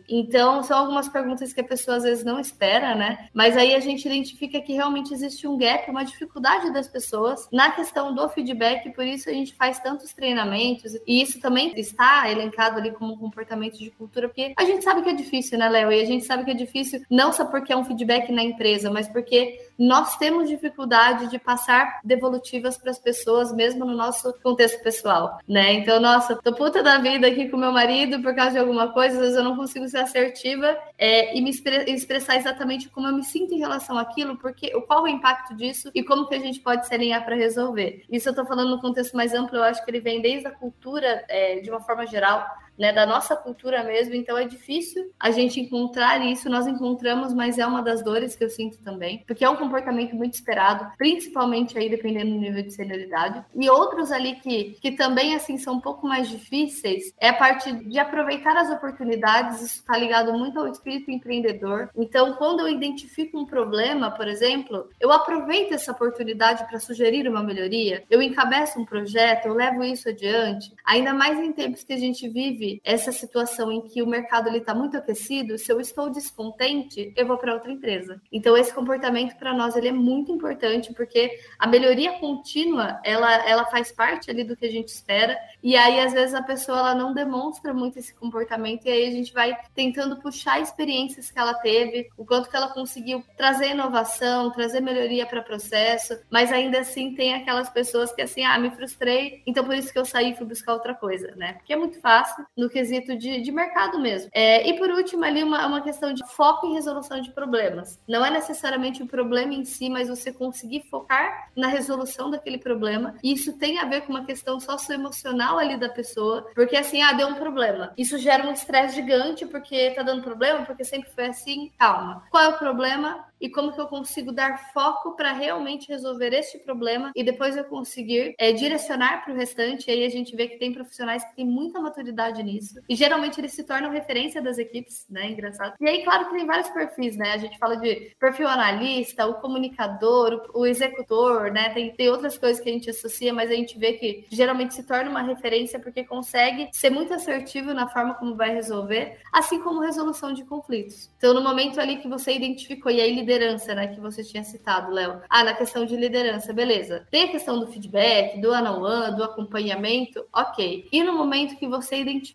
Então, 0.10 0.64
são 0.64 0.78
algumas 0.78 1.08
perguntas 1.10 1.54
que 1.54 1.62
a 1.62 1.64
pessoa 1.64 1.98
às 1.98 2.04
vezes 2.04 2.24
não 2.24 2.40
espera, 2.40 2.96
né? 2.96 3.28
Mas 3.34 3.58
aí 3.58 3.76
a 3.76 3.80
gente 3.80 4.06
identifica 4.06 4.62
que 4.62 4.74
realmente 4.74 5.14
existe 5.14 5.48
um 5.48 5.58
gap, 5.58 5.90
uma 5.92 6.04
dificuldade 6.04 6.72
das 6.72 6.88
pessoas 6.88 7.48
na 7.52 7.72
questão 7.72 8.14
do 8.14 8.28
feedback, 8.30 8.90
por 8.92 9.06
isso 9.06 9.30
a 9.30 9.34
gente 9.34 9.54
faz 9.56 9.80
tantos 9.80 10.14
treinamentos 10.14 10.96
e 11.06 11.22
isso 11.22 11.40
também 11.40 11.74
está 11.78 12.30
elencado 12.32 12.78
ali 12.78 12.92
como 12.92 13.14
um 13.14 13.18
comportamento 13.18 13.78
de 13.78 13.92
cultura, 13.92 14.28
porque 14.28 14.54
a 14.58 14.64
gente 14.64 14.84
sabe 14.84 15.02
que 15.02 15.10
é 15.10 15.14
difícil, 15.14 15.58
né, 15.58 15.70
Léo? 15.70 15.92
E 15.92 16.02
a 16.02 16.06
gente 16.06 16.26
sabe 16.26 16.46
que 16.46 16.52
é 16.52 16.56
difícil 16.56 17.02
não 17.10 17.34
só 17.34 17.46
porque 17.46 17.74
é 17.74 17.78
um 17.78 17.84
feedback 17.84 18.32
na 18.32 18.44
empresa, 18.44 18.90
mas 18.90 19.08
porque 19.08 19.60
nós 19.78 20.18
temos 20.18 20.50
dificuldade 20.50 21.28
de 21.28 21.40
passar 21.40 22.00
devolutivas 22.04 22.78
para 22.78 22.92
as 22.92 23.00
pessoas, 23.00 23.54
mesmo 23.54 23.86
no 23.86 23.96
nosso 23.96 24.34
contexto 24.42 24.82
pessoal, 24.84 25.40
né? 25.48 25.74
Então, 25.74 26.00
nossa, 26.00 26.36
tô 26.36 26.54
puta 26.54 26.84
da 26.84 26.98
vida 26.98 27.28
aqui 27.28 27.50
com 27.50 27.58
meu 27.58 27.72
marido 27.72 28.22
por 28.22 28.36
causa 28.36 28.52
de 28.52 28.60
alguma 28.60 28.92
coisa, 28.92 29.16
às 29.16 29.22
vezes 29.22 29.38
eu 29.38 29.44
não 29.44 29.56
consigo 29.56 29.88
ser 29.88 30.00
assertiva 30.00 30.78
é, 30.98 31.36
e 31.38 31.42
me 31.42 31.52
expressar 31.88 32.36
exatamente 32.36 32.90
como 32.90 33.08
eu 33.08 33.16
me 33.16 33.24
sinto 33.24 33.54
em 33.54 33.60
relação 33.60 33.98
àquilo, 33.98 34.38
porque 34.38 34.70
qual 34.82 35.04
o 35.04 35.08
impacto 35.08 35.56
disso 35.56 35.92
e 35.94 36.04
como 36.04 36.28
que 36.28 36.36
a 36.36 36.40
gente 36.40 36.60
pode 36.60 36.88
se 36.88 36.94
alinhar 36.94 37.24
para 37.24 37.36
resolver. 37.36 38.04
Isso 38.10 38.30
eu 38.30 38.32
estou 38.32 38.46
falando 38.46 38.70
no 38.70 38.82
contexto 38.82 39.16
mais 39.16 39.34
amplo, 39.34 39.58
eu 39.58 39.64
acho 39.64 39.84
que 39.84 39.92
ele 39.92 40.00
vem 40.00 40.22
desde 40.22 40.48
a 40.48 40.52
cultura, 40.52 41.26
é, 41.28 41.60
de 41.60 41.70
uma 41.70 41.82
forma 41.82 42.06
geral, 42.06 42.46
né, 42.78 42.92
da 42.92 43.06
nossa 43.06 43.36
cultura 43.36 43.84
mesmo, 43.84 44.16
então 44.16 44.38
é 44.38 44.46
difícil 44.46 45.12
a 45.20 45.32
gente 45.32 45.60
encontrar 45.60 46.24
isso, 46.26 46.50
nós 46.50 46.68
encontramos, 46.68 47.34
mas 47.34 47.58
é 47.58 47.66
uma 47.66 47.82
das 47.82 48.04
dores 48.04 48.36
que 48.36 48.44
eu 48.44 48.50
sinto 48.50 48.82
também, 48.82 49.24
porque 49.28 49.46
é 49.46 49.50
um 49.50 49.56
comportamento 49.56 50.16
muito 50.16 50.34
esperado, 50.34 50.92
principalmente 50.98 51.78
aí 51.78 51.90
dependendo 51.90 52.32
do 52.32 52.40
nível 52.40 52.64
de 52.64 52.72
senioridade. 52.72 53.44
E 53.56 53.70
outros 53.70 54.12
ali 54.12 54.36
que, 54.36 54.78
que 54.82 54.92
também 54.92 55.36
assim 55.36 55.58
são 55.58 55.76
um 55.76 55.82
pouco 55.82 56.08
mais 56.08 56.30
difíceis 56.30 57.14
é 57.20 57.30
a 57.30 57.34
parte 57.34 57.72
de 57.72 58.00
aproveitar 58.00 58.56
as 58.58 58.70
oportunidades, 58.70 59.62
isso 59.62 59.80
está 59.80 59.98
ligado 59.98 60.34
muito 60.34 60.60
ao 60.60 60.68
espírito 60.68 61.12
empreendedor. 61.12 61.90
Então, 61.96 62.34
quando 62.34 62.62
eu 62.62 62.70
identifico 62.70 63.40
um 63.40 63.46
problema, 63.46 64.12
por 64.12 64.28
exemplo, 64.28 64.90
eu 65.00 65.12
aproveito 65.12 65.74
essa 65.74 65.92
oportunidade 65.92 66.66
para 66.68 66.80
sugerir 66.80 67.28
uma 67.28 67.44
melhoria, 67.44 68.04
eu 68.10 68.22
encabeço 68.22 68.80
um 68.80 68.86
projeto, 68.86 69.48
eu 69.48 69.54
levo 69.54 69.84
isso 69.84 70.10
adiante, 70.10 70.74
ainda 70.86 71.14
mais 71.14 71.40
em 71.40 71.52
tempos 71.52 71.84
que 71.84 71.94
a 71.94 71.98
gente 71.98 72.28
vive 72.28 72.63
vive 72.64 72.82
essa 72.84 73.12
situação 73.12 73.72
em 73.72 73.82
que 73.82 74.02
o 74.02 74.08
mercado 74.08 74.50
está 74.56 74.74
muito 74.74 74.96
aquecido, 74.98 75.58
se 75.58 75.72
eu 75.72 75.80
estou 75.80 76.10
descontente, 76.10 77.12
eu 77.16 77.28
vou 77.28 77.38
para 77.38 77.54
outra 77.54 77.72
empresa. 77.72 78.22
Então, 78.32 78.56
esse 78.56 78.74
comportamento 78.74 79.36
para 79.38 79.54
nós 79.54 79.76
ele 79.76 79.90
é 79.90 79.92
muito 79.92 80.32
importante, 80.32 80.94
porque 80.94 81.38
a 81.60 81.68
melhoria 81.68 82.14
contínua, 82.20 83.00
ela, 83.04 83.48
ela 83.48 83.66
faz 83.66 83.92
parte 83.92 84.30
ali 84.30 84.44
do 84.44 84.56
que 84.56 84.66
a 84.66 84.72
gente 84.72 84.90
espera, 84.90 85.38
e 85.62 85.76
aí, 85.76 86.00
às 86.00 86.14
vezes, 86.14 86.34
a 86.34 86.42
pessoa 86.42 86.80
ela 86.80 86.96
não 86.96 87.14
demonstra 87.14 87.74
muito 87.74 88.00
esse 88.00 88.14
comportamento, 88.14 88.86
e 88.86 88.92
aí 88.92 89.08
a 89.08 89.12
gente 89.12 89.34
vai 89.34 89.56
tentando 89.76 90.18
puxar 90.22 90.62
experiências 90.62 91.32
que 91.32 91.40
ela 91.40 91.54
teve, 91.56 92.10
o 92.18 92.26
quanto 92.26 92.50
que 92.50 92.56
ela 92.56 92.70
conseguiu 92.70 93.24
trazer 93.36 93.72
inovação, 93.72 94.52
trazer 94.52 94.80
melhoria 94.80 95.26
para 95.26 95.42
o 95.42 95.44
processo, 95.44 96.20
mas 96.30 96.52
ainda 96.52 96.80
assim 96.80 97.16
tem 97.16 97.34
aquelas 97.34 97.70
pessoas 97.70 98.12
que 98.12 98.22
assim, 98.22 98.44
ah, 98.44 98.58
me 98.58 98.72
frustrei, 98.72 99.42
então 99.46 99.64
por 99.64 99.76
isso 99.76 99.92
que 99.92 100.00
eu 100.00 100.06
saí 100.06 100.32
e 100.32 100.36
fui 100.36 100.46
buscar 100.46 100.74
outra 100.74 100.94
coisa, 100.94 101.34
né? 101.36 101.54
Porque 101.54 101.74
é 101.74 101.76
muito 101.76 102.00
fácil, 102.00 102.46
no 102.58 102.70
quesito 102.70 103.18
de, 103.18 103.42
de 103.42 103.52
mercado 103.52 104.00
mesmo. 104.00 104.30
É, 104.34 104.68
e 104.68 104.78
por 104.78 104.90
último, 104.90 105.24
ali, 105.24 105.44
uma, 105.44 105.66
uma 105.68 105.82
questão 105.82 106.14
de 106.14 106.26
foco 106.28 106.68
em 106.68 106.74
resolução 106.74 107.22
de 107.22 107.32
problemas. 107.32 108.00
Não 108.08 108.26
é 108.26 108.30
necessariamente 108.30 109.02
o 109.04 109.08
problema 109.08 109.54
em 109.54 109.66
si, 109.66 109.90
mas 109.90 110.10
você 110.10 110.32
conseguir 110.32 110.84
focar 110.90 111.50
na 111.56 111.68
resolução 111.68 112.30
daquele 112.30 112.58
problema. 112.58 113.16
E 113.24 113.34
isso 113.34 113.58
tem 113.58 113.80
a 113.80 113.86
ver 113.86 114.02
com 114.02 114.14
uma 114.14 114.26
questão 114.26 114.60
socioemocional 114.60 115.58
ali 115.58 115.78
da 115.78 115.90
pessoa, 115.90 116.48
porque 116.56 116.76
assim, 116.76 117.02
ah, 117.02 117.14
deu 117.14 117.28
um 117.28 117.36
problema. 117.36 117.94
Isso 117.98 118.18
gera 118.18 118.48
um 118.48 118.54
estresse 118.54 118.96
gigante 118.96 119.46
porque 119.46 119.92
tá 119.92 120.04
dando 120.04 120.24
problema, 120.24 120.66
porque 120.66 120.84
sempre 120.84 121.10
foi 121.12 121.28
assim. 121.28 121.72
Calma. 121.78 122.24
Qual 122.30 122.44
é 122.44 122.48
o 122.50 122.58
problema? 122.58 123.26
e 123.44 123.50
como 123.50 123.74
que 123.74 123.82
eu 123.82 123.88
consigo 123.88 124.32
dar 124.32 124.72
foco 124.72 125.18
para 125.18 125.34
realmente 125.34 125.90
resolver 125.90 126.34
este 126.34 126.58
problema 126.60 127.12
e 127.14 127.26
depois 127.26 127.58
eu 127.58 127.66
conseguir 127.66 128.34
é, 128.38 128.54
direcionar 128.54 129.22
para 129.22 129.34
o 129.34 129.36
restante. 129.36 129.90
E 129.90 129.92
aí 129.92 130.06
a 130.06 130.10
gente 130.10 130.34
vê 130.34 130.48
que 130.48 130.58
tem 130.58 130.72
profissionais 130.72 131.26
que 131.26 131.36
têm 131.36 131.46
muita 131.46 131.78
maturidade 131.82 132.40
nisso 132.44 132.80
e 132.90 132.96
geralmente 132.96 133.40
eles 133.40 133.54
se 133.54 133.64
tornam 133.64 133.90
referência 133.92 134.42
das 134.42 134.58
equipes, 134.58 135.06
né? 135.10 135.32
Engraçado. 135.32 135.74
E 135.80 135.88
aí, 135.88 136.04
claro 136.04 136.26
que 136.26 136.36
tem 136.36 136.46
vários 136.46 136.70
perfis, 136.70 137.16
né? 137.18 137.34
A 137.34 137.38
gente 137.38 137.58
fala 137.58 137.76
de 137.78 138.14
perfil 138.20 138.48
analista, 138.48 139.26
o 139.26 139.36
comunicador, 139.36 140.50
o, 140.54 140.66
executor, 140.66 141.52
né? 141.52 141.70
Tem, 141.70 141.92
tem 141.94 142.10
outras 142.10 142.38
coisas 142.38 142.62
que 142.62 142.70
a 142.70 142.74
gente 142.74 142.90
associa, 142.90 143.34
mas 143.34 143.50
a 143.50 143.54
gente 143.54 143.78
vê 143.78 143.94
que 143.94 144.26
geralmente 144.30 144.74
se 144.74 144.84
torna 144.84 145.10
uma 145.10 145.22
referência 145.22 145.80
porque 145.80 146.04
consegue 146.04 146.70
ser 146.72 146.90
muito 146.90 147.14
assertivo 147.14 147.74
na 147.74 147.88
forma 147.88 148.16
como 148.16 148.36
vai 148.36 148.54
resolver, 148.54 149.20
assim 149.32 149.62
como 149.62 149.82
resolução 149.82 150.34
de 150.34 150.44
conflitos. 150.44 151.10
Então, 151.18 151.34
no 151.34 151.42
momento 151.42 151.80
ali 151.80 151.98
que 151.98 152.08
você 152.08 152.34
identificou 152.34 152.92
e 152.92 153.02
aí 153.02 153.14
liderança, 153.14 153.74
né, 153.74 153.88
que 153.88 154.00
você 154.00 154.24
tinha 154.24 154.44
citado, 154.44 154.92
Léo. 154.92 155.22
Ah, 155.30 155.44
na 155.44 155.54
questão 155.54 155.86
de 155.86 155.96
liderança, 155.96 156.54
beleza. 156.54 157.08
Tem 157.10 157.24
a 157.24 157.32
questão 157.32 157.60
do 157.60 157.68
feedback, 157.68 158.40
do 158.40 158.52
one-on-one, 158.52 159.16
do 159.16 159.24
acompanhamento, 159.24 160.26
ok. 160.34 160.88
E 160.92 161.04
no 161.04 161.14
momento 161.14 161.58
que 161.58 161.68
você 161.68 161.98
identificou 161.98 162.33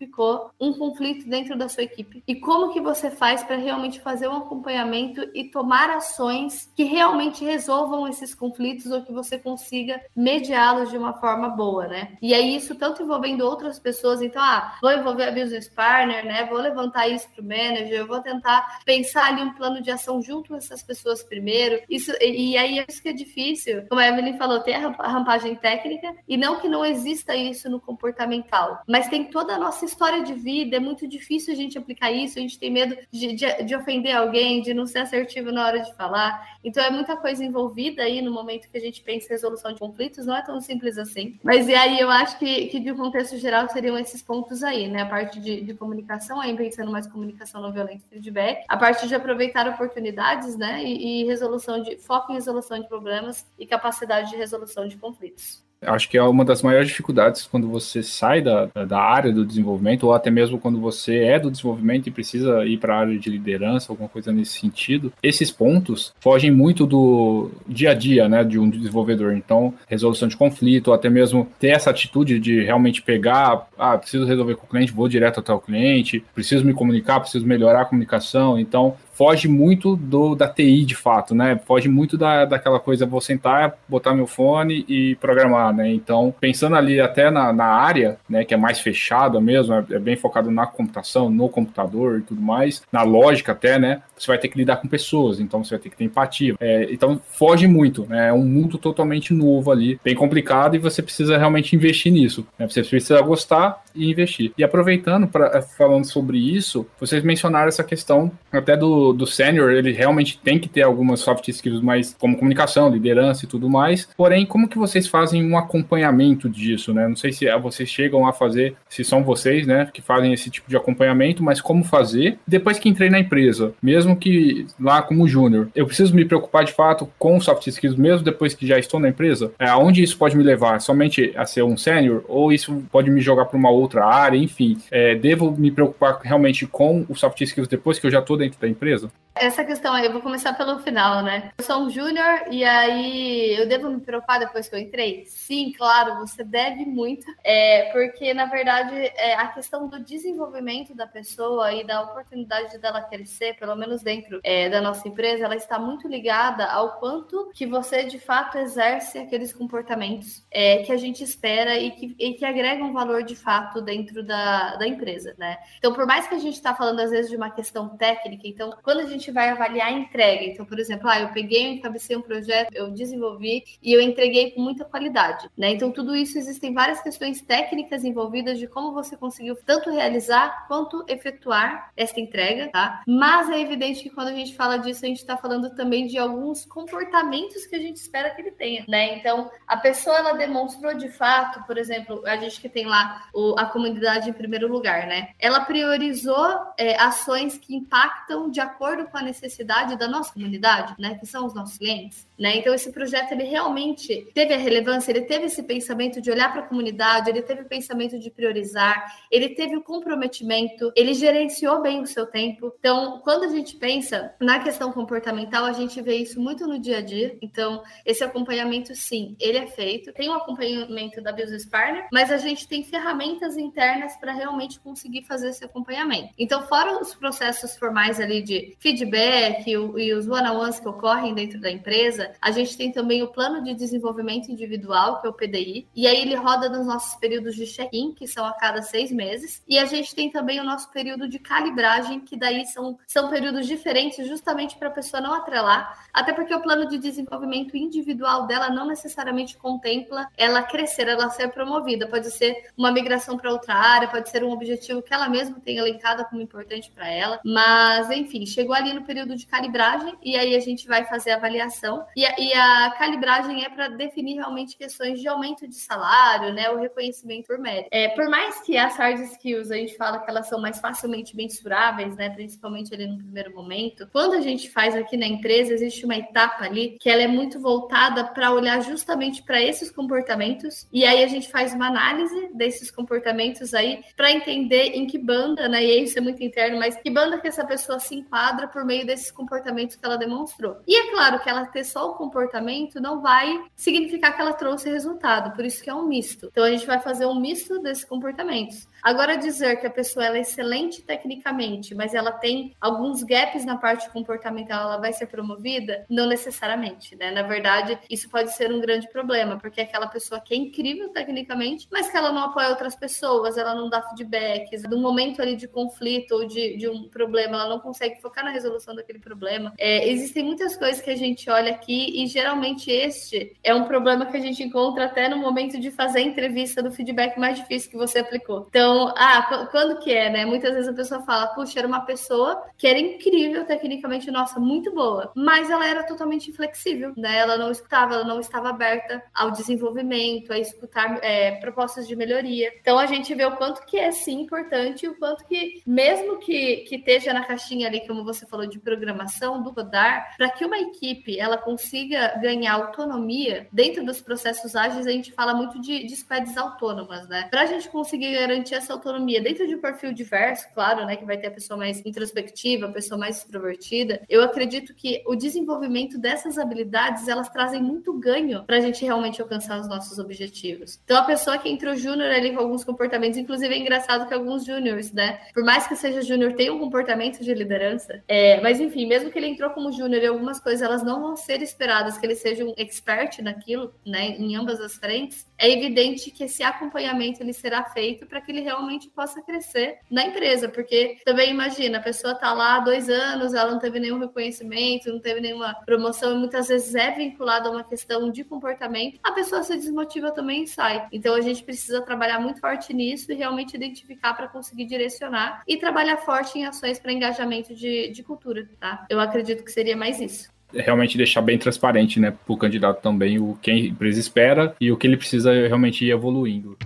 um 0.59 0.73
conflito 0.73 1.27
dentro 1.27 1.57
da 1.57 1.67
sua 1.69 1.83
equipe, 1.83 2.23
e 2.27 2.35
como 2.35 2.71
que 2.71 2.79
você 2.79 3.09
faz 3.09 3.43
para 3.43 3.55
realmente 3.55 3.99
fazer 3.99 4.27
um 4.27 4.37
acompanhamento 4.37 5.29
e 5.33 5.45
tomar 5.45 5.89
ações 5.89 6.71
que 6.75 6.83
realmente 6.83 7.43
resolvam 7.43 8.07
esses 8.07 8.35
conflitos 8.35 8.91
ou 8.91 9.03
que 9.03 9.11
você 9.11 9.37
consiga 9.37 10.01
mediá-los 10.15 10.89
de 10.89 10.97
uma 10.97 11.13
forma 11.13 11.49
boa, 11.49 11.87
né? 11.87 12.17
E 12.21 12.33
aí 12.33 12.55
isso 12.55 12.75
tanto 12.75 13.03
envolvendo 13.03 13.41
outras 13.41 13.79
pessoas, 13.79 14.21
então, 14.21 14.41
ah, 14.41 14.77
vou 14.81 14.91
envolver 14.91 15.25
a 15.25 15.31
business 15.31 15.67
partner, 15.69 16.25
né? 16.25 16.45
Vou 16.45 16.59
levantar 16.59 17.07
isso 17.07 17.27
para 17.29 17.43
o 17.43 17.47
manager, 17.47 18.05
vou 18.05 18.21
tentar 18.21 18.79
pensar 18.85 19.27
ali 19.27 19.41
um 19.41 19.53
plano 19.53 19.81
de 19.81 19.91
ação 19.91 20.21
junto 20.21 20.49
com 20.49 20.55
essas 20.55 20.83
pessoas 20.83 21.23
primeiro. 21.23 21.81
Isso, 21.89 22.11
e, 22.19 22.51
e 22.51 22.57
aí 22.57 22.79
é 22.79 22.85
isso 22.87 23.01
que 23.01 23.09
é 23.09 23.13
difícil. 23.13 23.85
Como 23.87 24.01
a 24.01 24.07
Evelyn 24.07 24.37
falou, 24.37 24.59
tem 24.61 24.75
a 24.75 25.07
rampagem 25.07 25.55
técnica, 25.55 26.15
e 26.27 26.37
não 26.37 26.59
que 26.59 26.67
não 26.67 26.85
exista 26.85 27.35
isso 27.35 27.69
no 27.69 27.79
comportamental, 27.79 28.81
mas 28.87 29.07
tem 29.07 29.25
toda 29.25 29.55
a 29.55 29.59
nossa 29.59 29.85
história 29.89 30.23
de 30.23 30.33
vida, 30.33 30.77
é 30.77 30.79
muito 30.79 31.07
difícil 31.07 31.53
a 31.53 31.55
gente 31.55 31.77
aplicar 31.77 32.11
isso, 32.11 32.37
a 32.37 32.41
gente 32.41 32.57
tem 32.57 32.71
medo 32.71 32.97
de, 33.11 33.33
de, 33.33 33.63
de 33.63 33.75
ofender 33.75 34.15
alguém, 34.15 34.61
de 34.61 34.73
não 34.73 34.85
ser 34.85 34.99
assertivo 34.99 35.51
na 35.51 35.65
hora 35.65 35.79
de 35.79 35.93
falar. 35.95 36.57
Então 36.63 36.83
é 36.83 36.89
muita 36.89 37.17
coisa 37.17 37.43
envolvida 37.43 38.03
aí 38.03 38.21
no 38.21 38.31
momento 38.31 38.69
que 38.69 38.77
a 38.77 38.81
gente 38.81 39.01
pensa 39.01 39.27
em 39.27 39.29
resolução 39.29 39.73
de 39.73 39.79
conflitos, 39.79 40.25
não 40.25 40.35
é 40.35 40.41
tão 40.41 40.59
simples 40.61 40.97
assim. 40.97 41.39
Mas 41.43 41.67
e 41.67 41.75
aí 41.75 41.99
eu 41.99 42.09
acho 42.09 42.37
que, 42.37 42.67
que 42.67 42.79
de 42.79 42.91
um 42.91 42.97
contexto 42.97 43.37
geral 43.37 43.67
seriam 43.69 43.97
esses 43.97 44.21
pontos 44.21 44.63
aí, 44.63 44.87
né? 44.87 45.01
A 45.01 45.05
parte 45.05 45.39
de, 45.39 45.61
de 45.61 45.73
comunicação, 45.73 46.39
aí 46.39 46.55
pensando 46.55 46.91
mais 46.91 47.07
comunicação 47.07 47.61
não 47.61 47.71
violenta 47.71 48.03
e 48.11 48.15
feedback, 48.15 48.63
a 48.67 48.77
parte 48.77 49.07
de 49.07 49.15
aproveitar 49.15 49.67
oportunidades, 49.67 50.55
né? 50.57 50.83
E, 50.83 51.21
e 51.21 51.25
resolução 51.25 51.81
de 51.81 51.97
foco 51.97 52.31
em 52.31 52.35
resolução 52.35 52.79
de 52.79 52.87
problemas 52.87 53.45
e 53.57 53.65
capacidade 53.65 54.29
de 54.29 54.37
resolução 54.37 54.87
de 54.87 54.97
conflitos. 54.97 55.68
Acho 55.81 56.09
que 56.09 56.17
é 56.17 56.23
uma 56.23 56.43
das 56.43 56.61
maiores 56.61 56.89
dificuldades 56.89 57.47
quando 57.47 57.69
você 57.69 58.03
sai 58.03 58.41
da, 58.41 58.65
da 58.65 58.99
área 58.99 59.31
do 59.31 59.45
desenvolvimento, 59.45 60.03
ou 60.03 60.13
até 60.13 60.29
mesmo 60.29 60.59
quando 60.59 60.79
você 60.79 61.19
é 61.19 61.39
do 61.39 61.49
desenvolvimento 61.49 62.07
e 62.07 62.11
precisa 62.11 62.65
ir 62.65 62.77
para 62.77 62.95
a 62.95 62.99
área 62.99 63.17
de 63.17 63.29
liderança, 63.29 63.91
alguma 63.91 64.09
coisa 64.09 64.31
nesse 64.31 64.59
sentido. 64.59 65.13
Esses 65.23 65.49
pontos 65.49 66.13
fogem 66.19 66.51
muito 66.51 66.85
do 66.85 67.51
dia 67.65 67.91
a 67.91 67.93
dia 67.93 68.27
né, 68.27 68.43
de 68.43 68.59
um 68.59 68.69
desenvolvedor. 68.69 69.33
Então, 69.33 69.73
resolução 69.87 70.27
de 70.27 70.35
conflito, 70.35 70.89
ou 70.89 70.93
até 70.93 71.09
mesmo 71.09 71.47
ter 71.57 71.69
essa 71.69 71.89
atitude 71.89 72.39
de 72.39 72.61
realmente 72.61 73.01
pegar, 73.01 73.67
ah, 73.77 73.97
preciso 73.97 74.25
resolver 74.25 74.55
com 74.55 74.65
o 74.65 74.69
cliente, 74.69 74.91
vou 74.91 75.07
direto 75.07 75.39
até 75.39 75.53
o 75.53 75.59
cliente, 75.59 76.23
preciso 76.35 76.65
me 76.65 76.73
comunicar, 76.73 77.21
preciso 77.21 77.45
melhorar 77.45 77.81
a 77.81 77.85
comunicação. 77.85 78.59
Então, 78.59 78.97
foge 79.19 79.49
muito 79.49 79.97
do 79.97 80.33
da 80.33 80.47
TI 80.47 80.85
de 80.85 80.95
fato, 80.95 81.35
né? 81.35 81.59
Foge 81.65 81.89
muito 81.89 82.17
da, 82.17 82.45
daquela 82.45 82.79
coisa, 82.79 83.05
vou 83.05 83.19
sentar, 83.19 83.77
botar 83.85 84.13
meu 84.13 84.25
fone 84.25 84.85
e 84.87 85.15
programar, 85.15 85.68
né? 85.71 85.89
Então, 85.91 86.33
pensando 86.39 86.75
ali 86.75 86.99
até 86.99 87.29
na, 87.29 87.51
na 87.51 87.65
área, 87.65 88.17
né, 88.29 88.43
que 88.43 88.53
é 88.53 88.57
mais 88.57 88.79
fechada 88.79 89.39
mesmo, 89.41 89.73
é, 89.73 89.85
é 89.91 89.99
bem 89.99 90.15
focado 90.15 90.51
na 90.51 90.65
computação, 90.65 91.29
no 91.29 91.49
computador 91.49 92.19
e 92.19 92.21
tudo 92.21 92.41
mais, 92.41 92.81
na 92.91 93.03
lógica 93.03 93.51
até, 93.51 93.79
né? 93.79 94.01
Você 94.17 94.27
vai 94.27 94.37
ter 94.37 94.49
que 94.49 94.57
lidar 94.57 94.77
com 94.77 94.87
pessoas, 94.87 95.39
então 95.39 95.63
você 95.63 95.71
vai 95.71 95.79
ter 95.79 95.89
que 95.89 95.97
ter 95.97 96.03
empatia. 96.03 96.55
É, 96.59 96.87
então, 96.91 97.19
foge 97.31 97.67
muito, 97.67 98.05
né? 98.07 98.29
É 98.29 98.33
um 98.33 98.45
mundo 98.45 98.77
totalmente 98.77 99.33
novo 99.33 99.71
ali, 99.71 99.99
bem 100.03 100.15
complicado 100.15 100.75
e 100.75 100.79
você 100.79 101.01
precisa 101.01 101.37
realmente 101.37 101.75
investir 101.75 102.11
nisso. 102.11 102.45
Né? 102.57 102.67
Você 102.67 102.83
precisa 102.83 103.21
gostar 103.21 103.83
e 103.95 104.09
investir. 104.09 104.51
E 104.57 104.63
aproveitando, 104.63 105.27
pra, 105.27 105.61
falando 105.61 106.05
sobre 106.05 106.37
isso, 106.37 106.85
vocês 106.99 107.23
mencionaram 107.23 107.67
essa 107.67 107.83
questão 107.83 108.31
até 108.51 108.75
do 108.75 109.09
do, 109.13 109.27
sênior, 109.27 109.71
ele 109.71 109.91
realmente 109.91 110.39
tem 110.39 110.59
que 110.59 110.67
ter 110.67 110.81
algumas 110.81 111.19
soft 111.19 111.47
skills 111.47 111.81
mais 111.81 112.15
como 112.19 112.37
comunicação, 112.37 112.89
liderança 112.89 113.45
e 113.45 113.47
tudo 113.47 113.69
mais. 113.69 114.07
Porém, 114.17 114.45
como 114.45 114.67
que 114.67 114.77
vocês 114.77 115.07
fazem 115.07 115.43
um 115.43 115.57
acompanhamento 115.59 116.49
disso, 116.49 116.93
né? 116.93 117.07
Não 117.07 117.15
sei 117.15 117.31
se 117.31 117.49
vocês 117.57 117.89
chegam 117.89 118.27
a 118.27 118.33
fazer, 118.33 118.75
se 118.87 119.03
são 119.03 119.23
vocês, 119.23 119.67
né, 119.67 119.89
que 119.93 120.01
fazem 120.01 120.33
esse 120.33 120.49
tipo 120.49 120.69
de 120.69 120.77
acompanhamento, 120.77 121.43
mas 121.43 121.61
como 121.61 121.83
fazer? 121.83 122.37
Depois 122.47 122.79
que 122.79 122.89
entrei 122.89 123.09
na 123.09 123.19
empresa, 123.19 123.73
mesmo 123.81 124.15
que 124.15 124.65
lá 124.79 125.01
como 125.01 125.27
júnior, 125.27 125.69
eu 125.75 125.85
preciso 125.85 126.15
me 126.15 126.25
preocupar 126.25 126.63
de 126.63 126.73
fato 126.73 127.09
com 127.17 127.39
soft 127.39 127.67
skills 127.67 127.95
mesmo 127.95 128.23
depois 128.23 128.53
que 128.53 128.65
já 128.65 128.77
estou 128.79 128.99
na 128.99 129.09
empresa? 129.09 129.51
É, 129.59 129.67
aonde 129.67 130.01
isso 130.01 130.17
pode 130.17 130.35
me 130.35 130.43
levar? 130.43 130.79
Somente 130.81 131.33
a 131.35 131.45
ser 131.45 131.63
um 131.63 131.77
sênior? 131.77 132.23
Ou 132.27 132.51
isso 132.51 132.83
pode 132.91 133.09
me 133.09 133.21
jogar 133.21 133.45
para 133.45 133.57
uma 133.57 133.69
outra 133.69 134.05
área? 134.05 134.37
Enfim, 134.37 134.77
é, 134.91 135.15
devo 135.15 135.51
me 135.51 135.71
preocupar 135.71 136.19
realmente 136.23 136.65
com 136.65 137.05
o 137.07 137.15
soft 137.15 137.39
skills 137.41 137.67
depois 137.67 137.99
que 137.99 138.07
eu 138.07 138.11
já 138.11 138.19
estou 138.19 138.37
dentro 138.37 138.59
da 138.59 138.67
empresa? 138.67 139.11
Essa 139.39 139.63
questão 139.63 139.93
aí, 139.93 140.05
eu 140.05 140.11
vou 140.11 140.21
começar 140.21 140.51
pelo 140.51 140.79
final, 140.79 141.23
né? 141.23 141.51
Eu 141.57 141.63
sou 141.63 141.77
um 141.77 141.89
júnior 141.89 142.43
e 142.51 142.65
aí 142.65 143.55
eu 143.57 143.65
devo 143.69 143.89
me 143.89 144.01
preocupar 144.01 144.37
depois 144.37 144.67
que 144.67 144.75
eu 144.75 144.79
entrei? 144.79 145.23
Sim, 145.27 145.71
claro, 145.77 146.19
você 146.19 146.43
deve 146.43 146.85
muito, 146.85 147.25
é, 147.41 147.89
porque 147.93 148.33
na 148.33 148.47
verdade 148.47 148.93
é, 149.15 149.35
a 149.35 149.47
questão 149.47 149.87
do 149.87 149.97
desenvolvimento 149.97 150.93
da 150.93 151.07
pessoa 151.07 151.71
e 151.71 151.85
da 151.85 152.01
oportunidade 152.01 152.77
dela 152.79 153.01
crescer, 153.01 153.55
pelo 153.57 153.77
menos 153.77 154.03
dentro 154.03 154.41
é, 154.43 154.67
da 154.67 154.81
nossa 154.81 155.07
empresa, 155.07 155.45
ela 155.45 155.55
está 155.55 155.79
muito 155.79 156.05
ligada 156.05 156.65
ao 156.65 156.99
quanto 156.99 157.49
que 157.53 157.65
você 157.65 158.03
de 158.03 158.19
fato 158.19 158.57
exerce 158.57 159.19
aqueles 159.19 159.53
comportamentos 159.53 160.45
é, 160.51 160.79
que 160.79 160.91
a 160.91 160.97
gente 160.97 161.23
espera 161.23 161.77
e 161.77 161.91
que, 161.91 162.13
e 162.19 162.33
que 162.33 162.43
agregam 162.43 162.91
valor 162.91 163.23
de 163.23 163.37
fato 163.37 163.81
dentro 163.81 164.21
da, 164.21 164.75
da 164.75 164.85
empresa, 164.85 165.33
né? 165.37 165.59
Então, 165.77 165.93
por 165.93 166.05
mais 166.05 166.27
que 166.27 166.35
a 166.35 166.39
gente 166.39 166.55
está 166.55 166.75
falando 166.75 166.99
às 166.99 167.11
vezes 167.11 167.31
de 167.31 167.37
uma 167.37 167.49
questão 167.49 167.87
técnica, 167.95 168.45
então 168.45 168.77
quando 168.83 168.99
a 168.99 169.05
gente 169.05 169.28
gente 169.29 169.31
vai 169.31 169.49
avaliar 169.49 169.87
a 169.87 169.91
entrega. 169.91 170.43
Então, 170.43 170.65
por 170.65 170.79
exemplo, 170.79 171.07
ah, 171.07 171.19
eu 171.21 171.29
peguei, 171.29 171.67
eu 171.67 171.73
encabecei 171.73 172.17
um 172.17 172.21
projeto, 172.21 172.73
eu 172.73 172.89
desenvolvi 172.89 173.63
e 173.81 173.93
eu 173.93 174.01
entreguei 174.01 174.51
com 174.51 174.61
muita 174.61 174.83
qualidade, 174.83 175.49
né? 175.57 175.71
Então, 175.71 175.91
tudo 175.91 176.15
isso 176.15 176.37
existem 176.37 176.73
várias 176.73 177.01
questões 177.01 177.41
técnicas 177.41 178.03
envolvidas 178.03 178.57
de 178.57 178.67
como 178.67 178.93
você 178.93 179.15
conseguiu 179.15 179.55
tanto 179.65 179.91
realizar 179.91 180.65
quanto 180.67 181.05
efetuar 181.07 181.91
essa 181.95 182.19
entrega, 182.19 182.69
tá? 182.69 183.03
Mas 183.07 183.49
é 183.49 183.59
evidente 183.59 184.03
que 184.03 184.09
quando 184.09 184.29
a 184.29 184.33
gente 184.33 184.55
fala 184.55 184.77
disso, 184.77 185.05
a 185.05 185.07
gente 185.07 185.17
está 185.17 185.37
falando 185.37 185.73
também 185.75 186.07
de 186.07 186.17
alguns 186.17 186.65
comportamentos 186.65 187.65
que 187.65 187.75
a 187.75 187.79
gente 187.79 187.97
espera 187.97 188.31
que 188.31 188.41
ele 188.41 188.51
tenha, 188.51 188.83
né? 188.87 189.17
Então, 189.17 189.49
a 189.67 189.77
pessoa 189.77 190.17
ela 190.17 190.33
demonstrou 190.33 190.95
de 190.95 191.09
fato, 191.09 191.63
por 191.65 191.77
exemplo, 191.77 192.23
a 192.25 192.35
gente 192.37 192.59
que 192.59 192.69
tem 192.69 192.85
lá 192.85 193.27
o, 193.33 193.55
a 193.57 193.65
comunidade 193.65 194.29
em 194.29 194.33
primeiro 194.33 194.67
lugar, 194.67 195.07
né? 195.07 195.29
Ela 195.39 195.61
priorizou 195.61 196.59
é, 196.77 196.99
ações 196.99 197.57
que 197.57 197.75
impactam 197.75 198.49
de 198.49 198.59
acordo 198.59 199.05
com 199.05 199.17
a 199.19 199.23
necessidade 199.23 199.97
da 199.97 200.07
nossa 200.07 200.33
comunidade, 200.33 200.95
né, 200.99 201.15
que 201.15 201.25
são 201.25 201.45
os 201.45 201.53
nossos 201.53 201.77
clientes. 201.77 202.27
Né? 202.37 202.57
Então, 202.57 202.73
esse 202.73 202.91
projeto 202.91 203.33
ele 203.33 203.43
realmente 203.43 204.29
teve 204.33 204.53
a 204.53 204.57
relevância, 204.57 205.11
ele 205.11 205.21
teve 205.21 205.45
esse 205.45 205.61
pensamento 205.63 206.21
de 206.21 206.31
olhar 206.31 206.51
para 206.51 206.61
a 206.61 206.65
comunidade, 206.65 207.29
ele 207.29 207.41
teve 207.41 207.61
o 207.63 207.65
pensamento 207.65 208.17
de 208.17 208.31
priorizar, 208.31 209.13
ele 209.29 209.49
teve 209.49 209.75
o 209.75 209.83
comprometimento, 209.83 210.91
ele 210.95 211.13
gerenciou 211.13 211.81
bem 211.81 212.01
o 212.01 212.07
seu 212.07 212.25
tempo. 212.25 212.73
Então, 212.79 213.19
quando 213.23 213.43
a 213.43 213.49
gente 213.49 213.75
pensa 213.75 214.33
na 214.39 214.59
questão 214.59 214.91
comportamental, 214.93 215.65
a 215.65 215.73
gente 215.73 216.01
vê 216.01 216.15
isso 216.15 216.39
muito 216.39 216.65
no 216.65 216.79
dia 216.79 216.99
a 216.99 217.01
dia. 217.01 217.37
Então, 217.41 217.83
esse 218.05 218.23
acompanhamento, 218.23 218.95
sim, 218.95 219.35
ele 219.39 219.57
é 219.57 219.67
feito. 219.67 220.13
Tem 220.13 220.29
o 220.29 220.33
acompanhamento 220.33 221.21
da 221.21 221.33
Business 221.33 221.65
Partner, 221.65 222.07
mas 222.11 222.31
a 222.31 222.37
gente 222.37 222.67
tem 222.67 222.83
ferramentas 222.83 223.57
internas 223.57 224.15
para 224.15 224.31
realmente 224.31 224.79
conseguir 224.79 225.23
fazer 225.23 225.49
esse 225.49 225.65
acompanhamento. 225.65 226.33
Então, 226.37 226.65
fora 226.67 227.01
os 227.01 227.13
processos 227.13 227.77
formais 227.77 228.19
ali 228.19 228.41
de 228.41 228.77
feedback 228.79 228.98
e 229.05 230.13
os 230.13 230.27
one-on-ones 230.27 230.79
que 230.79 230.87
ocorrem 230.87 231.33
dentro 231.33 231.59
da 231.59 231.69
empresa, 231.69 232.31
a 232.41 232.51
gente 232.51 232.77
tem 232.77 232.91
também 232.91 233.23
o 233.23 233.27
plano 233.27 233.63
de 233.63 233.73
desenvolvimento 233.73 234.51
individual, 234.51 235.21
que 235.21 235.27
é 235.27 235.29
o 235.29 235.33
PDI, 235.33 235.87
e 235.95 236.07
aí 236.07 236.21
ele 236.21 236.35
roda 236.35 236.69
nos 236.69 236.85
nossos 236.85 237.15
períodos 237.15 237.55
de 237.55 237.65
check-in, 237.65 238.13
que 238.13 238.27
são 238.27 238.45
a 238.45 238.53
cada 238.53 238.81
seis 238.81 239.11
meses, 239.11 239.63
e 239.67 239.77
a 239.77 239.85
gente 239.85 240.13
tem 240.15 240.29
também 240.29 240.59
o 240.59 240.63
nosso 240.63 240.91
período 240.91 241.27
de 241.27 241.39
calibragem, 241.39 242.19
que 242.19 242.37
daí 242.37 242.65
são, 242.65 242.97
são 243.07 243.29
períodos 243.29 243.67
diferentes, 243.67 244.27
justamente 244.27 244.77
para 244.77 244.89
a 244.89 244.91
pessoa 244.91 245.21
não 245.21 245.33
atrelar, 245.33 246.07
até 246.13 246.33
porque 246.33 246.53
o 246.53 246.61
plano 246.61 246.87
de 246.87 246.97
desenvolvimento 246.97 247.75
individual 247.77 248.47
dela 248.47 248.69
não 248.69 248.87
necessariamente 248.87 249.57
contempla 249.57 250.27
ela 250.37 250.63
crescer, 250.63 251.07
ela 251.07 251.29
ser 251.29 251.49
promovida, 251.49 252.07
pode 252.07 252.31
ser 252.31 252.69
uma 252.77 252.91
migração 252.91 253.37
para 253.37 253.51
outra 253.51 253.73
área, 253.73 254.07
pode 254.07 254.29
ser 254.29 254.43
um 254.43 254.51
objetivo 254.51 255.01
que 255.01 255.13
ela 255.13 255.29
mesma 255.29 255.59
tenha 255.59 255.79
elencado 255.79 256.25
como 256.25 256.41
importante 256.41 256.91
para 256.91 257.07
ela, 257.09 257.39
mas 257.43 258.09
enfim, 258.09 258.45
chegou 258.45 258.75
ali 258.75 258.88
no 258.93 259.03
período 259.03 259.35
de 259.35 259.45
calibragem 259.45 260.17
e 260.23 260.35
aí 260.35 260.55
a 260.55 260.59
gente 260.59 260.87
vai 260.87 261.05
fazer 261.05 261.31
a 261.31 261.35
avaliação 261.35 262.05
e 262.15 262.25
a, 262.25 262.35
e 262.39 262.53
a 262.53 262.91
calibragem 262.97 263.63
é 263.63 263.69
para 263.69 263.87
definir 263.89 264.35
realmente 264.35 264.77
questões 264.77 265.19
de 265.19 265.27
aumento 265.27 265.67
de 265.67 265.75
salário, 265.75 266.53
né? 266.53 266.69
O 266.69 266.77
reconhecimento 266.77 267.47
por 267.47 267.57
mérito. 267.57 267.89
É, 267.91 268.09
por 268.09 268.29
mais 268.29 268.61
que 268.61 268.77
as 268.77 268.95
hard 268.97 269.19
skills 269.19 269.71
a 269.71 269.75
gente 269.75 269.95
fala 269.97 270.19
que 270.19 270.29
elas 270.29 270.47
são 270.47 270.59
mais 270.59 270.79
facilmente 270.79 271.35
mensuráveis, 271.35 272.15
né? 272.15 272.29
Principalmente 272.29 272.93
ali 272.93 273.07
no 273.07 273.17
primeiro 273.17 273.53
momento. 273.53 274.07
Quando 274.11 274.33
a 274.33 274.41
gente 274.41 274.69
faz 274.69 274.95
aqui 274.95 275.17
na 275.17 275.25
empresa, 275.25 275.73
existe 275.73 276.05
uma 276.05 276.15
etapa 276.15 276.65
ali 276.65 276.97
que 276.99 277.09
ela 277.09 277.21
é 277.21 277.27
muito 277.27 277.59
voltada 277.59 278.23
para 278.25 278.51
olhar 278.51 278.81
justamente 278.81 279.43
para 279.43 279.61
esses 279.61 279.89
comportamentos. 279.89 280.87
E 280.91 281.05
aí 281.05 281.23
a 281.23 281.27
gente 281.27 281.49
faz 281.49 281.73
uma 281.73 281.87
análise 281.87 282.49
desses 282.53 282.91
comportamentos 282.91 283.73
aí 283.73 284.01
para 284.15 284.31
entender 284.31 284.91
em 284.95 285.07
que 285.07 285.17
banda, 285.17 285.67
né? 285.67 285.83
E 285.83 286.03
isso 286.03 286.17
é 286.17 286.21
muito 286.21 286.43
interno, 286.43 286.79
mas 286.79 286.95
que 286.95 287.09
banda 287.09 287.39
que 287.39 287.47
essa 287.47 287.65
pessoa 287.65 287.99
se 287.99 288.15
enquadra 288.15 288.67
por 288.79 288.85
meio 288.85 289.05
desses 289.05 289.29
comportamentos 289.29 289.97
que 289.97 290.05
ela 290.05 290.17
demonstrou. 290.17 290.77
E 290.87 290.95
é 290.95 291.11
claro 291.11 291.37
que 291.41 291.49
ela 291.49 291.65
ter 291.65 291.83
só 291.83 292.11
o 292.11 292.13
comportamento 292.13 293.01
não 293.01 293.21
vai 293.21 293.61
significar 293.75 294.33
que 294.33 294.41
ela 294.41 294.53
trouxe 294.53 294.89
resultado, 294.89 295.53
por 295.53 295.65
isso 295.65 295.83
que 295.83 295.89
é 295.89 295.93
um 295.93 296.07
misto. 296.07 296.47
Então 296.49 296.63
a 296.63 296.71
gente 296.71 296.87
vai 296.87 296.97
fazer 297.01 297.25
um 297.25 297.37
misto 297.37 297.81
desses 297.81 298.05
comportamentos. 298.05 298.87
Agora 299.03 299.37
dizer 299.37 299.81
que 299.81 299.87
a 299.87 299.89
pessoa 299.89 300.27
é 300.27 300.39
excelente 300.39 301.01
tecnicamente, 301.01 301.93
mas 301.93 302.13
ela 302.13 302.31
tem 302.31 302.73
alguns 302.79 303.21
gaps 303.21 303.65
na 303.65 303.75
parte 303.75 304.09
comportamental, 304.09 304.83
ela 304.83 304.97
vai 304.97 305.11
ser 305.11 305.27
promovida? 305.27 306.05
Não 306.09 306.25
necessariamente, 306.25 307.17
né? 307.17 307.31
Na 307.31 307.41
verdade, 307.41 307.99
isso 308.09 308.29
pode 308.29 308.55
ser 308.55 308.71
um 308.71 308.79
grande 308.79 309.09
problema, 309.09 309.57
porque 309.57 309.81
é 309.81 309.83
aquela 309.83 310.07
pessoa 310.07 310.39
que 310.39 310.53
é 310.53 310.57
incrível 310.57 311.09
tecnicamente, 311.09 311.85
mas 311.91 312.09
que 312.09 312.15
ela 312.15 312.31
não 312.31 312.43
apoia 312.43 312.69
outras 312.69 312.95
pessoas, 312.95 313.57
ela 313.57 313.75
não 313.75 313.89
dá 313.89 314.01
feedbacks, 314.01 314.83
no 314.83 314.99
momento 314.99 315.41
ali 315.41 315.57
de 315.57 315.67
conflito 315.67 316.33
ou 316.33 316.47
de, 316.47 316.77
de 316.77 316.87
um 316.87 317.09
problema, 317.09 317.57
ela 317.57 317.69
não 317.69 317.79
consegue 317.79 318.21
focar 318.21 318.45
na 318.45 318.51
resolução 318.51 318.68
daquele 318.95 319.19
problema. 319.19 319.73
É, 319.77 320.09
existem 320.09 320.43
muitas 320.43 320.75
coisas 320.75 321.01
que 321.01 321.09
a 321.09 321.15
gente 321.15 321.49
olha 321.49 321.71
aqui 321.71 322.23
e 322.23 322.27
geralmente 322.27 322.91
este 322.91 323.55
é 323.63 323.73
um 323.73 323.85
problema 323.85 324.25
que 324.25 324.37
a 324.37 324.39
gente 324.39 324.63
encontra 324.63 325.05
até 325.05 325.27
no 325.29 325.37
momento 325.37 325.79
de 325.79 325.91
fazer 325.91 326.19
a 326.19 326.21
entrevista 326.21 326.81
do 326.83 326.91
feedback 326.91 327.37
mais 327.37 327.57
difícil 327.57 327.91
que 327.91 327.97
você 327.97 328.19
aplicou. 328.19 328.67
Então, 328.69 329.13
ah, 329.17 329.67
quando 329.71 329.99
que 329.99 330.11
é, 330.11 330.29
né? 330.29 330.45
Muitas 330.45 330.73
vezes 330.73 330.89
a 330.89 330.93
pessoa 330.93 331.21
fala, 331.21 331.47
puxa, 331.47 331.79
era 331.79 331.87
uma 331.87 332.01
pessoa 332.01 332.63
que 332.77 332.87
era 332.87 332.99
incrível 332.99 333.65
tecnicamente, 333.65 334.31
nossa, 334.31 334.59
muito 334.59 334.93
boa, 334.93 335.31
mas 335.35 335.69
ela 335.69 335.87
era 335.87 336.03
totalmente 336.03 336.49
inflexível, 336.49 337.13
né? 337.15 337.37
Ela 337.37 337.57
não 337.57 337.71
escutava, 337.71 338.15
ela 338.15 338.25
não 338.25 338.39
estava 338.39 338.69
aberta 338.69 339.23
ao 339.33 339.51
desenvolvimento, 339.51 340.51
a 340.51 340.59
escutar 340.59 341.19
é, 341.23 341.51
propostas 341.59 342.07
de 342.07 342.15
melhoria. 342.15 342.71
Então 342.81 342.97
a 342.97 343.05
gente 343.05 343.33
vê 343.33 343.45
o 343.45 343.55
quanto 343.55 343.85
que 343.85 343.97
é 343.97 344.11
sim 344.11 344.41
importante, 344.41 345.07
o 345.07 345.15
quanto 345.15 345.45
que, 345.45 345.81
mesmo 345.85 346.37
que, 346.39 346.77
que 346.87 346.95
esteja 346.95 347.33
na 347.33 347.45
caixinha 347.45 347.87
ali, 347.87 348.05
como 348.07 348.23
você 348.23 348.45
falou, 348.45 348.58
de 348.67 348.79
programação 348.79 349.61
do 349.61 349.71
rodar, 349.71 350.35
para 350.37 350.49
que 350.49 350.65
uma 350.65 350.77
equipe 350.77 351.39
ela 351.39 351.57
consiga 351.57 352.37
ganhar 352.41 352.73
autonomia 352.73 353.67
dentro 353.71 354.05
dos 354.05 354.21
processos 354.21 354.75
ágeis, 354.75 355.07
a 355.07 355.11
gente 355.11 355.31
fala 355.31 355.53
muito 355.53 355.79
de, 355.79 356.05
de 356.05 356.15
squads 356.15 356.57
autônomas, 356.57 357.27
né? 357.27 357.47
Para 357.49 357.61
a 357.61 357.65
gente 357.65 357.89
conseguir 357.89 358.33
garantir 358.33 358.75
essa 358.75 358.93
autonomia 358.93 359.41
dentro 359.41 359.67
de 359.67 359.75
um 359.75 359.79
perfil 359.79 360.13
diverso, 360.13 360.67
claro, 360.73 361.05
né? 361.05 361.15
Que 361.15 361.25
vai 361.25 361.37
ter 361.37 361.47
a 361.47 361.51
pessoa 361.51 361.77
mais 361.77 362.03
introspectiva, 362.05 362.87
a 362.87 362.91
pessoa 362.91 363.17
mais 363.17 363.37
extrovertida. 363.37 364.21
Eu 364.29 364.43
acredito 364.43 364.93
que 364.93 365.23
o 365.25 365.35
desenvolvimento 365.35 366.17
dessas 366.17 366.57
habilidades 366.57 367.27
elas 367.27 367.49
trazem 367.49 367.81
muito 367.81 368.13
ganho 368.13 368.63
para 368.65 368.77
a 368.77 368.81
gente 368.81 369.03
realmente 369.03 369.41
alcançar 369.41 369.79
os 369.79 369.87
nossos 369.87 370.19
objetivos. 370.19 370.99
Então, 371.03 371.17
a 371.17 371.23
pessoa 371.23 371.57
que 371.57 371.69
entrou 371.69 371.95
júnior 371.95 372.31
ali 372.31 372.53
com 372.53 372.59
alguns 372.59 372.83
comportamentos, 372.83 373.37
inclusive 373.37 373.73
é 373.73 373.77
engraçado 373.77 374.27
que 374.27 374.33
alguns 374.33 374.65
júniores, 374.65 375.11
né? 375.11 375.39
Por 375.53 375.63
mais 375.63 375.87
que 375.87 375.95
seja 375.95 376.21
júnior, 376.21 376.53
tem 376.53 376.69
um 376.69 376.79
comportamento 376.79 377.43
de 377.43 377.53
liderança. 377.53 378.23
É, 378.27 378.48
mas 378.61 378.79
enfim, 378.79 379.05
mesmo 379.05 379.31
que 379.31 379.37
ele 379.37 379.47
entrou 379.47 379.69
como 379.71 379.91
júnior 379.91 380.23
algumas 380.25 380.59
coisas 380.59 380.81
elas 380.81 381.03
não 381.03 381.21
vão 381.21 381.35
ser 381.35 381.61
esperadas 381.61 382.17
que 382.17 382.25
ele 382.25 382.35
seja 382.35 382.63
um 382.63 382.73
expert 382.77 383.41
naquilo, 383.41 383.93
né? 384.05 384.29
Em 384.37 384.55
ambas 384.55 384.79
as 384.79 384.95
frentes 384.95 385.47
é 385.57 385.69
evidente 385.69 386.31
que 386.31 386.45
esse 386.45 386.63
acompanhamento 386.63 387.43
ele 387.43 387.51
será 387.51 387.83
feito 387.83 388.25
para 388.25 388.39
que 388.39 388.51
ele 388.51 388.61
realmente 388.61 389.09
possa 389.09 389.41
crescer 389.41 389.99
na 390.09 390.25
empresa, 390.25 390.69
porque 390.69 391.17
também 391.25 391.51
imagina, 391.51 391.97
a 391.97 392.01
pessoa 392.01 392.33
está 392.33 392.53
lá 392.53 392.77
há 392.77 392.79
dois 392.79 393.09
anos, 393.09 393.53
ela 393.53 393.71
não 393.71 393.79
teve 393.79 393.99
nenhum 393.99 394.19
reconhecimento, 394.19 395.11
não 395.11 395.19
teve 395.19 395.41
nenhuma 395.41 395.75
promoção, 395.85 396.31
e 396.31 396.39
muitas 396.39 396.69
vezes 396.69 396.95
é 396.95 397.11
vinculada 397.11 397.67
a 397.67 397.71
uma 397.71 397.83
questão 397.83 398.31
de 398.31 398.43
comportamento, 398.43 399.19
a 399.21 399.33
pessoa 399.33 399.63
se 399.63 399.75
desmotiva 399.75 400.31
também 400.31 400.63
e 400.63 400.67
sai. 400.67 401.07
Então 401.11 401.35
a 401.35 401.41
gente 401.41 401.63
precisa 401.63 402.01
trabalhar 402.01 402.39
muito 402.39 402.61
forte 402.61 402.93
nisso 402.93 403.31
e 403.31 403.35
realmente 403.35 403.75
identificar 403.75 404.33
para 404.33 404.47
conseguir 404.47 404.85
direcionar 404.85 405.63
e 405.67 405.77
trabalhar 405.77 406.17
forte 406.17 406.57
em 406.57 406.65
ações 406.65 406.99
para 406.99 407.11
engajamento 407.11 407.75
de, 407.75 408.09
de, 408.09 408.23
cultura, 408.23 408.38
tá? 408.79 409.05
Eu 409.09 409.19
acredito 409.19 409.63
que 409.63 409.71
seria 409.71 409.95
mais 409.95 410.19
isso 410.19 410.49
realmente 410.73 411.17
deixar 411.17 411.41
bem 411.41 411.57
transparente, 411.57 412.19
né, 412.19 412.31
para 412.31 412.53
o 412.53 412.57
candidato 412.57 413.01
também 413.01 413.39
o 413.39 413.57
que 413.61 413.71
a 413.71 413.75
empresa 413.75 414.19
espera 414.19 414.75
e 414.79 414.91
o 414.91 414.97
que 414.97 415.07
ele 415.07 415.17
precisa 415.17 415.51
realmente 415.51 416.05
ir 416.05 416.11
evoluindo. 416.11 416.77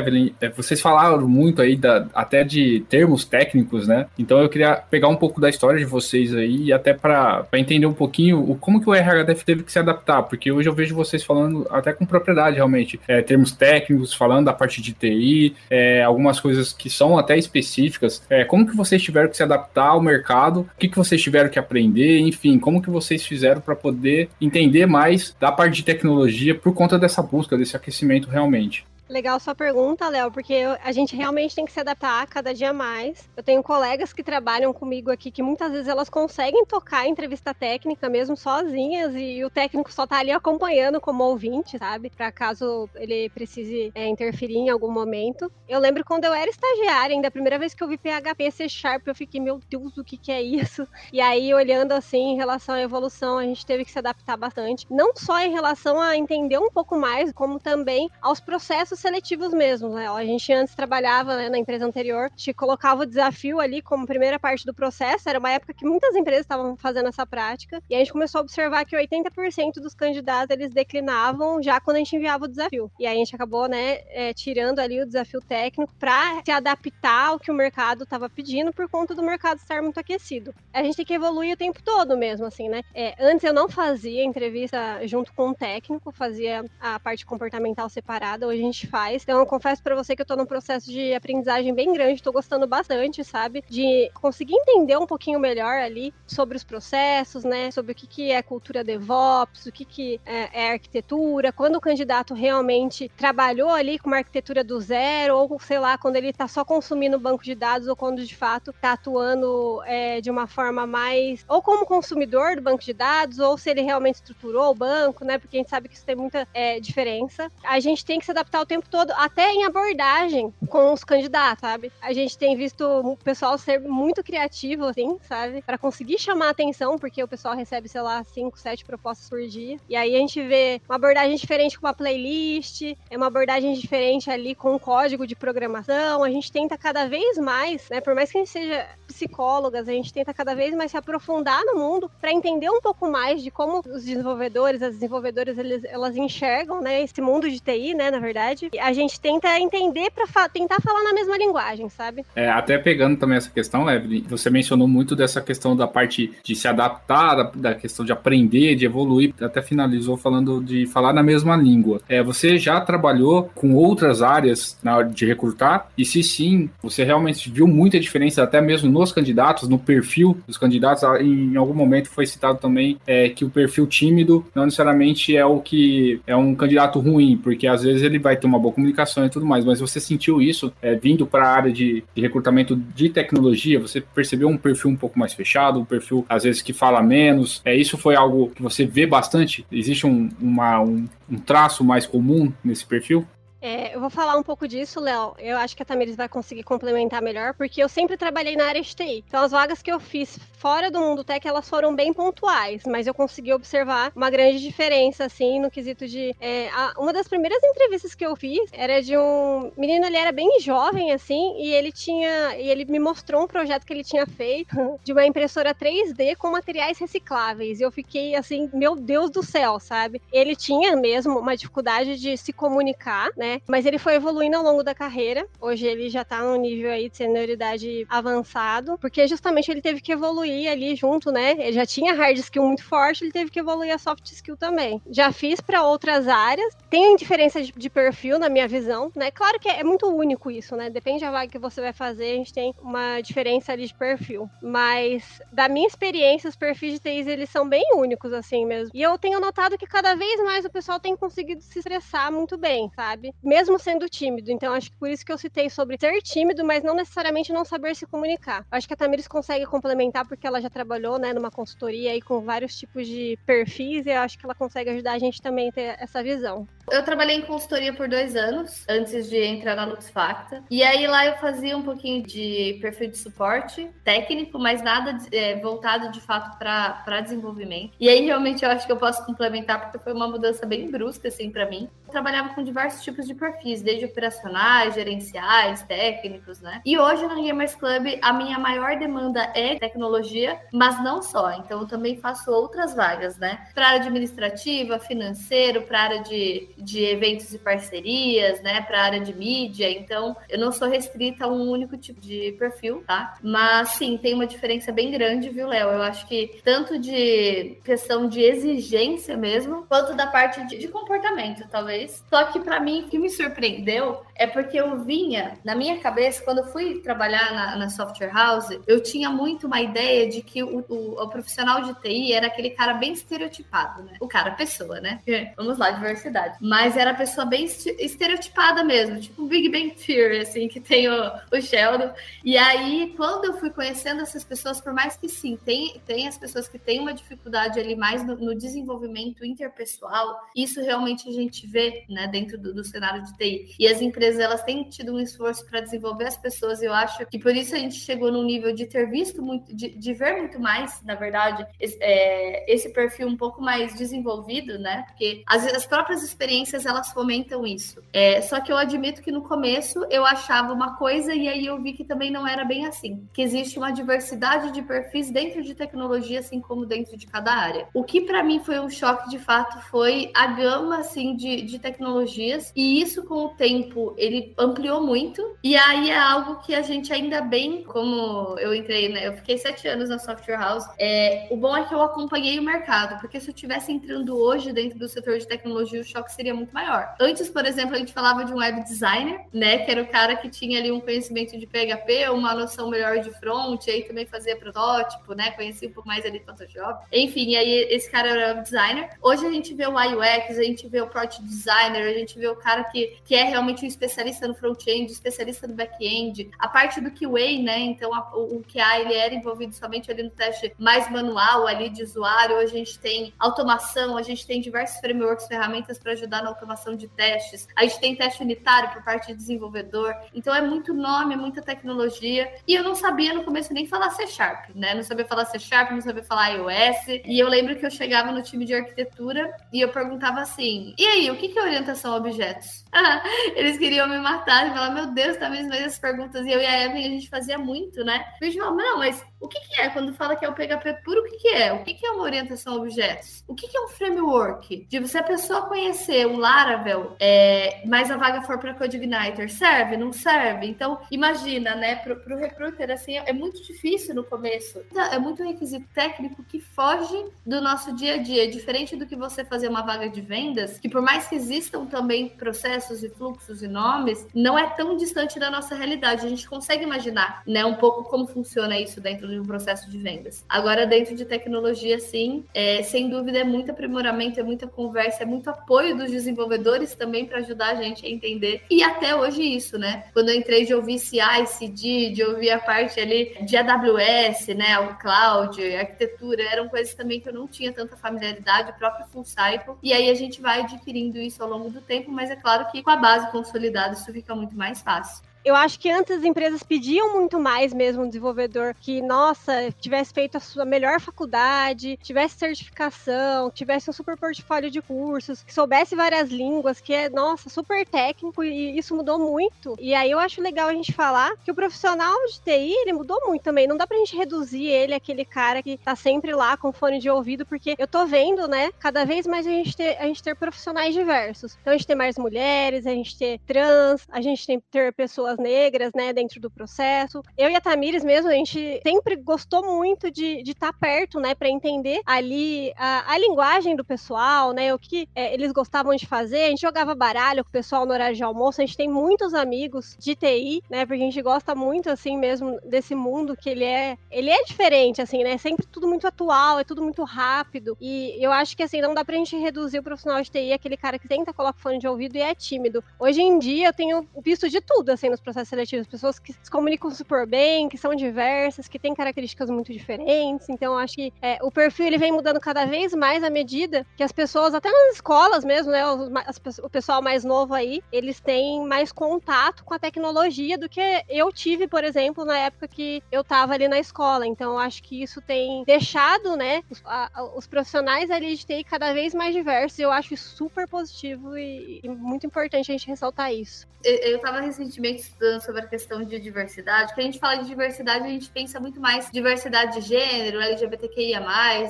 Evelyn, 0.00 0.30
é, 0.40 0.48
vocês 0.48 0.80
falaram 0.80 1.28
muito 1.28 1.62
aí 1.62 1.76
da, 1.76 2.06
até 2.14 2.42
de 2.42 2.84
termos 2.88 3.24
técnicos, 3.24 3.86
né? 3.86 4.06
Então 4.18 4.38
eu 4.40 4.48
queria 4.48 4.76
pegar 4.76 5.08
um 5.08 5.16
pouco 5.16 5.40
da 5.40 5.48
história 5.48 5.78
de 5.78 5.84
vocês 5.84 6.34
aí 6.34 6.64
e 6.64 6.72
até 6.72 6.92
para 6.92 7.46
entender 7.54 7.86
um 7.86 7.92
pouquinho 7.92 8.38
o, 8.38 8.56
como 8.56 8.80
que 8.80 8.88
o 8.88 8.92
RHDF 8.92 9.44
teve 9.44 9.62
que 9.62 9.72
se 9.72 9.78
adaptar, 9.78 10.22
porque 10.24 10.50
hoje 10.50 10.68
eu 10.68 10.74
vejo 10.74 10.94
vocês 10.94 11.22
falando 11.22 11.66
até 11.70 11.92
com 11.92 12.04
propriedade 12.04 12.56
realmente, 12.56 13.00
é, 13.06 13.22
termos 13.22 13.52
técnicos, 13.52 14.14
falando 14.14 14.46
da 14.46 14.52
parte 14.52 14.82
de 14.82 14.92
TI, 14.92 15.54
é, 15.70 16.02
algumas 16.02 16.40
coisas 16.40 16.72
que 16.72 16.90
são 16.90 17.18
até 17.18 17.36
específicas. 17.36 18.22
É, 18.28 18.44
como 18.44 18.66
que 18.66 18.76
vocês 18.76 19.02
tiveram 19.02 19.28
que 19.28 19.36
se 19.36 19.42
adaptar 19.42 19.88
ao 19.88 20.02
mercado? 20.02 20.60
O 20.60 20.78
que, 20.78 20.88
que 20.88 20.96
vocês 20.96 21.22
tiveram 21.22 21.48
que 21.48 21.58
aprender? 21.58 22.20
Enfim, 22.20 22.58
como 22.58 22.82
que 22.82 22.90
vocês 22.90 23.24
fizeram 23.24 23.60
para 23.60 23.76
poder 23.76 24.28
entender 24.40 24.86
mais 24.86 25.34
da 25.38 25.52
parte 25.52 25.76
de 25.76 25.84
tecnologia 25.84 26.54
por 26.54 26.74
conta 26.74 26.98
dessa 26.98 27.22
busca, 27.22 27.56
desse 27.56 27.76
aquecimento 27.76 28.28
realmente? 28.28 28.84
Legal 29.10 29.40
sua 29.40 29.56
pergunta, 29.56 30.08
Léo, 30.08 30.30
porque 30.30 30.54
a 30.84 30.92
gente 30.92 31.16
realmente 31.16 31.52
tem 31.52 31.64
que 31.64 31.72
se 31.72 31.80
adaptar 31.80 32.24
cada 32.28 32.54
dia 32.54 32.72
mais. 32.72 33.28
Eu 33.36 33.42
tenho 33.42 33.60
colegas 33.60 34.12
que 34.12 34.22
trabalham 34.22 34.72
comigo 34.72 35.10
aqui 35.10 35.32
que 35.32 35.42
muitas 35.42 35.72
vezes 35.72 35.88
elas 35.88 36.08
conseguem 36.08 36.64
tocar 36.64 37.08
entrevista 37.08 37.52
técnica 37.52 38.08
mesmo 38.08 38.36
sozinhas 38.36 39.12
e 39.16 39.44
o 39.44 39.50
técnico 39.50 39.92
só 39.92 40.06
tá 40.06 40.20
ali 40.20 40.30
acompanhando 40.30 41.00
como 41.00 41.24
ouvinte, 41.24 41.76
sabe? 41.76 42.08
Para 42.08 42.30
caso 42.30 42.88
ele 42.94 43.28
precise 43.30 43.90
é, 43.96 44.06
interferir 44.06 44.58
em 44.58 44.70
algum 44.70 44.92
momento. 44.92 45.50
Eu 45.68 45.80
lembro 45.80 46.04
quando 46.04 46.26
eu 46.26 46.32
era 46.32 46.48
estagiária, 46.48 47.12
ainda 47.16 47.26
a 47.26 47.32
primeira 47.32 47.58
vez 47.58 47.74
que 47.74 47.82
eu 47.82 47.88
vi 47.88 47.98
PHP 47.98 48.48
C 48.52 48.68
Sharp, 48.68 49.08
eu 49.08 49.14
fiquei, 49.14 49.40
meu 49.40 49.58
Deus, 49.68 49.98
o 49.98 50.04
que 50.04 50.16
que 50.16 50.30
é 50.30 50.40
isso? 50.40 50.86
E 51.12 51.20
aí, 51.20 51.52
olhando 51.52 51.90
assim 51.90 52.34
em 52.34 52.36
relação 52.36 52.76
à 52.76 52.80
evolução, 52.80 53.38
a 53.38 53.42
gente 53.42 53.66
teve 53.66 53.84
que 53.84 53.90
se 53.90 53.98
adaptar 53.98 54.36
bastante. 54.36 54.86
Não 54.88 55.10
só 55.16 55.40
em 55.40 55.50
relação 55.50 56.00
a 56.00 56.16
entender 56.16 56.58
um 56.58 56.70
pouco 56.70 56.96
mais, 56.96 57.32
como 57.32 57.58
também 57.58 58.08
aos 58.22 58.38
processos 58.38 58.99
seletivos 59.00 59.52
mesmo, 59.52 59.90
né? 59.90 60.08
A 60.08 60.24
gente 60.24 60.52
antes 60.52 60.74
trabalhava 60.74 61.36
né, 61.36 61.48
na 61.48 61.58
empresa 61.58 61.84
anterior, 61.86 62.30
gente 62.36 62.54
colocava 62.54 63.02
o 63.02 63.06
desafio 63.06 63.60
ali 63.60 63.82
como 63.82 64.06
primeira 64.06 64.38
parte 64.38 64.64
do 64.66 64.74
processo, 64.74 65.28
era 65.28 65.38
uma 65.38 65.50
época 65.50 65.74
que 65.74 65.84
muitas 65.84 66.14
empresas 66.14 66.42
estavam 66.42 66.76
fazendo 66.76 67.08
essa 67.08 67.26
prática, 67.26 67.82
e 67.88 67.94
a 67.94 67.98
gente 67.98 68.12
começou 68.12 68.40
a 68.40 68.42
observar 68.42 68.84
que 68.84 68.96
80% 68.96 69.74
dos 69.74 69.94
candidatos 69.94 70.54
eles 70.54 70.72
declinavam 70.72 71.62
já 71.62 71.80
quando 71.80 71.96
a 71.96 71.98
gente 72.00 72.16
enviava 72.16 72.44
o 72.44 72.48
desafio. 72.48 72.90
E 72.98 73.06
aí 73.06 73.16
a 73.16 73.18
gente 73.18 73.34
acabou, 73.34 73.68
né, 73.68 74.00
é, 74.08 74.32
tirando 74.34 74.78
ali 74.78 75.00
o 75.00 75.06
desafio 75.06 75.40
técnico 75.40 75.92
para 75.98 76.42
se 76.44 76.50
adaptar 76.50 77.28
ao 77.28 77.38
que 77.38 77.50
o 77.50 77.54
mercado 77.54 78.04
estava 78.04 78.28
pedindo 78.28 78.72
por 78.72 78.88
conta 78.88 79.14
do 79.14 79.22
mercado 79.22 79.58
estar 79.58 79.82
muito 79.82 79.98
aquecido. 79.98 80.54
A 80.72 80.82
gente 80.82 80.96
tem 80.96 81.06
que 81.06 81.14
evoluir 81.14 81.54
o 81.54 81.56
tempo 81.56 81.82
todo 81.82 82.16
mesmo, 82.16 82.46
assim, 82.46 82.68
né? 82.68 82.82
É, 82.94 83.14
antes 83.18 83.44
eu 83.44 83.52
não 83.52 83.68
fazia 83.68 84.24
entrevista 84.24 85.06
junto 85.06 85.32
com 85.32 85.50
o 85.50 85.54
técnico, 85.54 86.12
fazia 86.12 86.64
a 86.80 86.98
parte 87.00 87.24
comportamental 87.24 87.88
separada, 87.88 88.46
hoje 88.46 88.60
a 88.60 88.64
gente 88.64 88.86
faz. 88.90 89.22
Então, 89.22 89.38
eu 89.38 89.46
confesso 89.46 89.82
para 89.82 89.94
você 89.94 90.16
que 90.16 90.22
eu 90.22 90.26
tô 90.26 90.36
num 90.36 90.46
processo 90.46 90.90
de 90.90 91.14
aprendizagem 91.14 91.72
bem 91.72 91.92
grande, 91.92 92.22
tô 92.22 92.32
gostando 92.32 92.66
bastante, 92.66 93.22
sabe? 93.24 93.64
De 93.68 94.10
conseguir 94.14 94.54
entender 94.54 94.96
um 94.96 95.06
pouquinho 95.06 95.38
melhor 95.38 95.80
ali 95.80 96.12
sobre 96.26 96.56
os 96.56 96.64
processos, 96.64 97.44
né? 97.44 97.70
Sobre 97.70 97.92
o 97.92 97.94
que, 97.94 98.06
que 98.06 98.30
é 98.30 98.42
cultura 98.42 98.82
DevOps, 98.82 99.66
o 99.66 99.72
que, 99.72 99.84
que 99.84 100.20
é, 100.26 100.64
é 100.64 100.72
arquitetura, 100.72 101.52
quando 101.52 101.76
o 101.76 101.80
candidato 101.80 102.34
realmente 102.34 103.10
trabalhou 103.16 103.70
ali 103.70 103.98
com 103.98 104.08
uma 104.08 104.18
arquitetura 104.18 104.64
do 104.64 104.80
zero, 104.80 105.36
ou 105.36 105.60
sei 105.60 105.78
lá, 105.78 105.96
quando 105.96 106.16
ele 106.16 106.32
tá 106.32 106.48
só 106.48 106.64
consumindo 106.64 107.18
banco 107.18 107.44
de 107.44 107.54
dados, 107.54 107.86
ou 107.86 107.94
quando 107.94 108.24
de 108.24 108.36
fato 108.36 108.72
tá 108.72 108.92
atuando 108.92 109.82
é, 109.84 110.20
de 110.20 110.30
uma 110.30 110.46
forma 110.46 110.86
mais. 110.86 111.44
ou 111.48 111.62
como 111.62 111.86
consumidor 111.86 112.56
do 112.56 112.62
banco 112.62 112.82
de 112.82 112.92
dados, 112.92 113.38
ou 113.38 113.56
se 113.56 113.70
ele 113.70 113.82
realmente 113.82 114.16
estruturou 114.16 114.70
o 114.70 114.74
banco, 114.74 115.24
né? 115.24 115.38
Porque 115.38 115.56
a 115.56 115.60
gente 115.60 115.70
sabe 115.70 115.88
que 115.88 115.94
isso 115.94 116.04
tem 116.04 116.16
muita 116.16 116.46
é, 116.52 116.80
diferença. 116.80 117.50
A 117.62 117.78
gente 117.78 118.04
tem 118.04 118.18
que 118.18 118.24
se 118.24 118.30
adaptar 118.30 118.58
ao 118.58 118.66
tempo 118.66 118.79
todo, 118.88 119.12
até 119.12 119.50
em 119.52 119.64
abordagem 119.64 120.52
com 120.68 120.92
os 120.92 121.04
candidatos, 121.04 121.60
sabe? 121.60 121.92
A 122.00 122.12
gente 122.12 122.36
tem 122.38 122.56
visto 122.56 122.84
o 122.84 123.16
pessoal 123.16 123.58
ser 123.58 123.80
muito 123.80 124.22
criativo, 124.22 124.84
assim, 124.86 125.18
sabe? 125.22 125.62
Para 125.62 125.78
conseguir 125.78 126.18
chamar 126.18 126.50
atenção, 126.50 126.98
porque 126.98 127.22
o 127.22 127.28
pessoal 127.28 127.54
recebe, 127.54 127.88
sei 127.88 128.00
lá, 128.00 128.22
5, 128.22 128.58
7 128.58 128.84
propostas 128.84 129.28
por 129.28 129.40
dia. 129.46 129.76
E 129.88 129.96
aí 129.96 130.14
a 130.14 130.18
gente 130.18 130.40
vê 130.42 130.80
uma 130.88 130.96
abordagem 130.96 131.36
diferente 131.36 131.78
com 131.78 131.86
uma 131.86 131.94
playlist, 131.94 132.82
é 133.10 133.16
uma 133.16 133.26
abordagem 133.26 133.72
diferente 133.74 134.30
ali 134.30 134.54
com 134.54 134.74
um 134.74 134.78
código 134.78 135.26
de 135.26 135.34
programação. 135.34 136.22
A 136.22 136.30
gente 136.30 136.50
tenta 136.50 136.76
cada 136.76 137.06
vez 137.06 137.38
mais, 137.38 137.88
né? 137.90 138.00
Por 138.00 138.14
mais 138.14 138.30
que 138.30 138.38
a 138.38 138.40
gente 138.40 138.50
seja 138.50 138.86
psicólogas, 139.06 139.88
a 139.88 139.92
gente 139.92 140.12
tenta 140.12 140.32
cada 140.32 140.54
vez 140.54 140.74
mais 140.74 140.90
se 140.90 140.96
aprofundar 140.96 141.64
no 141.64 141.76
mundo 141.76 142.10
para 142.20 142.32
entender 142.32 142.70
um 142.70 142.80
pouco 142.80 143.08
mais 143.08 143.42
de 143.42 143.50
como 143.50 143.78
os 143.78 144.04
desenvolvedores, 144.04 144.82
as 144.82 144.94
desenvolvedoras, 144.94 145.58
eles, 145.58 145.84
elas 145.84 146.16
enxergam, 146.16 146.80
né? 146.80 147.02
Esse 147.02 147.20
mundo 147.20 147.48
de 147.48 147.60
TI, 147.60 147.94
né? 147.94 148.10
Na 148.10 148.18
verdade, 148.18 148.59
a 148.80 148.92
gente 148.92 149.20
tenta 149.20 149.58
entender 149.58 150.10
para 150.10 150.26
fa 150.26 150.48
tentar 150.48 150.80
falar 150.80 151.02
na 151.04 151.12
mesma 151.12 151.36
linguagem, 151.36 151.88
sabe? 151.88 152.24
É, 152.34 152.50
até 152.50 152.78
pegando 152.78 153.16
também 153.16 153.36
essa 153.36 153.50
questão, 153.50 153.88
Evelyn, 153.90 154.24
você 154.28 154.50
mencionou 154.50 154.88
muito 154.88 155.14
dessa 155.14 155.40
questão 155.40 155.76
da 155.76 155.86
parte 155.86 156.32
de 156.42 156.54
se 156.54 156.66
adaptar, 156.68 157.36
da, 157.36 157.50
da 157.54 157.74
questão 157.74 158.04
de 158.04 158.12
aprender, 158.12 158.74
de 158.74 158.84
evoluir, 158.84 159.34
até 159.40 159.62
finalizou 159.62 160.16
falando 160.16 160.62
de 160.62 160.86
falar 160.86 161.12
na 161.12 161.22
mesma 161.22 161.56
língua. 161.56 162.00
É, 162.08 162.22
você 162.22 162.58
já 162.58 162.80
trabalhou 162.80 163.50
com 163.54 163.74
outras 163.74 164.22
áreas 164.22 164.78
na 164.82 164.96
hora 164.96 165.08
de 165.08 165.26
recrutar? 165.26 165.88
E 165.96 166.04
se 166.04 166.22
sim, 166.22 166.70
você 166.82 167.04
realmente 167.04 167.50
viu 167.50 167.66
muita 167.66 167.98
diferença, 167.98 168.42
até 168.42 168.60
mesmo 168.60 168.90
nos 168.90 169.12
candidatos, 169.12 169.68
no 169.68 169.78
perfil 169.78 170.38
dos 170.46 170.58
candidatos? 170.58 171.04
Ah, 171.04 171.20
em 171.22 171.56
algum 171.56 171.74
momento 171.74 172.08
foi 172.08 172.26
citado 172.26 172.58
também 172.58 172.98
é, 173.06 173.28
que 173.28 173.44
o 173.44 173.50
perfil 173.50 173.86
tímido 173.86 174.44
não 174.54 174.64
necessariamente 174.64 175.36
é 175.36 175.44
o 175.44 175.60
que 175.60 176.20
é 176.26 176.36
um 176.36 176.54
candidato 176.54 176.98
ruim, 176.98 177.36
porque 177.36 177.66
às 177.66 177.82
vezes 177.82 178.02
ele 178.02 178.18
vai 178.18 178.36
ter 178.36 178.46
uma 178.50 178.58
boa 178.58 178.74
comunicação 178.74 179.24
e 179.24 179.30
tudo 179.30 179.46
mais, 179.46 179.64
mas 179.64 179.80
você 179.80 179.98
sentiu 179.98 180.42
isso 180.42 180.72
é, 180.82 180.94
vindo 180.94 181.26
para 181.26 181.46
a 181.46 181.52
área 181.52 181.72
de, 181.72 182.04
de, 182.14 182.20
recrutamento 182.20 182.76
de 182.76 183.08
tecnologia? 183.08 183.80
Você 183.80 184.00
percebeu 184.00 184.48
um 184.48 184.56
perfil 184.56 184.90
um 184.90 184.96
pouco 184.96 185.18
mais 185.18 185.32
fechado, 185.32 185.80
um 185.80 185.84
perfil 185.84 186.26
às 186.28 186.42
vezes 186.44 186.60
que 186.60 186.72
fala 186.72 187.02
menos? 187.02 187.62
É, 187.64 187.74
isso 187.74 187.96
foi 187.96 188.14
algo 188.14 188.50
que 188.50 188.62
você 188.62 188.84
vê 188.84 189.06
bastante? 189.06 189.64
Existe 189.70 190.06
um, 190.06 190.28
uma, 190.40 190.80
um, 190.80 191.06
um 191.30 191.38
traço 191.38 191.84
mais 191.84 192.06
comum 192.06 192.52
nesse 192.62 192.84
perfil? 192.84 193.26
É, 193.62 193.94
eu 193.94 194.00
vou 194.00 194.08
falar 194.08 194.36
um 194.36 194.42
pouco 194.42 194.66
disso, 194.66 194.98
Léo. 195.00 195.34
Eu 195.38 195.58
acho 195.58 195.76
que 195.76 195.82
a 195.82 195.86
Tamiris 195.86 196.16
vai 196.16 196.28
conseguir 196.28 196.62
complementar 196.62 197.20
melhor, 197.20 197.52
porque 197.54 197.82
eu 197.82 197.88
sempre 197.88 198.16
trabalhei 198.16 198.56
na 198.56 198.66
área 198.66 198.80
de 198.80 198.94
TI. 198.94 199.22
Então, 199.26 199.42
as 199.42 199.52
vagas 199.52 199.82
que 199.82 199.92
eu 199.92 200.00
fiz 200.00 200.38
fora 200.54 200.90
do 200.90 201.00
mundo 201.00 201.24
tech, 201.24 201.46
elas 201.46 201.68
foram 201.68 201.94
bem 201.94 202.12
pontuais, 202.12 202.82
mas 202.86 203.06
eu 203.06 203.14
consegui 203.14 203.52
observar 203.52 204.12
uma 204.14 204.30
grande 204.30 204.60
diferença, 204.60 205.24
assim, 205.24 205.60
no 205.60 205.70
quesito 205.70 206.06
de. 206.06 206.34
É, 206.40 206.68
a, 206.70 206.94
uma 206.98 207.12
das 207.12 207.28
primeiras 207.28 207.62
entrevistas 207.62 208.14
que 208.14 208.24
eu 208.24 208.34
fiz 208.34 208.70
era 208.72 209.02
de 209.02 209.16
um 209.16 209.70
menino, 209.76 210.06
ele 210.06 210.16
era 210.16 210.32
bem 210.32 210.58
jovem, 210.60 211.12
assim, 211.12 211.56
e 211.58 211.72
ele 211.72 211.92
tinha. 211.92 212.56
E 212.56 212.68
ele 212.68 212.86
me 212.86 212.98
mostrou 212.98 213.42
um 213.42 213.46
projeto 213.46 213.84
que 213.84 213.92
ele 213.92 214.04
tinha 214.04 214.26
feito 214.26 214.76
de 215.04 215.12
uma 215.12 215.26
impressora 215.26 215.74
3D 215.74 216.34
com 216.36 216.50
materiais 216.50 216.98
recicláveis. 216.98 217.78
E 217.78 217.82
eu 217.82 217.90
fiquei 217.90 218.34
assim, 218.34 218.70
meu 218.72 218.96
Deus 218.96 219.30
do 219.30 219.42
céu, 219.42 219.78
sabe? 219.78 220.22
Ele 220.32 220.56
tinha 220.56 220.96
mesmo 220.96 221.38
uma 221.38 221.56
dificuldade 221.56 222.16
de 222.18 222.36
se 222.38 222.52
comunicar, 222.52 223.30
né? 223.36 223.49
Né? 223.50 223.60
Mas 223.66 223.84
ele 223.86 223.98
foi 223.98 224.14
evoluindo 224.14 224.56
ao 224.56 224.62
longo 224.62 224.82
da 224.82 224.94
carreira. 224.94 225.46
Hoje 225.60 225.86
ele 225.86 226.08
já 226.08 226.24
tá 226.24 226.42
num 226.42 226.56
nível 226.56 226.90
aí 226.90 227.08
de 227.08 227.16
senioridade 227.16 228.06
avançado, 228.08 228.96
porque 228.98 229.26
justamente 229.26 229.70
ele 229.70 229.82
teve 229.82 230.00
que 230.00 230.12
evoluir 230.12 230.70
ali 230.70 230.94
junto, 230.94 231.32
né? 231.32 231.52
Ele 231.58 231.72
já 231.72 231.84
tinha 231.84 232.14
hard 232.14 232.38
skill 232.38 232.62
muito 232.62 232.84
forte, 232.84 233.24
ele 233.24 233.32
teve 233.32 233.50
que 233.50 233.58
evoluir 233.58 233.92
a 233.92 233.98
soft 233.98 234.24
skill 234.30 234.56
também. 234.56 235.02
Já 235.10 235.32
fiz 235.32 235.60
para 235.60 235.82
outras 235.82 236.28
áreas. 236.28 236.76
Tem 236.88 237.16
diferença 237.16 237.62
de, 237.62 237.72
de, 237.72 237.90
perfil 237.90 238.38
na 238.38 238.48
minha 238.48 238.68
visão, 238.68 239.10
né? 239.16 239.30
Claro 239.30 239.58
que 239.58 239.68
é, 239.68 239.80
é 239.80 239.84
muito 239.84 240.06
único 240.06 240.50
isso, 240.50 240.76
né? 240.76 240.88
Depende 240.90 241.20
da 241.20 241.30
vaga 241.30 241.50
que 241.50 241.58
você 241.58 241.80
vai 241.80 241.92
fazer, 241.92 242.32
a 242.32 242.36
gente 242.36 242.52
tem 242.52 242.74
uma 242.80 243.20
diferença 243.20 243.72
ali 243.72 243.86
de 243.86 243.94
perfil. 243.94 244.48
Mas 244.62 245.40
da 245.52 245.68
minha 245.68 245.86
experiência, 245.86 246.48
os 246.48 246.56
perfis 246.56 246.94
de 246.94 247.00
TIs 247.00 247.26
eles 247.26 247.50
são 247.50 247.68
bem 247.68 247.84
únicos 247.94 248.32
assim 248.32 248.64
mesmo. 248.64 248.90
E 248.94 249.02
eu 249.02 249.18
tenho 249.18 249.40
notado 249.40 249.76
que 249.76 249.86
cada 249.86 250.14
vez 250.14 250.40
mais 250.44 250.64
o 250.64 250.70
pessoal 250.70 251.00
tem 251.00 251.16
conseguido 251.16 251.62
se 251.62 251.78
expressar 251.78 252.30
muito 252.30 252.56
bem, 252.56 252.90
sabe? 252.94 253.34
Mesmo 253.42 253.78
sendo 253.78 254.08
tímido. 254.08 254.50
Então, 254.50 254.72
acho 254.72 254.90
que 254.90 254.96
por 254.96 255.08
isso 255.08 255.24
que 255.24 255.32
eu 255.32 255.38
citei 255.38 255.70
sobre 255.70 255.96
ser 255.98 256.20
tímido, 256.22 256.64
mas 256.64 256.82
não 256.82 256.94
necessariamente 256.94 257.52
não 257.52 257.64
saber 257.64 257.94
se 257.94 258.06
comunicar. 258.06 258.64
Acho 258.70 258.86
que 258.86 258.94
a 258.94 258.96
Tamires 258.96 259.28
consegue 259.28 259.66
complementar 259.66 260.26
porque 260.26 260.46
ela 260.46 260.60
já 260.60 260.70
trabalhou, 260.70 261.18
né, 261.18 261.32
numa 261.32 261.50
consultoria 261.50 262.12
aí 262.12 262.20
com 262.20 262.40
vários 262.40 262.76
tipos 262.76 263.06
de 263.06 263.38
perfis 263.46 264.06
e 264.06 264.10
eu 264.10 264.20
acho 264.20 264.38
que 264.38 264.44
ela 264.44 264.54
consegue 264.54 264.90
ajudar 264.90 265.12
a 265.12 265.18
gente 265.18 265.40
também 265.40 265.68
a 265.68 265.72
ter 265.72 265.96
essa 265.98 266.22
visão. 266.22 266.66
Eu 266.90 267.04
trabalhei 267.04 267.36
em 267.36 267.42
consultoria 267.42 267.92
por 267.92 268.08
dois 268.08 268.34
anos, 268.34 268.84
antes 268.88 269.30
de 269.30 269.36
entrar 269.36 269.76
na 269.76 269.84
LuxFacta. 269.84 270.64
E 270.68 270.82
aí 270.82 271.06
lá 271.06 271.24
eu 271.24 271.36
fazia 271.36 271.76
um 271.76 271.82
pouquinho 271.82 272.22
de 272.22 272.78
perfil 272.80 273.10
de 273.10 273.18
suporte 273.18 273.88
técnico, 274.04 274.58
mas 274.58 274.82
nada 274.82 275.16
é, 275.30 275.60
voltado 275.60 276.10
de 276.10 276.20
fato 276.20 276.58
para 276.58 277.20
desenvolvimento. 277.20 277.92
E 278.00 278.08
aí 278.08 278.24
realmente 278.24 278.64
eu 278.64 278.70
acho 278.70 278.86
que 278.86 278.92
eu 278.92 278.96
posso 278.96 279.24
complementar, 279.24 279.80
porque 279.80 279.98
foi 279.98 280.12
uma 280.12 280.26
mudança 280.26 280.66
bem 280.66 280.90
brusca, 280.90 281.28
assim, 281.28 281.50
para 281.50 281.68
mim. 281.68 281.88
Trabalhava 282.10 282.50
com 282.50 282.62
diversos 282.62 283.02
tipos 283.02 283.26
de 283.26 283.34
perfis, 283.34 283.82
desde 283.82 284.04
operacionais, 284.04 284.94
gerenciais, 284.94 285.82
técnicos, 285.82 286.60
né? 286.60 286.80
E 286.84 286.98
hoje 286.98 287.26
no 287.26 287.42
Gamers 287.42 287.74
Club, 287.74 288.18
a 288.20 288.32
minha 288.32 288.58
maior 288.58 288.98
demanda 288.98 289.50
é 289.54 289.76
tecnologia, 289.76 290.60
mas 290.72 291.02
não 291.02 291.22
só. 291.22 291.52
Então 291.52 291.80
eu 291.80 291.86
também 291.86 292.16
faço 292.16 292.50
outras 292.50 292.94
vagas, 292.94 293.38
né? 293.38 293.66
Para 293.74 293.88
área 293.88 294.00
administrativa, 294.00 294.98
financeiro, 294.98 295.82
para 295.82 296.00
área 296.00 296.22
de 296.22 296.70
de 296.76 297.04
eventos 297.04 297.52
e 297.52 297.58
parcerias, 297.58 298.62
né, 298.62 298.80
para 298.82 299.02
área 299.02 299.20
de 299.20 299.34
mídia. 299.34 299.90
Então, 299.90 300.36
eu 300.48 300.58
não 300.58 300.72
sou 300.72 300.88
restrita 300.88 301.44
a 301.44 301.48
um 301.48 301.70
único 301.70 301.96
tipo 301.96 302.20
de 302.20 302.52
perfil, 302.58 303.02
tá? 303.06 303.34
Mas 303.42 303.90
sim, 303.90 304.18
tem 304.18 304.34
uma 304.34 304.46
diferença 304.46 304.90
bem 304.92 305.10
grande, 305.10 305.50
viu, 305.50 305.68
Léo? 305.68 305.90
Eu 305.90 306.02
acho 306.02 306.26
que 306.26 306.60
tanto 306.64 306.98
de 306.98 307.78
questão 307.84 308.28
de 308.28 308.40
exigência 308.40 309.36
mesmo, 309.36 309.84
quanto 309.86 310.14
da 310.14 310.26
parte 310.26 310.64
de, 310.66 310.78
de 310.78 310.88
comportamento, 310.88 311.66
talvez. 311.70 311.99
Só 312.08 312.44
que 312.44 312.60
para 312.60 312.80
mim, 312.80 313.02
o 313.02 313.08
que 313.08 313.18
me 313.18 313.30
surpreendeu 313.30 314.22
é 314.34 314.46
porque 314.46 314.78
eu 314.78 315.04
vinha 315.04 315.58
na 315.64 315.74
minha 315.74 315.98
cabeça, 316.00 316.42
quando 316.42 316.58
eu 316.58 316.66
fui 316.66 317.00
trabalhar 317.00 317.52
na, 317.52 317.76
na 317.76 317.90
software 317.90 318.32
house, 318.32 318.68
eu 318.86 319.02
tinha 319.02 319.30
muito 319.30 319.66
uma 319.66 319.80
ideia 319.80 320.28
de 320.28 320.40
que 320.42 320.62
o, 320.62 320.84
o, 320.88 321.22
o 321.22 321.28
profissional 321.28 321.82
de 321.82 321.94
TI 322.00 322.32
era 322.32 322.46
aquele 322.46 322.70
cara 322.70 322.94
bem 322.94 323.12
estereotipado, 323.12 324.02
né? 324.02 324.12
O 324.20 324.26
cara, 324.26 324.52
pessoa, 324.52 325.00
né? 325.00 325.20
Vamos 325.56 325.78
lá, 325.78 325.90
diversidade. 325.90 326.56
Mas 326.60 326.96
era 326.96 327.10
a 327.10 327.14
pessoa 327.14 327.44
bem 327.44 327.64
estereotipada 327.64 328.82
mesmo, 328.82 329.20
tipo 329.20 329.46
Big 329.46 329.68
Bang 329.68 329.90
Theory, 329.90 330.40
assim, 330.40 330.68
que 330.68 330.80
tem 330.80 331.08
o, 331.08 331.32
o 331.52 331.60
Sheldon. 331.60 332.12
E 332.44 332.56
aí, 332.56 333.12
quando 333.16 333.44
eu 333.44 333.54
fui 333.54 333.70
conhecendo 333.70 334.22
essas 334.22 334.44
pessoas, 334.44 334.80
por 334.80 334.92
mais 334.92 335.16
que 335.16 335.28
sim, 335.28 335.58
tem, 335.64 336.00
tem 336.06 336.26
as 336.26 336.38
pessoas 336.38 336.68
que 336.68 336.78
têm 336.78 337.00
uma 337.00 337.12
dificuldade 337.12 337.78
ali 337.78 337.94
mais 337.94 338.24
no, 338.26 338.36
no 338.36 338.54
desenvolvimento 338.54 339.44
interpessoal, 339.44 340.40
isso 340.56 340.80
realmente 340.80 341.28
a 341.28 341.32
gente 341.32 341.66
vê, 341.66 341.89
né, 342.08 342.26
dentro 342.28 342.58
do, 342.58 342.74
do 342.74 342.84
cenário 342.84 343.22
de 343.22 343.36
TI. 343.36 343.74
E 343.78 343.86
as 343.86 344.00
empresas, 344.00 344.40
elas 344.40 344.62
têm 344.62 344.84
tido 344.84 345.14
um 345.14 345.20
esforço 345.20 345.64
para 345.66 345.80
desenvolver 345.80 346.26
as 346.26 346.36
pessoas, 346.36 346.82
e 346.82 346.86
eu 346.86 346.92
acho 346.92 347.24
que 347.26 347.38
por 347.38 347.54
isso 347.54 347.74
a 347.74 347.78
gente 347.78 347.96
chegou 347.96 348.30
num 348.30 348.44
nível 348.44 348.74
de 348.74 348.86
ter 348.86 349.08
visto 349.10 349.42
muito, 349.42 349.74
de, 349.74 349.90
de 349.90 350.14
ver 350.14 350.36
muito 350.36 350.60
mais, 350.60 351.02
na 351.02 351.14
verdade, 351.14 351.66
esse, 351.78 351.96
é, 352.00 352.72
esse 352.72 352.92
perfil 352.92 353.28
um 353.28 353.36
pouco 353.36 353.60
mais 353.62 353.94
desenvolvido, 353.94 354.78
né, 354.78 355.04
porque 355.08 355.42
as, 355.46 355.66
as 355.66 355.86
próprias 355.86 356.22
experiências 356.22 356.86
elas 356.86 357.10
fomentam 357.12 357.66
isso. 357.66 358.02
É, 358.12 358.40
só 358.42 358.60
que 358.60 358.70
eu 358.72 358.76
admito 358.76 359.22
que 359.22 359.32
no 359.32 359.42
começo 359.42 360.04
eu 360.10 360.24
achava 360.24 360.72
uma 360.72 360.96
coisa 360.96 361.34
e 361.34 361.48
aí 361.48 361.66
eu 361.66 361.80
vi 361.82 361.92
que 361.92 362.04
também 362.04 362.30
não 362.30 362.46
era 362.46 362.64
bem 362.64 362.86
assim. 362.86 363.28
Que 363.32 363.42
existe 363.42 363.78
uma 363.78 363.90
diversidade 363.90 364.72
de 364.72 364.82
perfis 364.82 365.30
dentro 365.30 365.62
de 365.62 365.74
tecnologia, 365.74 366.40
assim 366.40 366.60
como 366.60 366.86
dentro 366.86 367.16
de 367.16 367.26
cada 367.26 367.52
área. 367.52 367.88
O 367.94 368.04
que 368.04 368.20
para 368.20 368.42
mim 368.42 368.60
foi 368.60 368.78
um 368.78 368.90
choque 368.90 369.28
de 369.28 369.38
fato 369.38 369.80
foi 369.90 370.30
a 370.34 370.46
gama 370.46 370.98
assim 370.98 371.34
de, 371.34 371.62
de 371.62 371.78
tecnologias 371.80 372.72
e 372.74 373.00
isso 373.00 373.24
com 373.24 373.46
o 373.46 373.48
tempo 373.50 374.14
ele 374.16 374.54
ampliou 374.58 375.02
muito 375.02 375.56
e 375.62 375.76
aí 375.76 376.10
é 376.10 376.18
algo 376.18 376.56
que 376.60 376.74
a 376.74 376.82
gente 376.82 377.12
ainda 377.12 377.40
bem 377.40 377.82
como 377.82 378.58
eu 378.58 378.74
entrei, 378.74 379.08
né? 379.08 379.26
Eu 379.26 379.32
fiquei 379.34 379.58
sete 379.58 379.86
anos 379.88 380.08
na 380.08 380.18
software 380.18 380.56
house. 380.56 380.84
É, 380.98 381.48
o 381.50 381.56
bom 381.56 381.76
é 381.76 381.84
que 381.84 381.94
eu 381.94 382.02
acompanhei 382.02 382.58
o 382.58 382.62
mercado, 382.62 383.18
porque 383.20 383.40
se 383.40 383.48
eu 383.48 383.54
tivesse 383.54 383.92
entrando 383.92 384.36
hoje 384.36 384.72
dentro 384.72 384.98
do 384.98 385.08
setor 385.08 385.38
de 385.38 385.46
tecnologia, 385.46 386.00
o 386.00 386.04
choque 386.04 386.32
seria 386.32 386.54
muito 386.54 386.72
maior. 386.72 387.14
Antes, 387.20 387.48
por 387.48 387.64
exemplo, 387.64 387.94
a 387.94 387.98
gente 387.98 388.12
falava 388.12 388.44
de 388.44 388.52
um 388.52 388.58
web 388.58 388.82
designer, 388.84 389.40
né? 389.52 389.78
Que 389.78 389.90
era 389.90 390.02
o 390.02 390.06
cara 390.06 390.36
que 390.36 390.48
tinha 390.48 390.78
ali 390.78 390.90
um 390.90 391.00
conhecimento 391.00 391.58
de 391.58 391.66
PHP, 391.66 392.28
uma 392.30 392.54
noção 392.54 392.88
melhor 392.88 393.18
de 393.18 393.30
front, 393.38 393.86
aí 393.88 394.02
também 394.04 394.26
fazia 394.26 394.56
protótipo, 394.56 395.34
né? 395.34 395.50
Conhecia 395.52 395.88
um 395.88 395.92
pouco 395.92 396.08
mais 396.08 396.24
ali 396.24 396.40
Photoshop. 396.40 397.04
Enfim, 397.12 397.56
aí 397.56 397.86
esse 397.90 398.10
cara 398.10 398.28
era 398.28 398.48
web 398.48 398.62
designer. 398.62 399.10
Hoje 399.22 399.46
a 399.46 399.50
gente 399.50 399.74
vê 399.74 399.86
o 399.86 399.94
UX, 399.94 400.58
a 400.58 400.62
gente 400.62 400.88
vê 400.88 401.00
o 401.00 401.06
product 401.06 401.42
designer, 401.70 402.08
a 402.08 402.12
gente 402.12 402.38
vê 402.38 402.48
o 402.48 402.56
cara 402.56 402.84
que, 402.84 403.18
que 403.24 403.34
é 403.34 403.44
realmente 403.44 403.84
um 403.84 403.88
especialista 403.88 404.48
no 404.48 404.54
front-end, 404.54 405.10
especialista 405.10 405.66
no 405.66 405.74
back-end. 405.74 406.50
A 406.58 406.66
parte 406.66 407.00
do 407.00 407.10
QA, 407.10 407.62
né? 407.62 407.78
Então, 407.78 408.12
a, 408.12 408.36
o, 408.36 408.56
o 408.56 408.62
QA, 408.62 409.00
ele 409.00 409.14
era 409.14 409.32
envolvido 409.32 409.72
somente 409.72 410.10
ali 410.10 410.22
no 410.22 410.30
teste 410.30 410.74
mais 410.78 411.10
manual, 411.10 411.66
ali 411.66 411.88
de 411.88 412.02
usuário. 412.02 412.56
A 412.56 412.66
gente 412.66 412.98
tem 412.98 413.32
automação, 413.38 414.16
a 414.16 414.22
gente 414.22 414.46
tem 414.46 414.60
diversos 414.60 414.98
frameworks, 415.00 415.46
ferramentas 415.46 415.98
para 415.98 416.12
ajudar 416.12 416.42
na 416.42 416.48
automação 416.48 416.96
de 416.96 417.06
testes. 417.08 417.68
A 417.76 417.82
gente 417.82 418.00
tem 418.00 418.16
teste 418.16 418.42
unitário 418.42 418.90
por 418.90 419.02
parte 419.04 419.28
de 419.28 419.34
desenvolvedor. 419.34 420.14
Então 420.34 420.54
é 420.54 420.60
muito 420.60 420.92
nome, 420.92 421.34
é 421.34 421.36
muita 421.36 421.62
tecnologia. 421.62 422.52
E 422.66 422.74
eu 422.74 422.82
não 422.82 422.94
sabia 422.94 423.32
no 423.32 423.44
começo 423.44 423.72
nem 423.72 423.86
falar 423.86 424.10
C 424.10 424.26
Sharp, 424.26 424.70
né? 424.74 424.94
Não 424.94 425.02
sabia 425.02 425.24
falar 425.24 425.44
C 425.44 425.58
Sharp, 425.58 425.92
não 425.92 426.00
sabia 426.00 426.22
falar 426.22 426.50
iOS. 426.50 427.22
E 427.24 427.38
eu 427.38 427.48
lembro 427.48 427.76
que 427.76 427.86
eu 427.86 427.90
chegava 427.90 428.32
no 428.32 428.42
time 428.42 428.64
de 428.64 428.74
arquitetura 428.74 429.54
e 429.72 429.80
eu 429.80 429.88
perguntava 429.90 430.40
assim: 430.40 430.94
e 430.98 431.04
aí, 431.04 431.30
o 431.30 431.36
que 431.36 431.48
orientação 431.62 432.14
a 432.14 432.16
objetos? 432.16 432.84
Eles 433.54 433.78
queriam 433.78 434.08
me 434.08 434.18
matar 434.18 434.66
e 434.66 434.70
falar: 434.70 434.90
meu 434.90 435.06
Deus, 435.12 435.36
tá 435.36 435.48
me 435.48 435.60
essas 435.76 435.98
perguntas. 435.98 436.44
E 436.46 436.50
eu 436.50 436.60
e 436.60 436.66
a 436.66 436.84
Evelyn, 436.84 437.06
a 437.06 437.10
gente 437.10 437.28
fazia 437.28 437.58
muito, 437.58 438.04
né? 438.04 438.24
A 438.40 438.44
gente 438.44 438.58
falava: 438.58 438.76
não, 438.76 438.98
mas 438.98 439.24
o 439.40 439.48
que, 439.48 439.60
que, 439.60 439.80
é 439.80 439.88
quando 439.90 440.14
fala 440.14 440.36
que 440.36 440.44
é 440.44 440.48
o 440.48 440.54
PHP 440.54 441.02
puro? 441.04 441.20
O 441.20 441.24
que, 441.24 441.36
que 441.38 441.48
é? 441.48 441.72
O 441.72 441.82
que, 441.82 441.94
que, 441.94 442.06
é 442.06 442.10
uma 442.10 442.24
orientação 442.24 442.74
a 442.74 442.76
objetos? 442.76 443.44
O 443.46 443.54
que, 443.54 443.68
que 443.68 443.76
é 443.76 443.80
um 443.80 443.88
framework? 443.88 444.86
Tipo, 444.86 445.06
se 445.06 445.16
a 445.16 445.22
pessoa 445.22 445.62
conhecer 445.62 446.26
um 446.26 446.36
Laravel, 446.36 447.16
é, 447.18 447.82
mas 447.86 448.10
a 448.10 448.16
vaga 448.16 448.42
for 448.42 448.58
para 448.58 448.74
CodeIgniter, 448.74 449.50
serve? 449.50 449.96
Não 449.96 450.12
serve? 450.12 450.66
Então, 450.66 451.00
imagina, 451.10 451.74
né? 451.74 451.96
Para 451.96 452.14
o 452.14 452.38
recruiter, 452.38 452.90
assim, 452.90 453.16
é 453.16 453.32
muito 453.32 453.62
difícil 453.62 454.14
no 454.14 454.24
começo. 454.24 454.80
É 455.12 455.18
muito 455.18 455.42
requisito 455.42 455.86
técnico 455.94 456.42
que 456.44 456.60
foge 456.60 457.24
do 457.46 457.60
nosso 457.60 457.94
dia 457.94 458.14
a 458.14 458.18
dia. 458.18 458.50
Diferente 458.50 458.96
do 458.96 459.06
que 459.06 459.16
você 459.16 459.44
fazer 459.44 459.68
uma 459.68 459.82
vaga 459.82 460.08
de 460.08 460.20
vendas, 460.20 460.78
que 460.78 460.88
por 460.88 461.00
mais 461.00 461.28
que 461.28 461.34
existam 461.34 461.86
também 461.86 462.28
processos 462.28 462.79
e 462.88 463.08
fluxos 463.08 463.62
e 463.62 463.68
nomes, 463.68 464.26
não 464.34 464.58
é 464.58 464.68
tão 464.70 464.96
distante 464.96 465.38
da 465.38 465.50
nossa 465.50 465.74
realidade. 465.74 466.24
A 466.24 466.28
gente 466.28 466.48
consegue 466.48 466.84
imaginar, 466.84 467.42
né? 467.46 467.64
Um 467.64 467.74
pouco 467.74 468.04
como 468.04 468.26
funciona 468.26 468.78
isso 468.78 469.00
dentro 469.00 469.28
de 469.28 469.38
um 469.38 469.44
processo 469.44 469.90
de 469.90 469.98
vendas. 469.98 470.44
Agora, 470.48 470.86
dentro 470.86 471.14
de 471.14 471.24
tecnologia, 471.24 471.98
sim, 471.98 472.44
é, 472.54 472.82
sem 472.82 473.08
dúvida 473.08 473.38
é 473.38 473.44
muito 473.44 473.70
aprimoramento, 473.70 474.40
é 474.40 474.42
muita 474.42 474.66
conversa, 474.66 475.22
é 475.22 475.26
muito 475.26 475.50
apoio 475.50 475.96
dos 475.96 476.10
desenvolvedores 476.10 476.94
também 476.94 477.26
para 477.26 477.38
ajudar 477.38 477.70
a 477.70 477.74
gente 477.74 478.06
a 478.06 478.08
entender. 478.08 478.62
E 478.70 478.82
até 478.82 479.14
hoje 479.14 479.42
isso, 479.42 479.78
né? 479.78 480.04
Quando 480.12 480.28
eu 480.30 480.34
entrei 480.34 480.64
de 480.64 480.74
ouvir 480.74 480.98
CI, 480.98 481.46
CD, 481.46 482.10
de 482.10 482.22
ouvir 482.22 482.50
a 482.50 482.58
parte 482.58 483.00
ali 483.00 483.36
de 483.42 483.56
AWS, 483.56 484.48
né? 484.56 484.78
O 484.78 484.96
cloud, 484.98 485.60
arquitetura, 485.76 486.42
eram 486.42 486.68
coisas 486.68 486.94
também 486.94 487.20
que 487.20 487.28
eu 487.28 487.32
não 487.32 487.46
tinha 487.46 487.72
tanta 487.72 487.96
familiaridade, 487.96 488.70
o 488.70 488.74
próprio 488.74 489.06
full 489.06 489.24
cycle. 489.24 489.74
E 489.82 489.92
aí 489.92 490.10
a 490.10 490.14
gente 490.14 490.40
vai 490.40 490.60
adquirindo 490.60 491.18
isso 491.18 491.42
ao 491.42 491.48
longo 491.48 491.70
do 491.70 491.80
tempo, 491.80 492.10
mas 492.10 492.30
é 492.30 492.36
claro 492.36 492.69
que 492.70 492.82
com 492.82 492.90
a 492.90 492.96
base 492.96 493.30
consolidada 493.30 493.94
isso 493.94 494.12
fica 494.12 494.34
muito 494.34 494.56
mais 494.56 494.80
fácil. 494.82 495.24
Eu 495.44 495.54
acho 495.56 495.78
que 495.78 495.90
antes 495.90 496.18
as 496.18 496.24
empresas 496.24 496.62
pediam 496.62 497.14
muito 497.14 497.40
mais 497.40 497.72
mesmo 497.72 498.02
um 498.02 498.08
desenvolvedor 498.08 498.74
que, 498.80 499.00
nossa, 499.00 499.72
tivesse 499.80 500.12
feito 500.12 500.36
a 500.36 500.40
sua 500.40 500.64
melhor 500.64 501.00
faculdade, 501.00 501.98
tivesse 502.02 502.36
certificação, 502.36 503.50
tivesse 503.50 503.88
um 503.88 503.92
super 503.92 504.16
portfólio 504.16 504.70
de 504.70 504.82
cursos, 504.82 505.42
que 505.42 505.52
soubesse 505.52 505.96
várias 505.96 506.28
línguas, 506.30 506.80
que 506.80 506.92
é, 506.92 507.08
nossa, 507.08 507.48
super 507.48 507.86
técnico 507.86 508.44
e 508.44 508.78
isso 508.78 508.94
mudou 508.94 509.18
muito. 509.18 509.76
E 509.78 509.94
aí 509.94 510.10
eu 510.10 510.18
acho 510.18 510.42
legal 510.42 510.68
a 510.68 510.74
gente 510.74 510.92
falar 510.92 511.34
que 511.44 511.50
o 511.50 511.54
profissional 511.54 512.14
de 512.26 512.40
TI, 512.40 512.72
ele 512.82 512.92
mudou 512.92 513.18
muito 513.26 513.42
também. 513.42 513.66
Não 513.66 513.76
dá 513.76 513.86
pra 513.86 513.96
gente 513.98 514.16
reduzir 514.16 514.66
ele, 514.66 514.94
aquele 514.94 515.24
cara 515.24 515.62
que 515.62 515.78
tá 515.78 515.96
sempre 515.96 516.32
lá 516.32 516.56
com 516.56 516.72
fone 516.72 516.98
de 516.98 517.08
ouvido, 517.08 517.46
porque 517.46 517.74
eu 517.78 517.86
tô 517.86 518.04
vendo, 518.06 518.46
né, 518.46 518.70
cada 518.78 519.04
vez 519.04 519.26
mais 519.26 519.46
a 519.46 519.50
gente 519.50 519.76
ter, 519.76 519.96
a 519.98 520.06
gente 520.06 520.22
ter 520.22 520.36
profissionais 520.36 520.94
diversos. 520.94 521.56
Então 521.60 521.72
a 521.72 521.76
gente 521.76 521.86
tem 521.86 521.96
mais 521.96 522.18
mulheres, 522.18 522.86
a 522.86 522.90
gente 522.90 523.16
ter 523.16 523.40
trans, 523.46 524.06
a 524.10 524.20
gente 524.20 524.46
tem 524.46 524.60
ter 524.70 524.92
pessoas 524.92 525.29
pessoas 525.30 525.38
negras, 525.38 525.92
né, 525.94 526.12
dentro 526.12 526.40
do 526.40 526.50
processo. 526.50 527.22
Eu 527.36 527.50
e 527.50 527.54
a 527.54 527.60
Tamires 527.60 528.04
mesmo, 528.04 528.30
a 528.30 528.34
gente 528.34 528.80
sempre 528.82 529.16
gostou 529.16 529.64
muito 529.64 530.10
de 530.10 530.42
estar 530.46 530.72
tá 530.72 530.78
perto, 530.78 531.20
né, 531.20 531.34
para 531.34 531.48
entender 531.48 532.00
ali 532.04 532.72
a, 532.76 533.12
a, 533.12 533.18
linguagem 533.18 533.76
do 533.76 533.84
pessoal, 533.84 534.52
né, 534.52 534.74
o 534.74 534.78
que 534.78 535.08
é, 535.14 535.32
eles 535.32 535.52
gostavam 535.52 535.94
de 535.94 536.06
fazer. 536.06 536.44
A 536.44 536.48
gente 536.48 536.62
jogava 536.62 536.94
baralho 536.94 537.44
com 537.44 537.50
o 537.50 537.52
pessoal 537.52 537.86
no 537.86 537.92
horário 537.92 538.16
de 538.16 538.22
almoço. 538.22 538.60
A 538.60 538.66
gente 538.66 538.76
tem 538.76 538.88
muitos 538.88 539.34
amigos 539.34 539.96
de 539.98 540.14
TI, 540.14 540.62
né, 540.68 540.86
porque 540.86 541.02
a 541.02 541.06
gente 541.06 541.22
gosta 541.22 541.54
muito, 541.54 541.90
assim, 541.90 542.16
mesmo 542.16 542.58
desse 542.64 542.94
mundo 542.94 543.36
que 543.36 543.50
ele 543.50 543.64
é, 543.64 543.96
ele 544.10 544.30
é 544.30 544.42
diferente, 544.44 545.02
assim, 545.02 545.22
né, 545.22 545.38
sempre 545.38 545.66
tudo 545.66 545.86
muito 545.86 546.06
atual, 546.06 546.58
é 546.58 546.64
tudo 546.64 546.82
muito 546.82 547.04
rápido. 547.04 547.76
E 547.80 548.16
eu 548.18 548.32
acho 548.32 548.56
que, 548.56 548.62
assim, 548.62 548.80
não 548.80 548.94
dá 548.94 549.04
pra 549.04 549.16
gente 549.16 549.36
reduzir 549.36 549.78
o 549.78 549.82
profissional 549.82 550.22
de 550.22 550.30
TI, 550.30 550.52
aquele 550.52 550.76
cara 550.76 550.98
que 550.98 551.08
tenta, 551.08 551.32
coloca 551.32 551.58
fone 551.58 551.78
de 551.78 551.86
ouvido 551.86 552.16
e 552.16 552.20
é 552.20 552.34
tímido. 552.34 552.82
Hoje 552.98 553.20
em 553.20 553.38
dia, 553.38 553.68
eu 553.68 553.72
tenho 553.72 554.08
visto 554.22 554.48
de 554.48 554.60
tudo, 554.60 554.90
assim, 554.90 555.08
nos 555.08 555.19
processos 555.20 555.48
seletivos. 555.48 555.86
Pessoas 555.86 556.18
que 556.18 556.32
se 556.32 556.50
comunicam 556.50 556.90
super 556.90 557.26
bem, 557.26 557.68
que 557.68 557.78
são 557.78 557.94
diversas, 557.94 558.68
que 558.68 558.78
têm 558.78 558.94
características 558.94 559.50
muito 559.50 559.72
diferentes. 559.72 560.48
Então, 560.48 560.76
acho 560.76 560.96
que 560.96 561.12
é, 561.20 561.38
o 561.42 561.50
perfil 561.50 561.86
ele 561.86 561.98
vem 561.98 562.12
mudando 562.12 562.40
cada 562.40 562.64
vez 562.64 562.94
mais 562.94 563.22
à 563.22 563.30
medida 563.30 563.86
que 563.96 564.02
as 564.02 564.12
pessoas, 564.12 564.54
até 564.54 564.70
nas 564.70 564.94
escolas 564.94 565.44
mesmo, 565.44 565.72
né, 565.72 565.84
os, 565.86 566.58
o 566.62 566.68
pessoal 566.68 567.02
mais 567.02 567.24
novo 567.24 567.54
aí, 567.54 567.82
eles 567.92 568.20
têm 568.20 568.64
mais 568.66 568.92
contato 568.92 569.64
com 569.64 569.74
a 569.74 569.78
tecnologia 569.78 570.56
do 570.56 570.68
que 570.68 570.80
eu 571.08 571.32
tive, 571.32 571.66
por 571.66 571.84
exemplo, 571.84 572.24
na 572.24 572.38
época 572.38 572.68
que 572.68 573.02
eu 573.10 573.20
estava 573.20 573.54
ali 573.54 573.68
na 573.68 573.78
escola. 573.78 574.26
Então, 574.26 574.58
acho 574.58 574.82
que 574.82 575.02
isso 575.02 575.20
tem 575.20 575.64
deixado, 575.64 576.36
né, 576.36 576.62
os, 576.70 576.82
a, 576.84 577.10
os 577.36 577.46
profissionais 577.46 578.10
ali 578.10 578.36
de 578.36 578.44
TI 578.44 578.64
cada 578.64 578.92
vez 578.92 579.14
mais 579.14 579.34
diversos. 579.34 579.78
Eu 579.78 579.90
acho 579.90 580.16
super 580.16 580.66
positivo 580.68 581.36
e, 581.36 581.80
e 581.82 581.88
muito 581.88 582.26
importante 582.26 582.70
a 582.70 582.72
gente 582.72 582.86
ressaltar 582.86 583.32
isso. 583.32 583.66
Eu 583.82 584.16
estava 584.16 584.40
recentemente 584.40 585.09
estudando 585.10 585.40
sobre 585.40 585.62
a 585.62 585.66
questão 585.66 586.02
de 586.02 586.18
diversidade. 586.18 586.94
Quando 586.94 587.00
a 587.00 587.10
gente 587.10 587.18
fala 587.18 587.36
de 587.36 587.46
diversidade, 587.46 588.04
a 588.04 588.08
gente 588.08 588.30
pensa 588.30 588.58
muito 588.58 588.80
mais 588.80 589.10
diversidade 589.10 589.80
de 589.80 589.86
gênero, 589.86 590.40
LGBTQIA, 590.40 591.20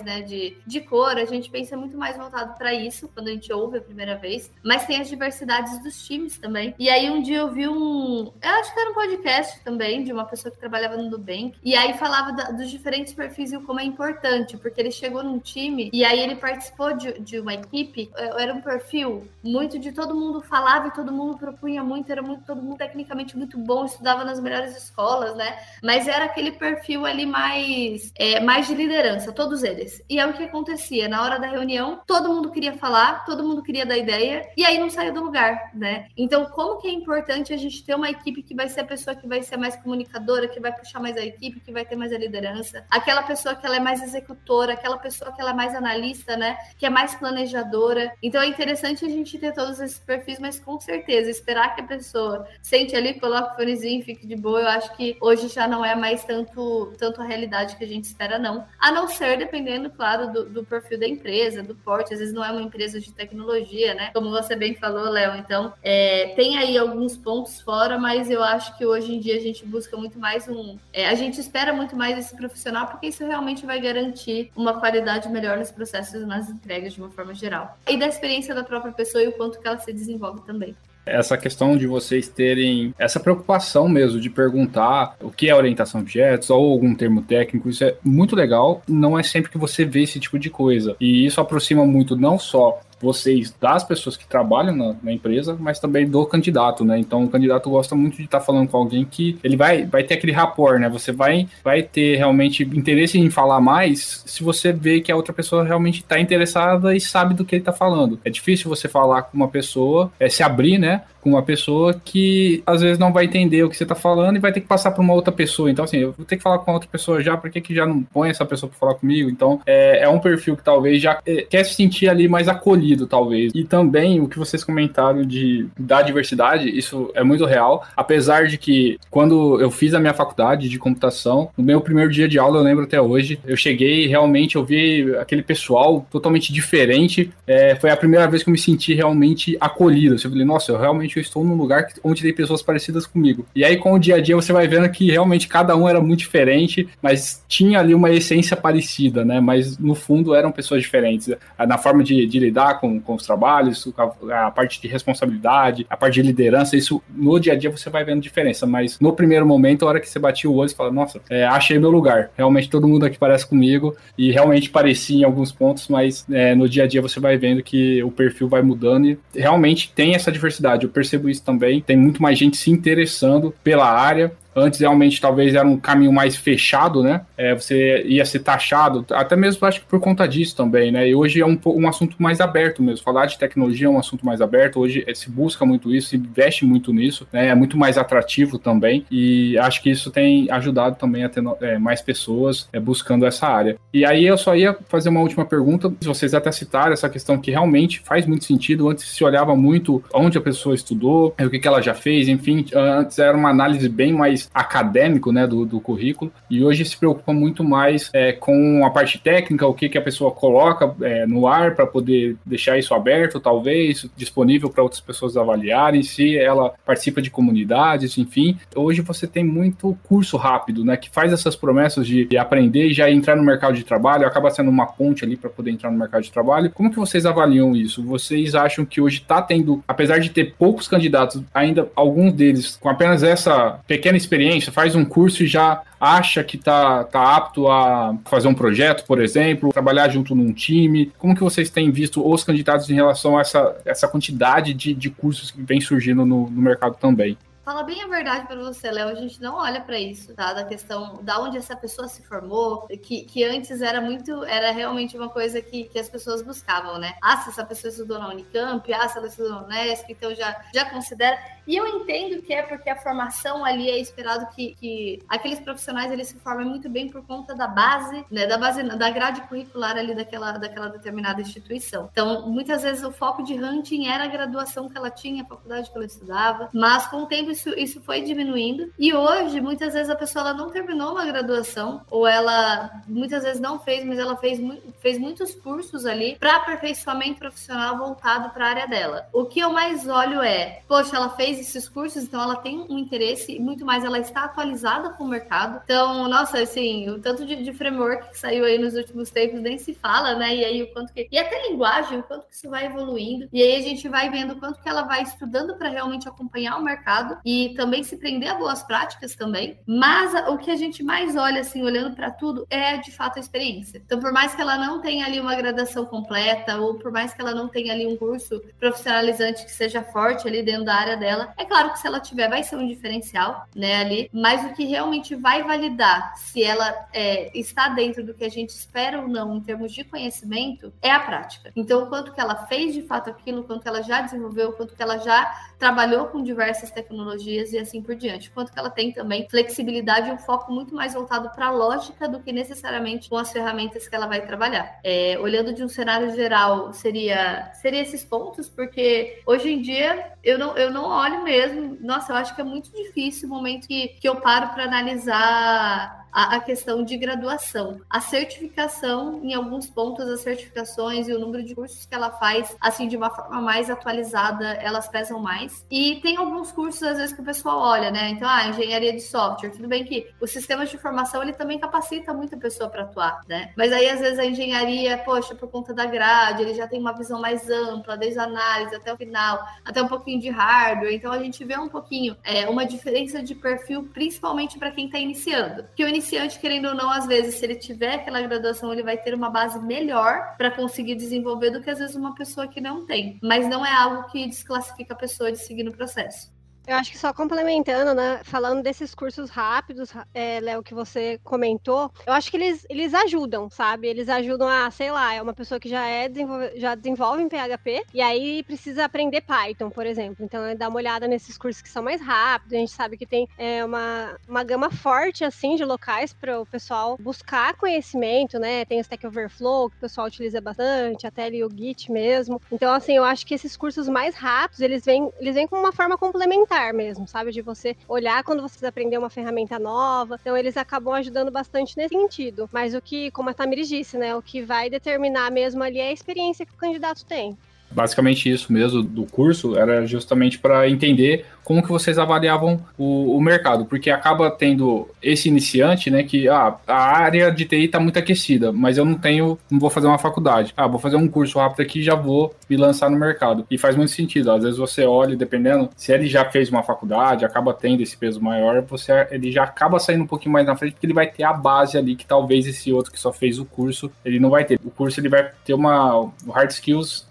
né, 0.05 0.23
de, 0.23 0.57
de 0.67 0.81
cor. 0.81 1.17
A 1.17 1.25
gente 1.25 1.51
pensa 1.51 1.77
muito 1.77 1.97
mais 1.97 2.17
voltado 2.17 2.57
para 2.57 2.73
isso 2.73 3.09
quando 3.09 3.29
a 3.29 3.33
gente 3.33 3.53
ouve 3.53 3.79
a 3.79 3.81
primeira 3.81 4.17
vez. 4.17 4.51
Mas 4.63 4.87
tem 4.87 5.01
as 5.01 5.09
diversidades 5.09 5.83
dos 5.83 6.07
times 6.07 6.39
também. 6.39 6.75
E 6.79 6.89
aí 6.89 7.11
um 7.11 7.23
dia 7.23 7.39
eu 7.39 7.51
vi 7.51 7.69
um, 7.69 8.33
eu 8.41 8.51
acho 8.51 8.73
que 8.73 8.81
era 8.81 8.91
um 8.91 8.95
podcast 8.95 9.61
também 9.65 10.05
de 10.05 10.13
uma 10.13 10.25
pessoa 10.25 10.53
que 10.53 10.59
trabalhava 10.59 10.97
no 10.97 11.11
Nubank. 11.11 11.57
E 11.63 11.75
aí 11.75 11.97
falava 11.99 12.33
da, 12.33 12.51
dos 12.51 12.71
diferentes 12.71 13.13
perfis 13.13 13.53
e 13.53 13.59
como 13.61 13.81
é 13.81 13.85
importante, 13.85 14.57
porque 14.57 14.81
ele 14.81 14.91
chegou 14.91 15.23
num 15.23 15.39
time 15.39 15.91
e 15.93 16.05
aí 16.05 16.21
ele 16.21 16.37
participou 16.37 16.97
de, 16.97 17.19
de 17.21 17.41
uma 17.41 17.55
equipe. 17.55 18.11
É, 18.17 18.43
era 18.43 18.55
um 18.55 18.61
perfil 18.61 19.29
muito 19.43 19.79
de 19.79 19.93
todo 19.93 20.15
mundo 20.15 20.41
falava 20.41 20.89
e 20.89 20.91
todo 20.93 21.13
mundo 21.13 21.39
propunha 21.39 21.83
muito, 21.83 22.11
era 22.11 22.23
muito 22.23 22.45
todo 22.45 22.63
mundo 22.63 22.79
tecnicamente 22.79 23.30
muito 23.37 23.59
bom, 23.59 23.85
estudava 23.85 24.25
nas 24.25 24.41
melhores 24.41 24.77
escolas, 24.77 25.37
né? 25.37 25.59
Mas 25.83 26.07
era 26.09 26.25
aquele 26.25 26.53
perfil 26.53 27.07
ali 27.07 27.27
mais, 27.27 28.13
é, 28.17 28.41
mais 28.41 28.67
de 28.67 28.75
liderança, 28.75 29.33
todos 29.33 29.63
eles. 29.63 30.03
E 30.09 30.19
é 30.19 30.27
o 30.27 30.33
que 30.33 30.45
acontecia 30.45 31.09
na 31.09 31.23
hora 31.23 31.39
da 31.39 31.47
reunião, 31.47 32.01
todo 32.07 32.29
mundo 32.29 32.51
queria 32.51 32.73
falar, 32.75 33.25
todo 33.25 33.45
mundo 33.45 33.63
queria 33.63 33.87
dar 33.87 33.97
ideia, 33.97 34.49
e 34.57 34.65
aí 34.65 34.79
não 34.79 34.91
saía 34.91 35.13
do 35.13 35.23
lugar, 35.23 35.71
né? 35.75 36.09
Então, 36.17 36.47
como 36.47 36.79
que 36.79 36.89
é 36.89 36.93
importante 36.93 37.53
a 37.53 37.57
gente 37.57 37.85
ter 37.85 37.95
uma 37.95 38.11
equipe 38.11 38.43
que 38.43 38.55
vai 38.55 38.69
ser 38.69 38.81
a 38.81 38.85
pessoa 38.85 39.15
que 39.15 39.27
vai 39.27 39.43
ser 39.43 39.57
mais 39.57 39.77
comunicadora, 39.77 40.49
que 40.49 40.61
vai 40.61 40.73
puxar 40.73 41.01
mais 41.01 41.17
a 41.17 41.25
equipe, 41.25 41.61
que 41.61 41.73
vai 41.73 41.85
ter 41.85 41.97
mais 41.97 42.13
a 42.13 42.19
liderança, 42.19 42.85
aquela 42.91 43.23
pessoa 43.23 43.55
que 43.55 43.67
ela 43.67 43.77
é 43.77 43.81
mais 43.81 44.03
executora, 44.03 44.73
aquela 44.73 44.99
pessoa 44.99 45.33
que 45.33 45.41
ela 45.41 45.51
é 45.51 45.55
mais 45.55 45.75
analista, 45.75 46.37
né? 46.37 46.57
Que 46.79 46.87
é 46.87 46.91
mais 46.91 47.15
planejadora. 47.15 48.13
Então 48.23 48.41
é 48.41 48.47
interessante 48.47 49.05
a 49.05 49.09
gente 49.09 49.39
ter 49.39 49.53
todos 49.53 49.81
esses 49.81 49.99
perfis, 49.99 50.39
mas 50.39 50.59
com 50.59 50.81
certeza, 50.81 51.31
esperar 51.31 51.75
que 51.75 51.81
a 51.81 51.87
pessoa 51.87 52.47
sente 52.63 52.95
ali, 52.97 53.15
coloque 53.21 53.53
o 53.53 53.57
fonezinho, 53.57 54.03
fique 54.03 54.27
de 54.27 54.35
boa, 54.35 54.61
eu 54.61 54.69
acho 54.69 54.97
que 54.97 55.17
hoje 55.21 55.49
já 55.49 55.69
não 55.69 55.85
é 55.85 55.95
mais 55.95 56.25
tanto, 56.25 56.93
tanto 56.99 57.21
a 57.21 57.25
realidade 57.25 57.77
que 57.77 57.85
a 57.85 57.87
gente 57.87 58.05
espera, 58.05 58.39
não. 58.39 58.65
A 58.79 58.91
não 58.91 59.07
ser 59.07 59.39
dependendo, 59.39 59.91
claro, 59.91 60.33
do, 60.33 60.45
do 60.47 60.65
perfil 60.65 60.99
da 60.99 61.07
empresa, 61.07 61.63
do 61.63 61.75
porte. 61.75 62.13
Às 62.13 62.21
vezes 62.21 62.35
não 62.35 62.45
é 62.45 62.51
uma 62.51 62.63
empresa 62.63 62.99
de 62.99 63.13
tecnologia, 63.13 63.95
né? 63.95 64.11
Como 64.15 64.31
você 64.31 64.57
bem 64.57 64.75
falou, 64.75 65.05
Léo. 65.11 65.37
Então, 65.37 65.73
é, 65.83 66.33
tem 66.35 66.59
aí 66.59 66.77
alguns 66.79 67.17
pontos 67.17 67.61
fora, 67.61 67.99
mas 67.99 68.31
eu 68.31 68.43
acho 68.43 68.77
que 68.77 68.87
hoje 68.87 69.15
em 69.15 69.21
dia 69.21 69.37
a 69.37 69.41
gente 69.41 69.65
busca 69.67 69.97
muito 69.97 70.19
mais 70.19 70.49
um. 70.49 70.79
É, 70.93 71.09
a 71.09 71.15
gente 71.15 71.41
espera 71.41 71.73
muito 71.73 71.95
mais 71.95 72.19
esse 72.19 72.35
profissional, 72.37 72.87
porque 72.87 73.09
isso 73.09 73.25
realmente 73.27 73.67
vai 73.67 73.81
garantir 73.81 74.51
uma 74.57 74.81
qualidade 74.81 75.29
melhor 75.29 75.59
nos 75.59 75.71
processos 75.71 76.23
e 76.23 76.27
nas 76.27 76.49
entregas 76.49 76.95
de 76.95 77.01
uma 77.01 77.11
forma 77.11 77.35
geral. 77.35 77.79
E 77.89 77.97
da 77.97 78.07
experiência 78.07 78.55
da 78.55 78.65
própria 78.65 78.93
pessoa 78.93 79.23
e 79.23 79.29
o 79.29 79.33
quanto 79.33 79.61
que 79.61 79.69
ela 79.69 79.79
se 79.79 79.93
desenvolve 79.93 80.41
também 80.43 80.75
essa 81.05 81.37
questão 81.37 81.77
de 81.77 81.87
vocês 81.87 82.29
terem 82.29 82.95
essa 82.99 83.19
preocupação 83.19 83.89
mesmo 83.89 84.21
de 84.21 84.31
perguntar 84.31 85.17
o 85.21 85.31
que 85.31 85.49
é 85.49 85.55
orientação 85.55 86.01
a 86.01 86.03
objetos 86.03 86.51
ou 86.51 86.73
algum 86.73 86.95
termo 86.95 87.23
técnico, 87.23 87.69
isso 87.69 87.85
é 87.85 87.97
muito 88.05 88.37
legal. 88.37 88.83
Não 88.89 89.19
é 89.19 89.23
sempre 89.23 89.51
que 89.51 89.59
você 89.59 89.85
vê 89.85 90.03
esse 90.03 90.21
tipo 90.21 90.39
de 90.39 90.51
coisa. 90.51 90.97
E 91.01 91.27
isso 91.27 91.41
aproxima 91.41 91.85
muito 91.85 92.17
não 92.17 92.39
só 92.39 92.81
vocês, 93.01 93.55
das 93.61 93.83
pessoas 93.83 94.17
que 94.17 94.27
trabalham 94.27 94.77
na, 94.77 94.95
na, 95.03 95.13
empresa, 95.13 95.57
mas 95.59 95.79
também 95.79 96.09
do 96.09 96.25
candidato, 96.27 96.85
né? 96.85 96.99
Então 96.99 97.25
o 97.25 97.29
candidato 97.29 97.71
gosta 97.71 97.95
muito 97.95 98.17
de 98.17 98.25
estar 98.25 98.41
tá 98.41 98.45
falando 98.45 98.69
com 98.69 98.77
alguém 98.77 99.05
que 99.05 99.39
ele 99.43 99.57
vai, 99.57 99.87
vai 99.87 100.03
ter 100.05 100.15
aquele 100.15 100.33
rapport, 100.33 100.79
né? 100.79 100.89
Você 100.89 101.13
vai, 101.13 101.49
vai 101.65 101.83
ter 101.83 102.17
realmente 102.17 102.63
interesse 102.63 103.19
em 103.19 103.31
falar 103.31 103.61
mais 103.61 104.23
se 104.27 104.43
você 104.43 104.73
vê 104.73 105.01
que 105.01 105.11
a 105.11 105.17
outra 105.17 105.33
pessoa 105.33 105.65
realmente 105.65 106.01
está 106.01 106.21
interessada 106.21 106.95
e 106.95 107.01
sabe 107.01 107.35
do 107.35 107.45
que 107.45 107.55
ele 107.55 107.63
está 107.63 107.73
falando. 107.73 108.21
É 108.25 108.31
difícil 108.31 108.69
você 108.69 108.89
falar 108.89 109.23
com 109.23 109.37
uma 109.37 109.49
pessoa, 109.49 110.13
é, 110.21 110.29
se 110.29 110.43
abrir, 110.43 110.79
né? 110.79 111.03
Com 111.21 111.31
uma 111.31 111.43
pessoa 111.43 112.01
que 112.05 112.63
às 112.67 112.81
vezes 112.81 112.99
não 112.99 113.13
vai 113.13 113.25
entender 113.25 113.63
o 113.63 113.71
que 113.71 113.77
você 113.77 113.85
está 113.85 113.95
falando 113.95 114.37
e 114.37 114.41
vai 114.41 114.53
ter 114.53 114.61
que 114.61 114.67
passar 114.67 114.91
para 114.91 115.03
uma 115.03 115.15
outra 115.15 115.33
pessoa. 115.33 115.71
Então, 115.71 115.85
assim, 115.85 115.99
eu 115.99 116.13
vou 116.13 116.25
ter 116.25 116.37
que 116.37 116.43
falar 116.43 116.59
com 116.59 116.73
outra 116.73 116.89
pessoa 116.89 117.23
já, 117.23 117.37
por 117.37 117.51
que, 117.51 117.61
que 117.61 117.75
já 117.75 117.87
não 117.87 118.03
põe 118.03 118.31
essa 118.31 118.45
pessoa 118.45 118.71
para 118.71 118.79
falar 118.79 118.95
comigo? 118.95 119.29
Então, 119.29 119.61
é, 119.67 120.05
é 120.05 120.09
um 120.09 120.19
perfil 120.19 120.57
que 120.57 120.63
talvez 120.63 121.01
já 121.03 121.21
é, 121.27 121.43
quer 121.43 121.65
se 121.65 121.75
sentir 121.75 122.09
ali 122.09 122.29
mais 122.29 122.49
acolhido 122.49 123.07
talvez. 123.07 123.53
E 123.55 123.65
também 123.65 124.21
o 124.21 124.29
que 124.29 124.39
vocês 124.39 124.65
comentaram 124.65 125.23
de 125.25 125.67
da 125.79 126.03
diversidade, 126.03 126.69
isso 126.69 127.11
é 127.15 127.23
muito 127.23 127.45
real. 127.45 127.85
Apesar 127.97 128.47
de 128.47 128.59
que 128.59 128.99
quando 129.11 129.61
eu 129.61 129.71
fiz 129.71 129.95
a 129.95 130.01
minha 130.01 130.15
faculdade 130.15 130.69
de 130.69 130.79
computação, 130.79 131.51
no 131.57 131.65
meu 131.65 131.81
primeiro 131.81 132.11
dia 132.11 132.29
de 132.29 132.39
aula, 132.39 132.59
eu 132.59 132.63
lembro 132.63 132.85
até 132.85 133.01
hoje, 133.01 133.39
eu 133.47 133.57
cheguei 133.57 134.07
realmente, 134.07 134.57
eu 134.57 134.65
vi 134.65 135.15
aquele 135.17 135.43
pessoal 135.43 136.07
totalmente 136.11 136.53
diferente. 136.53 137.31
É, 137.47 137.75
foi 137.75 137.91
a 137.91 137.97
primeira 137.97 138.29
vez 138.29 138.43
que 138.43 138.51
eu 138.51 138.53
me 138.53 138.59
senti 138.59 138.95
realmente 138.95 139.57
acolhido. 139.61 140.15
Eu 140.15 140.19
falei, 140.19 140.45
nossa, 140.45 140.73
eu 140.73 140.79
realmente 140.79 141.10
eu 141.19 141.23
estou 141.23 141.45
num 141.45 141.55
lugar 141.55 141.89
onde 142.03 142.23
tem 142.23 142.35
pessoas 142.35 142.63
parecidas 142.63 143.07
comigo. 143.07 143.47
E 143.55 143.65
aí, 143.65 143.77
com 143.77 143.93
o 143.93 143.99
dia 143.99 144.17
a 144.17 144.21
dia, 144.21 144.37
você 144.37 144.53
vai 144.53 144.67
vendo 144.69 144.89
que 144.91 145.11
realmente 145.11 145.49
cada 145.49 145.77
um 145.77 145.89
era 145.89 146.01
muito 146.01 146.21
diferente, 146.21 146.89
mas 147.03 147.45
tinha 147.49 147.81
ali 147.81 147.95
uma 147.95 148.11
essência 148.11 148.57
parecida, 148.57 149.25
né? 149.25 149.41
Mas 149.41 149.79
no 149.79 149.95
fundo 149.95 150.35
eram 150.35 150.53
pessoas 150.53 150.83
diferentes. 150.83 151.31
Na 151.59 151.79
forma 151.79 152.03
de, 152.03 152.27
de 152.27 152.39
lidar 152.39 152.81
com, 152.81 153.01
com 153.01 153.15
os 153.15 153.27
trabalhos, 153.27 153.93
a, 153.97 154.47
a, 154.47 154.51
parte 154.51 154.81
de 154.81 154.89
responsabilidade, 154.89 155.87
a 155.89 155.97
parte 155.97 156.15
de 156.15 156.23
liderança, 156.23 156.77
isso 156.77 157.03
no 157.15 157.39
dia 157.39 157.53
a 157.53 157.57
dia 157.57 157.71
você 157.71 157.91
vai 157.91 158.05
vendo 158.05 158.21
diferença, 158.21 158.67
mas 158.67 158.99
no 159.01 159.13
primeiro 159.13 159.47
momento, 159.47 159.85
a 159.85 159.89
hora 159.89 160.01
que 160.01 160.09
você 160.09 160.19
batia 160.19 160.51
o 160.51 160.55
olho, 160.55 160.69
você 160.69 160.75
fala, 160.75 160.93
nossa, 160.93 161.21
é, 161.29 161.45
achei 161.45 161.79
meu 161.79 161.91
lugar, 161.91 162.31
realmente 162.37 162.69
todo 162.69 162.89
mundo 162.89 163.07
aqui 163.07 163.19
parece 163.19 163.47
comigo, 163.47 163.97
e 164.17 164.31
realmente 164.31 164.71
parecia 164.71 165.21
em 165.21 165.25
alguns 165.25 165.53
pontos, 165.53 165.89
mas 165.89 166.27
é, 166.31 166.55
no 166.55 166.69
dia 166.69 166.85
a 166.85 166.87
dia 166.87 167.03
você 167.03 167.21
vai 167.21 167.37
vendo 167.37 167.63
que 167.63 168.03
o 168.03 168.11
perfil 168.11 168.49
vai 168.49 168.63
mudando 168.63 169.07
e 169.07 169.19
realmente 169.35 169.93
tem 169.95 170.15
essa 170.15 170.31
diversidade, 170.31 170.85
eu 170.85 170.91
percebo 171.01 171.29
isso 171.31 171.43
também, 171.43 171.81
tem 171.81 171.97
muito 171.97 172.23
mais 172.23 172.39
gente 172.39 172.57
se 172.59 172.71
interessando 172.71 173.55
pela 173.65 173.91
área, 173.91 174.33
Antes, 174.55 174.81
realmente, 174.81 175.21
talvez 175.21 175.55
era 175.55 175.67
um 175.67 175.77
caminho 175.77 176.13
mais 176.13 176.37
fechado, 176.37 177.03
né? 177.03 177.23
É, 177.37 177.55
você 177.55 178.03
ia 178.05 178.25
ser 178.25 178.41
taxado, 178.41 179.05
até 179.11 179.37
mesmo 179.37 179.67
acho 179.67 179.81
que 179.81 179.87
por 179.87 180.01
conta 180.01 180.27
disso 180.27 180.57
também, 180.57 180.91
né? 180.91 181.09
E 181.09 181.15
hoje 181.15 181.41
é 181.41 181.47
um, 181.47 181.59
um 181.67 181.89
assunto 181.89 182.17
mais 182.19 182.41
aberto 182.41 182.83
mesmo. 182.83 183.05
Falar 183.05 183.27
de 183.27 183.39
tecnologia 183.39 183.87
é 183.87 183.91
um 183.91 183.99
assunto 183.99 184.25
mais 184.25 184.41
aberto. 184.41 184.81
Hoje 184.81 185.05
é, 185.07 185.15
se 185.15 185.31
busca 185.31 185.65
muito 185.65 185.95
isso, 185.95 186.09
se 186.09 186.17
investe 186.17 186.65
muito 186.65 186.93
nisso, 186.93 187.27
né? 187.33 187.49
É 187.49 187.55
muito 187.55 187.77
mais 187.77 187.97
atrativo 187.97 188.59
também. 188.59 189.05
E 189.11 189.57
acho 189.59 189.83
que 189.83 189.91
isso 189.91 190.11
tem 190.11 190.51
ajudado 190.51 190.97
também 190.97 191.25
a 191.25 191.29
ter 191.29 191.43
é, 191.61 191.79
mais 191.79 192.01
pessoas 192.03 192.69
é, 192.73 192.81
buscando 192.81 193.27
essa 193.27 193.47
área. 193.47 193.77
E 193.93 194.05
aí 194.05 194.27
eu 194.27 194.37
só 194.37 194.57
ia 194.57 194.77
fazer 194.89 195.09
uma 195.09 195.21
última 195.21 195.45
pergunta. 195.45 195.93
Vocês 196.01 196.35
até 196.35 196.51
citaram 196.51 196.93
essa 196.93 197.09
questão 197.09 197.39
que 197.39 197.51
realmente 197.51 198.01
faz 198.01 198.27
muito 198.27 198.45
sentido. 198.45 198.89
Antes 198.89 199.05
se 199.05 199.23
olhava 199.25 199.55
muito 199.55 200.03
onde 200.13 200.39
a 200.39 200.41
pessoa 200.41 200.75
estudou, 200.75 201.35
o 201.41 201.51
que, 201.51 201.59
que 201.59 201.69
ela 201.69 201.81
já 201.81 201.95
fez, 201.95 202.29
enfim. 202.29 202.67
Antes 202.75 203.19
era 203.19 203.37
uma 203.37 203.51
análise 203.51 203.89
bem 203.89 204.13
mais 204.13 204.40
mais 204.41 204.51
acadêmico, 204.55 205.33
né, 205.33 205.47
do, 205.47 205.67
do 205.67 205.81
currículo, 205.81 206.33
e 206.49 206.65
hoje 206.65 206.85
se 206.85 206.97
preocupa 206.97 207.33
muito 207.33 207.63
mais 207.65 208.09
é, 208.13 208.33
com 208.33 208.85
a 208.85 208.91
parte 208.91 209.19
técnica, 209.19 209.67
o 209.67 209.75
que, 209.75 209.89
que 209.89 209.99
a 209.99 210.03
pessoa 210.03 210.31
coloca 210.31 210.95
é, 211.03 211.27
no 211.27 211.47
ar 211.47 211.75
para 211.75 211.87
poder 211.87 212.37
deixar 212.47 212.79
isso 212.79 212.95
aberto, 212.95 213.41
talvez, 213.41 214.07
disponível 214.17 214.71
para 214.71 214.83
outras 214.83 215.01
pessoas 215.01 215.37
avaliarem, 215.37 216.03
se 216.03 216.39
ela 216.39 216.73
participa 216.85 217.21
de 217.21 217.31
comunidades, 217.31 218.17
enfim. 218.17 218.57
Hoje 218.75 219.01
você 219.01 219.27
tem 219.27 219.45
muito 219.45 219.97
curso 220.05 220.37
rápido, 220.37 220.85
né, 220.85 220.97
que 220.97 221.11
faz 221.11 221.33
essas 221.33 221.57
promessas 221.57 222.07
de, 222.07 222.27
de 222.27 222.39
aprender 222.39 222.87
e 222.87 222.93
já 222.93 223.11
entrar 223.11 223.37
no 223.37 223.43
mercado 223.43 223.75
de 223.75 223.85
trabalho, 223.85 224.27
acaba 224.27 224.51
sendo 224.51 224.71
uma 224.71 224.87
ponte 224.87 225.25
ali 225.25 225.37
para 225.37 225.51
poder 225.51 225.71
entrar 225.71 225.91
no 225.91 225.99
mercado 225.99 226.23
de 226.23 226.31
trabalho. 226.31 226.71
Como 226.71 226.91
que 226.91 226.99
vocês 226.99 227.27
avaliam 227.27 227.75
isso? 227.75 228.05
Vocês 228.05 228.55
acham 228.55 228.85
que 228.85 229.01
hoje 229.01 229.19
está 229.19 229.43
tendo, 229.43 229.83
apesar 229.87 230.19
de 230.19 230.31
ter 230.31 230.55
poucos 230.59 230.87
candidatos, 230.87 231.43
ainda 231.53 231.89
alguns 231.95 232.33
deles 232.33 232.77
com 232.81 232.89
apenas 232.89 233.23
essa 233.23 233.81
pequena 233.87 234.17
experiência, 234.17 234.30
faz 234.71 234.95
um 234.95 235.05
curso 235.05 235.43
e 235.43 235.47
já 235.47 235.83
acha 236.01 236.43
que 236.43 236.57
está 236.57 237.05
tá 237.05 237.37
apto 237.37 237.69
a 237.69 238.17
fazer 238.25 238.49
um 238.49 238.55
projeto, 238.55 239.05
por 239.07 239.21
exemplo, 239.21 239.73
trabalhar 239.73 240.09
junto 240.09 240.35
num 240.35 240.53
time? 240.53 241.13
Como 241.19 241.35
que 241.35 241.43
vocês 241.43 241.71
têm 241.71 241.91
visto 241.91 242.27
os 242.27 242.45
candidatos 242.45 242.89
em 242.89 242.95
relação 242.95 243.37
a 243.37 243.43
essa, 243.43 243.77
essa 243.85 244.09
quantidade 244.09 244.73
de, 244.73 244.95
de 244.95 245.11
cursos 245.11 245.51
que 245.51 245.63
vem 245.63 245.81
surgindo 245.81 246.25
no, 246.25 246.49
no 246.49 246.63
mercado 246.63 246.97
também? 246.99 247.37
Fala 247.71 247.85
bem 247.85 248.03
a 248.03 248.09
verdade 248.09 248.49
para 248.49 248.57
você, 248.57 248.91
Léo. 248.91 249.11
A 249.11 249.15
gente 249.15 249.41
não 249.41 249.55
olha 249.55 249.81
para 249.81 249.97
isso, 249.97 250.35
tá? 250.35 250.53
Da 250.53 250.65
questão 250.65 251.21
da 251.23 251.39
onde 251.41 251.57
essa 251.57 251.77
pessoa 251.77 252.09
se 252.09 252.21
formou, 252.21 252.89
que, 253.01 253.23
que 253.23 253.45
antes 253.45 253.81
era 253.81 254.01
muito, 254.01 254.43
era 254.43 254.73
realmente 254.73 255.17
uma 255.17 255.29
coisa 255.29 255.63
que, 255.63 255.85
que 255.85 255.97
as 255.97 256.09
pessoas 256.09 256.43
buscavam, 256.43 256.99
né? 256.99 257.15
Ah, 257.23 257.37
se 257.37 257.51
essa 257.51 257.65
pessoa 257.65 257.93
estudou 257.93 258.19
na 258.19 258.29
Unicamp, 258.29 258.93
ah, 258.93 259.09
se 259.09 259.17
ela 259.17 259.29
estudou 259.29 259.53
na 259.53 259.63
Unesp, 259.67 260.11
então 260.11 260.35
já, 260.35 260.61
já 260.75 260.91
considera. 260.91 261.39
E 261.65 261.77
eu 261.77 261.87
entendo 261.87 262.43
que 262.43 262.53
é 262.53 262.63
porque 262.63 262.91
a 262.91 262.97
formação 262.97 263.65
ali 263.65 263.89
é 263.89 264.01
esperado 264.01 264.49
que, 264.53 264.75
que 264.75 265.23
aqueles 265.29 265.61
profissionais 265.61 266.11
eles 266.11 266.27
se 266.27 266.39
formem 266.41 266.67
muito 266.67 266.89
bem 266.89 267.09
por 267.09 267.25
conta 267.25 267.55
da 267.55 267.69
base, 267.69 268.27
né? 268.33 268.49
Da 268.49 268.59
base, 268.59 268.83
da 268.83 269.11
grade 269.11 269.43
curricular 269.43 269.97
ali 269.97 270.13
daquela, 270.13 270.59
daquela 270.59 270.89
determinada 270.89 271.41
instituição. 271.41 272.09
Então, 272.11 272.51
muitas 272.51 272.83
vezes 272.83 273.05
o 273.05 273.13
foco 273.13 273.45
de 273.45 273.55
hunting 273.55 274.09
era 274.09 274.25
a 274.25 274.27
graduação 274.27 274.89
que 274.89 274.99
ela 274.99 275.09
tinha, 275.09 275.45
a 275.45 275.47
faculdade 275.47 275.89
que 275.89 275.97
ela 275.97 276.07
estudava, 276.07 276.69
mas 276.75 277.07
com 277.07 277.19
o 277.19 277.27
tempo 277.27 277.60
isso, 277.61 277.79
isso 277.79 278.01
foi 278.01 278.23
diminuindo. 278.23 278.93
E 278.99 279.13
hoje, 279.15 279.61
muitas 279.61 279.93
vezes, 279.93 280.11
a 280.11 280.17
pessoa 280.17 280.49
ela 280.49 280.55
não 280.55 280.71
terminou 280.71 281.13
uma 281.13 281.25
graduação, 281.25 282.03
ou 282.11 282.27
ela 282.27 283.03
muitas 283.07 283.43
vezes 283.43 283.61
não 283.61 283.79
fez, 283.79 284.05
mas 284.05 284.19
ela 284.19 284.37
fez, 284.37 284.59
fez 285.01 285.19
muitos 285.19 285.55
cursos 285.55 286.07
ali 286.07 286.37
para 286.39 286.57
aperfeiçoamento 286.57 287.39
profissional 287.39 287.99
voltado 287.99 288.51
para 288.51 288.67
a 288.67 288.69
área 288.69 288.89
dela. 288.89 289.29
O 289.33 289.45
que 289.45 289.61
eu 289.61 289.71
mais 289.71 290.09
olho 290.09 290.43
é, 290.43 290.83
poxa, 290.89 291.17
ela 291.17 291.31
fez 291.31 291.61
esses 291.61 291.89
cursos, 291.89 292.23
então 292.23 292.41
ela 292.41 292.57
tem 292.57 292.85
um 292.89 292.99
interesse, 292.99 293.59
muito 293.59 293.85
mais 293.85 294.05
ela 294.05 294.19
está 294.19 294.45
atualizada 294.45 295.11
com 295.11 295.25
o 295.25 295.29
mercado. 295.29 295.81
Então, 295.85 296.29
nossa, 296.29 296.59
assim, 296.59 297.09
o 297.11 297.21
tanto 297.21 297.45
de, 297.45 297.57
de 297.57 297.73
framework 297.73 298.31
que 298.31 298.39
saiu 298.39 298.65
aí 298.65 298.79
nos 298.79 298.95
últimos 298.95 299.31
tempos 299.31 299.61
nem 299.61 299.79
se 299.79 299.95
fala, 299.95 300.35
né? 300.35 300.55
E 300.55 300.65
aí 300.65 300.83
o 300.83 300.93
quanto 300.93 301.13
que. 301.13 301.29
E 301.31 301.39
até 301.39 301.69
linguagem, 301.69 302.21
o 302.21 302.23
quanto 302.23 302.47
que 302.47 302.55
isso 302.55 302.71
vai 302.71 302.87
evoluindo. 302.87 303.49
E 303.53 303.63
aí 303.63 303.77
a 303.77 303.83
gente 303.83 304.09
vai 304.09 304.31
vendo 304.31 304.53
o 304.53 304.57
quanto 304.57 304.81
que 304.81 304.89
ela 304.89 305.03
vai 305.03 305.23
estudando 305.23 305.77
para 305.77 305.89
realmente 305.89 306.29
acompanhar 306.29 306.79
o 306.79 306.83
mercado 306.83 307.39
e 307.45 307.75
também 307.77 308.03
se 308.03 308.17
prender 308.17 308.51
a 308.51 308.55
boas 308.55 308.83
práticas 308.83 309.35
também. 309.35 309.79
Mas 309.87 310.33
o 310.49 310.59
que 310.59 310.71
a 310.71 310.77
gente 310.77 311.03
mais 311.03 311.37
olha, 311.37 311.61
assim, 311.61 311.83
olhando 311.83 312.15
para 312.15 312.31
tudo, 312.31 312.67
é 312.71 312.97
de 312.99 313.11
fato 313.11 313.37
a 313.37 313.41
experiência. 313.41 314.03
Então, 314.05 314.21
por 314.21 314.33
mais 314.33 314.55
que 314.55 314.61
ela 314.61 314.77
não 314.77 315.01
tenha 315.01 315.27
ali 315.27 315.41
uma 315.41 315.55
graduação 315.55 316.05
completa, 316.05 316.77
ou 316.79 316.95
por 316.95 317.11
mais 317.11 317.33
que 317.33 317.41
ela 317.41 317.55
não 317.55 317.69
tenha 317.69 317.93
ali 317.93 318.07
um 318.07 318.17
curso 318.17 318.63
profissionalizante 318.79 319.65
que 319.65 319.71
seja 319.71 320.03
forte 320.03 320.47
ali 320.47 320.63
dentro 320.63 320.85
da 320.85 320.95
área 320.95 321.17
dela, 321.17 321.53
é 321.57 321.65
claro 321.65 321.93
que 321.93 321.99
se 321.99 322.07
ela 322.07 322.21
tiver, 322.21 322.49
vai 322.49 322.63
ser 322.63 322.77
um 322.77 322.87
diferencial, 322.87 323.67
né, 323.75 323.97
ali. 323.97 324.31
Mas 324.33 324.65
o 324.65 324.75
que 324.75 324.85
realmente 324.85 325.35
vai 325.35 325.63
validar 325.63 326.37
se 326.37 326.63
ela 326.63 327.09
é, 327.13 327.57
está 327.59 327.89
dentro 327.89 328.25
do 328.25 328.35
que 328.35 328.45
a 328.45 328.49
gente 328.49 328.71
espera 328.71 329.21
ou 329.21 329.29
não 329.29 329.57
em 329.57 329.61
termos 329.61 329.93
de 329.93 330.05
conhecimento 330.05 330.93
é 331.01 331.11
a 331.11 331.21
prática. 331.21 331.73
Então, 331.75 332.03
o 332.03 332.07
quanto 332.07 332.33
que 332.33 332.41
ela 332.41 332.67
fez 332.67 332.95
de 332.95 333.03
fato 333.03 333.31
aquilo, 333.31 333.65
quanto 333.65 333.83
que 333.83 333.89
ela 333.89 334.03
já 334.03 334.21
desenvolveu, 334.21 334.73
quanto 334.73 334.95
que 334.95 335.03
ela 335.03 335.19
já 335.19 335.71
trabalhou 335.79 336.27
com 336.27 336.43
diversas 336.43 336.91
tecnologias 336.91 337.30
e 337.73 337.79
assim 337.79 338.03
por 338.03 338.15
diante. 338.15 338.51
Quanto 338.51 338.73
que 338.73 338.79
ela 338.79 338.91
tem 338.91 339.13
também 339.13 339.49
flexibilidade 339.49 340.29
e 340.29 340.33
um 340.33 340.39
foco 340.39 340.73
muito 340.73 340.95
mais 340.95 341.15
voltado 341.15 341.51
para 341.51 341.67
a 341.67 341.71
lógica 341.71 342.29
do 342.29 342.41
que 342.41 342.53
necessariamente 342.53 343.29
com 343.29 343.37
as 343.37 343.53
ferramentas 343.53 344.09
que 344.09 344.15
ela 344.15 344.27
vai 344.27 344.45
trabalhar. 344.47 344.99
É, 345.05 345.39
olhando 345.39 345.73
de 345.73 345.83
um 345.83 345.89
cenário 345.89 346.35
geral, 346.35 346.93
seria, 346.93 347.71
seria 347.75 348.01
esses 348.01 348.25
pontos, 348.25 348.69
porque 348.69 349.43
hoje 349.47 349.71
em 349.71 349.81
dia 349.81 350.33
eu 350.43 350.59
não, 350.59 350.77
eu 350.77 350.91
não 350.91 351.05
olho 351.05 351.43
mesmo. 351.43 351.97
Nossa, 352.01 352.33
eu 352.33 352.37
acho 352.37 352.55
que 352.55 352.61
é 352.61 352.65
muito 352.65 352.91
difícil 352.91 353.49
o 353.49 353.51
momento 353.51 353.87
que, 353.87 354.09
que 354.09 354.29
eu 354.29 354.37
paro 354.37 354.69
para 354.69 354.85
analisar 354.85 356.20
a, 356.33 356.57
a, 356.57 356.61
questão 356.61 357.03
de 357.03 357.17
graduação. 357.17 358.01
A 358.09 358.21
certificação, 358.21 359.41
em 359.43 359.55
alguns 359.55 359.89
pontos, 359.89 360.29
as 360.29 360.41
certificações 360.41 361.29
e 361.29 361.33
o 361.33 361.39
número 361.39 361.65
de 361.65 361.75
cursos 361.75 362.07
que 362.07 362.15
ela 362.15 362.31
faz, 362.31 362.77
assim, 362.81 363.09
de 363.09 363.17
uma 363.17 363.31
forma 363.31 363.61
mais 363.61 363.91
atualizada, 363.91 364.75
elas 364.75 365.09
pesam 365.09 365.41
mais. 365.41 365.85
E 365.91 366.21
tem 366.23 366.37
alguns 366.37 366.73
cursos, 366.73 367.03
às 367.03 367.17
vezes, 367.17 367.35
que 367.35 367.41
o 367.41 367.45
pessoal 367.45 367.79
olha, 367.81 368.11
né? 368.11 368.31
Então, 368.31 368.49
ah, 368.49 368.69
engenharia 368.69 369.13
de 369.13 369.21
software. 369.21 369.71
Tudo 369.71 369.89
bem 369.89 370.05
que 370.05 370.27
o 370.41 370.47
sistema 370.47 370.87
de 370.87 370.99
formação, 370.99 371.43
ele 371.43 371.53
também 371.53 371.79
capacita 371.79 372.33
muita 372.33 372.57
pessoa 372.57 372.89
para 372.89 373.03
atuar, 373.03 373.41
né? 373.49 373.73
Mas 373.77 373.93
aí, 373.93 374.09
às 374.09 374.21
vezes, 374.21 374.39
a 374.39 374.45
engenharia, 374.45 375.19
poxa, 375.19 375.55
por 375.55 375.69
conta 375.69 375.93
da 375.95 376.07
grade, 376.07 376.63
ele 376.63 376.75
já 376.75 376.87
tem 376.87 377.01
uma 377.01 377.13
visão 377.13 377.41
mais 377.41 377.69
ampla, 377.69 378.17
desde 378.17 378.39
a 378.39 378.45
análise 378.45 378.95
até 378.95 379.13
o 379.13 379.17
final, 379.17 379.61
até 379.85 380.03
um 380.03 380.09
pouquinho 380.09 380.41
de 380.41 380.51
hardware. 380.51 381.15
Então, 381.15 381.33
a 381.33 381.39
gente 381.39 381.65
vê 381.65 381.79
um 381.79 381.89
pouquinho 381.89 382.37
é, 382.45 382.69
uma 382.69 382.85
diferença 382.85 383.43
de 383.43 383.55
perfil, 383.55 384.09
principalmente 384.13 384.79
para 384.79 384.91
quem 384.91 385.07
está 385.07 385.19
iniciando. 385.19 385.85
Que 385.95 386.05
o 386.05 386.09
iniciante, 386.21 386.59
querendo 386.59 386.89
ou 386.89 386.95
não, 386.95 387.11
às 387.11 387.27
vezes, 387.27 387.55
se 387.55 387.65
ele 387.65 387.75
tiver 387.75 388.15
aquela 388.15 388.41
graduação, 388.43 388.93
ele 388.93 389.03
vai 389.03 389.17
ter 389.17 389.35
uma 389.35 389.49
base 389.49 389.81
melhor 389.81 390.55
para 390.57 390.71
conseguir 390.71 391.15
desenvolver 391.15 391.71
do 391.71 391.81
que 391.81 391.91
às 391.91 391.99
vezes 391.99 392.15
uma 392.15 392.35
pessoa 392.35 392.69
que 392.69 392.81
não 392.81 393.07
tem. 393.07 393.39
Mas 393.43 393.67
não 393.67 393.85
é 393.85 393.93
algo 393.93 394.31
que 394.31 394.47
desclassifica 394.47 395.15
a 395.15 395.17
pessoa 395.17 395.51
de 395.51 395.59
seguir 395.59 395.83
no 395.83 395.93
processo. 395.93 396.53
Eu 396.91 396.97
acho 396.97 397.13
que 397.13 397.19
só 397.19 397.33
complementando, 397.33 398.15
né? 398.15 398.41
Falando 398.43 398.83
desses 398.83 399.15
cursos 399.15 399.49
rápidos, 399.49 400.13
é, 400.35 400.59
Léo, 400.59 400.83
que 400.83 400.93
você 400.93 401.39
comentou, 401.45 402.11
eu 402.27 402.33
acho 402.33 402.51
que 402.51 402.57
eles, 402.57 402.85
eles 402.91 403.15
ajudam, 403.15 403.71
sabe? 403.71 404.09
Eles 404.09 404.29
ajudam 404.29 404.67
a, 404.67 404.91
sei 404.91 405.13
lá, 405.13 405.33
é 405.33 405.41
uma 405.41 405.55
pessoa 405.55 405.79
que 405.79 405.89
já 405.89 406.05
é 406.05 406.29
desenvolve, 406.29 406.73
já 406.75 406.97
desenvolve 406.97 407.45
em 407.45 407.49
PHP 407.49 408.07
e 408.13 408.21
aí 408.21 408.65
precisa 408.65 409.05
aprender 409.05 409.43
Python, 409.43 409.89
por 409.89 410.05
exemplo. 410.05 410.45
Então, 410.45 410.65
é 410.65 410.75
dar 410.75 410.89
uma 410.89 410.97
olhada 410.97 411.29
nesses 411.29 411.57
cursos 411.57 411.81
que 411.81 411.89
são 411.89 412.03
mais 412.03 412.21
rápidos. 412.21 412.75
A 412.75 412.81
gente 412.81 412.91
sabe 412.91 413.17
que 413.17 413.25
tem 413.25 413.49
é, 413.57 413.85
uma, 413.85 414.37
uma 414.49 414.65
gama 414.65 414.91
forte, 414.91 415.45
assim, 415.45 415.77
de 415.77 415.85
locais 415.85 416.33
para 416.33 416.61
o 416.61 416.67
pessoal 416.67 417.17
buscar 417.21 417.75
conhecimento, 417.75 418.59
né? 418.59 418.85
Tem 418.85 418.99
o 418.99 419.03
Stack 419.03 419.25
Overflow, 419.25 419.91
que 419.91 419.97
o 419.97 420.01
pessoal 420.01 420.27
utiliza 420.27 420.61
bastante, 420.61 421.25
até 421.25 421.45
ali 421.45 421.63
o 421.63 421.71
Git 421.71 422.11
mesmo. 422.11 422.61
Então, 422.73 422.93
assim, 422.93 423.17
eu 423.17 423.23
acho 423.23 423.47
que 423.47 423.55
esses 423.55 423.77
cursos 423.77 424.09
mais 424.09 424.35
rápidos, 424.35 424.81
eles 424.81 425.05
vêm, 425.05 425.31
eles 425.39 425.55
vêm 425.55 425.69
com 425.69 425.77
uma 425.77 425.93
forma 425.93 426.19
complementar 426.19 426.80
mesmo, 426.93 427.27
sabe? 427.29 427.53
De 427.53 427.63
você 427.63 427.97
olhar 428.09 428.43
quando 428.45 428.63
você 428.63 428.87
aprender 428.87 429.19
uma 429.19 429.31
ferramenta 429.31 429.79
nova. 429.79 430.37
Então, 430.41 430.57
eles 430.57 430.77
acabam 430.77 431.15
ajudando 431.15 431.51
bastante 431.51 431.97
nesse 431.97 432.15
sentido. 432.15 432.69
Mas 432.73 432.95
o 432.95 433.01
que, 433.03 433.31
como 433.31 433.51
a 433.51 433.55
Tamiris 433.55 433.89
disse, 433.89 434.17
né? 434.19 434.35
O 434.35 434.43
que 434.43 434.63
vai 434.63 434.89
determinar 434.91 435.51
mesmo 435.51 435.83
ali 435.83 435.99
é 435.99 436.09
a 436.09 436.13
experiência 436.13 436.67
que 436.67 436.73
o 436.73 436.77
candidato 436.77 437.25
tem. 437.25 437.57
Basicamente 437.91 438.51
isso 438.51 438.73
mesmo 438.73 439.03
do 439.03 439.25
curso 439.25 439.77
era 439.77 440.07
justamente 440.07 440.59
para 440.59 440.89
entender 440.89 441.45
como 441.71 441.83
que 441.83 441.89
vocês 441.89 442.19
avaliavam 442.19 442.85
o, 442.99 443.37
o, 443.37 443.41
mercado, 443.41 443.85
porque 443.85 444.11
acaba 444.11 444.51
tendo 444.51 445.09
esse 445.23 445.49
iniciante, 445.49 446.11
né, 446.11 446.25
que 446.25 446.49
ah, 446.49 446.77
a 446.85 447.19
área 447.19 447.49
de 447.49 447.65
TI 447.65 447.85
está 447.85 448.01
muito 448.01 448.19
aquecida, 448.19 448.73
mas 448.73 448.99
eu 448.99 449.05
não 449.05 449.15
tenho, 449.15 449.57
não 449.71 449.79
vou 449.79 449.89
fazer 449.89 450.09
uma 450.09 450.19
faculdade. 450.19 450.75
Ah, 450.77 450.89
vou 450.89 450.99
fazer 450.99 451.15
um 451.15 451.29
curso 451.29 451.61
rápido 451.61 451.83
aqui 451.83 452.01
e 452.01 452.03
já 452.03 452.17
vou 452.17 452.53
me 452.69 452.77
lançar 452.77 453.09
no 453.09 453.17
mercado. 453.17 453.65
E 453.71 453.79
faz 453.79 453.95
muito 453.95 454.11
sentido. 454.11 454.51
Às 454.51 454.65
vezes 454.65 454.79
você 454.79 455.05
olha, 455.05 455.37
dependendo, 455.37 455.89
se 455.97 456.13
ele 456.13 456.27
já 456.27 456.45
fez 456.45 456.69
uma 456.71 456.83
faculdade, 456.83 457.45
acaba 457.45 457.73
tendo 457.73 458.03
esse 458.03 458.17
peso 458.17 458.41
maior, 458.41 458.83
você 458.83 459.29
ele 459.31 459.53
já 459.53 459.63
acaba 459.63 460.01
saindo 460.01 460.25
um 460.25 460.27
pouquinho 460.27 460.53
mais 460.53 460.67
na 460.67 460.75
frente, 460.75 460.95
porque 460.95 461.07
ele 461.07 461.15
vai 461.15 461.29
ter 461.29 461.45
a 461.45 461.53
base 461.53 461.97
ali 461.97 462.17
que 462.17 462.27
talvez 462.27 462.67
esse 462.67 462.93
outro 462.93 463.13
que 463.13 463.21
só 463.21 463.33
fez 463.33 463.61
o 463.61 463.65
curso, 463.65 464.11
ele 464.25 464.41
não 464.41 464.51
vai 464.51 464.65
ter. 464.65 464.81
O 464.85 464.91
curso 464.91 465.21
ele 465.21 465.29
vai 465.29 465.49
ter 465.65 465.75
uma 465.75 466.21
um 466.21 466.51
hard 466.53 466.71
skills 466.71 467.27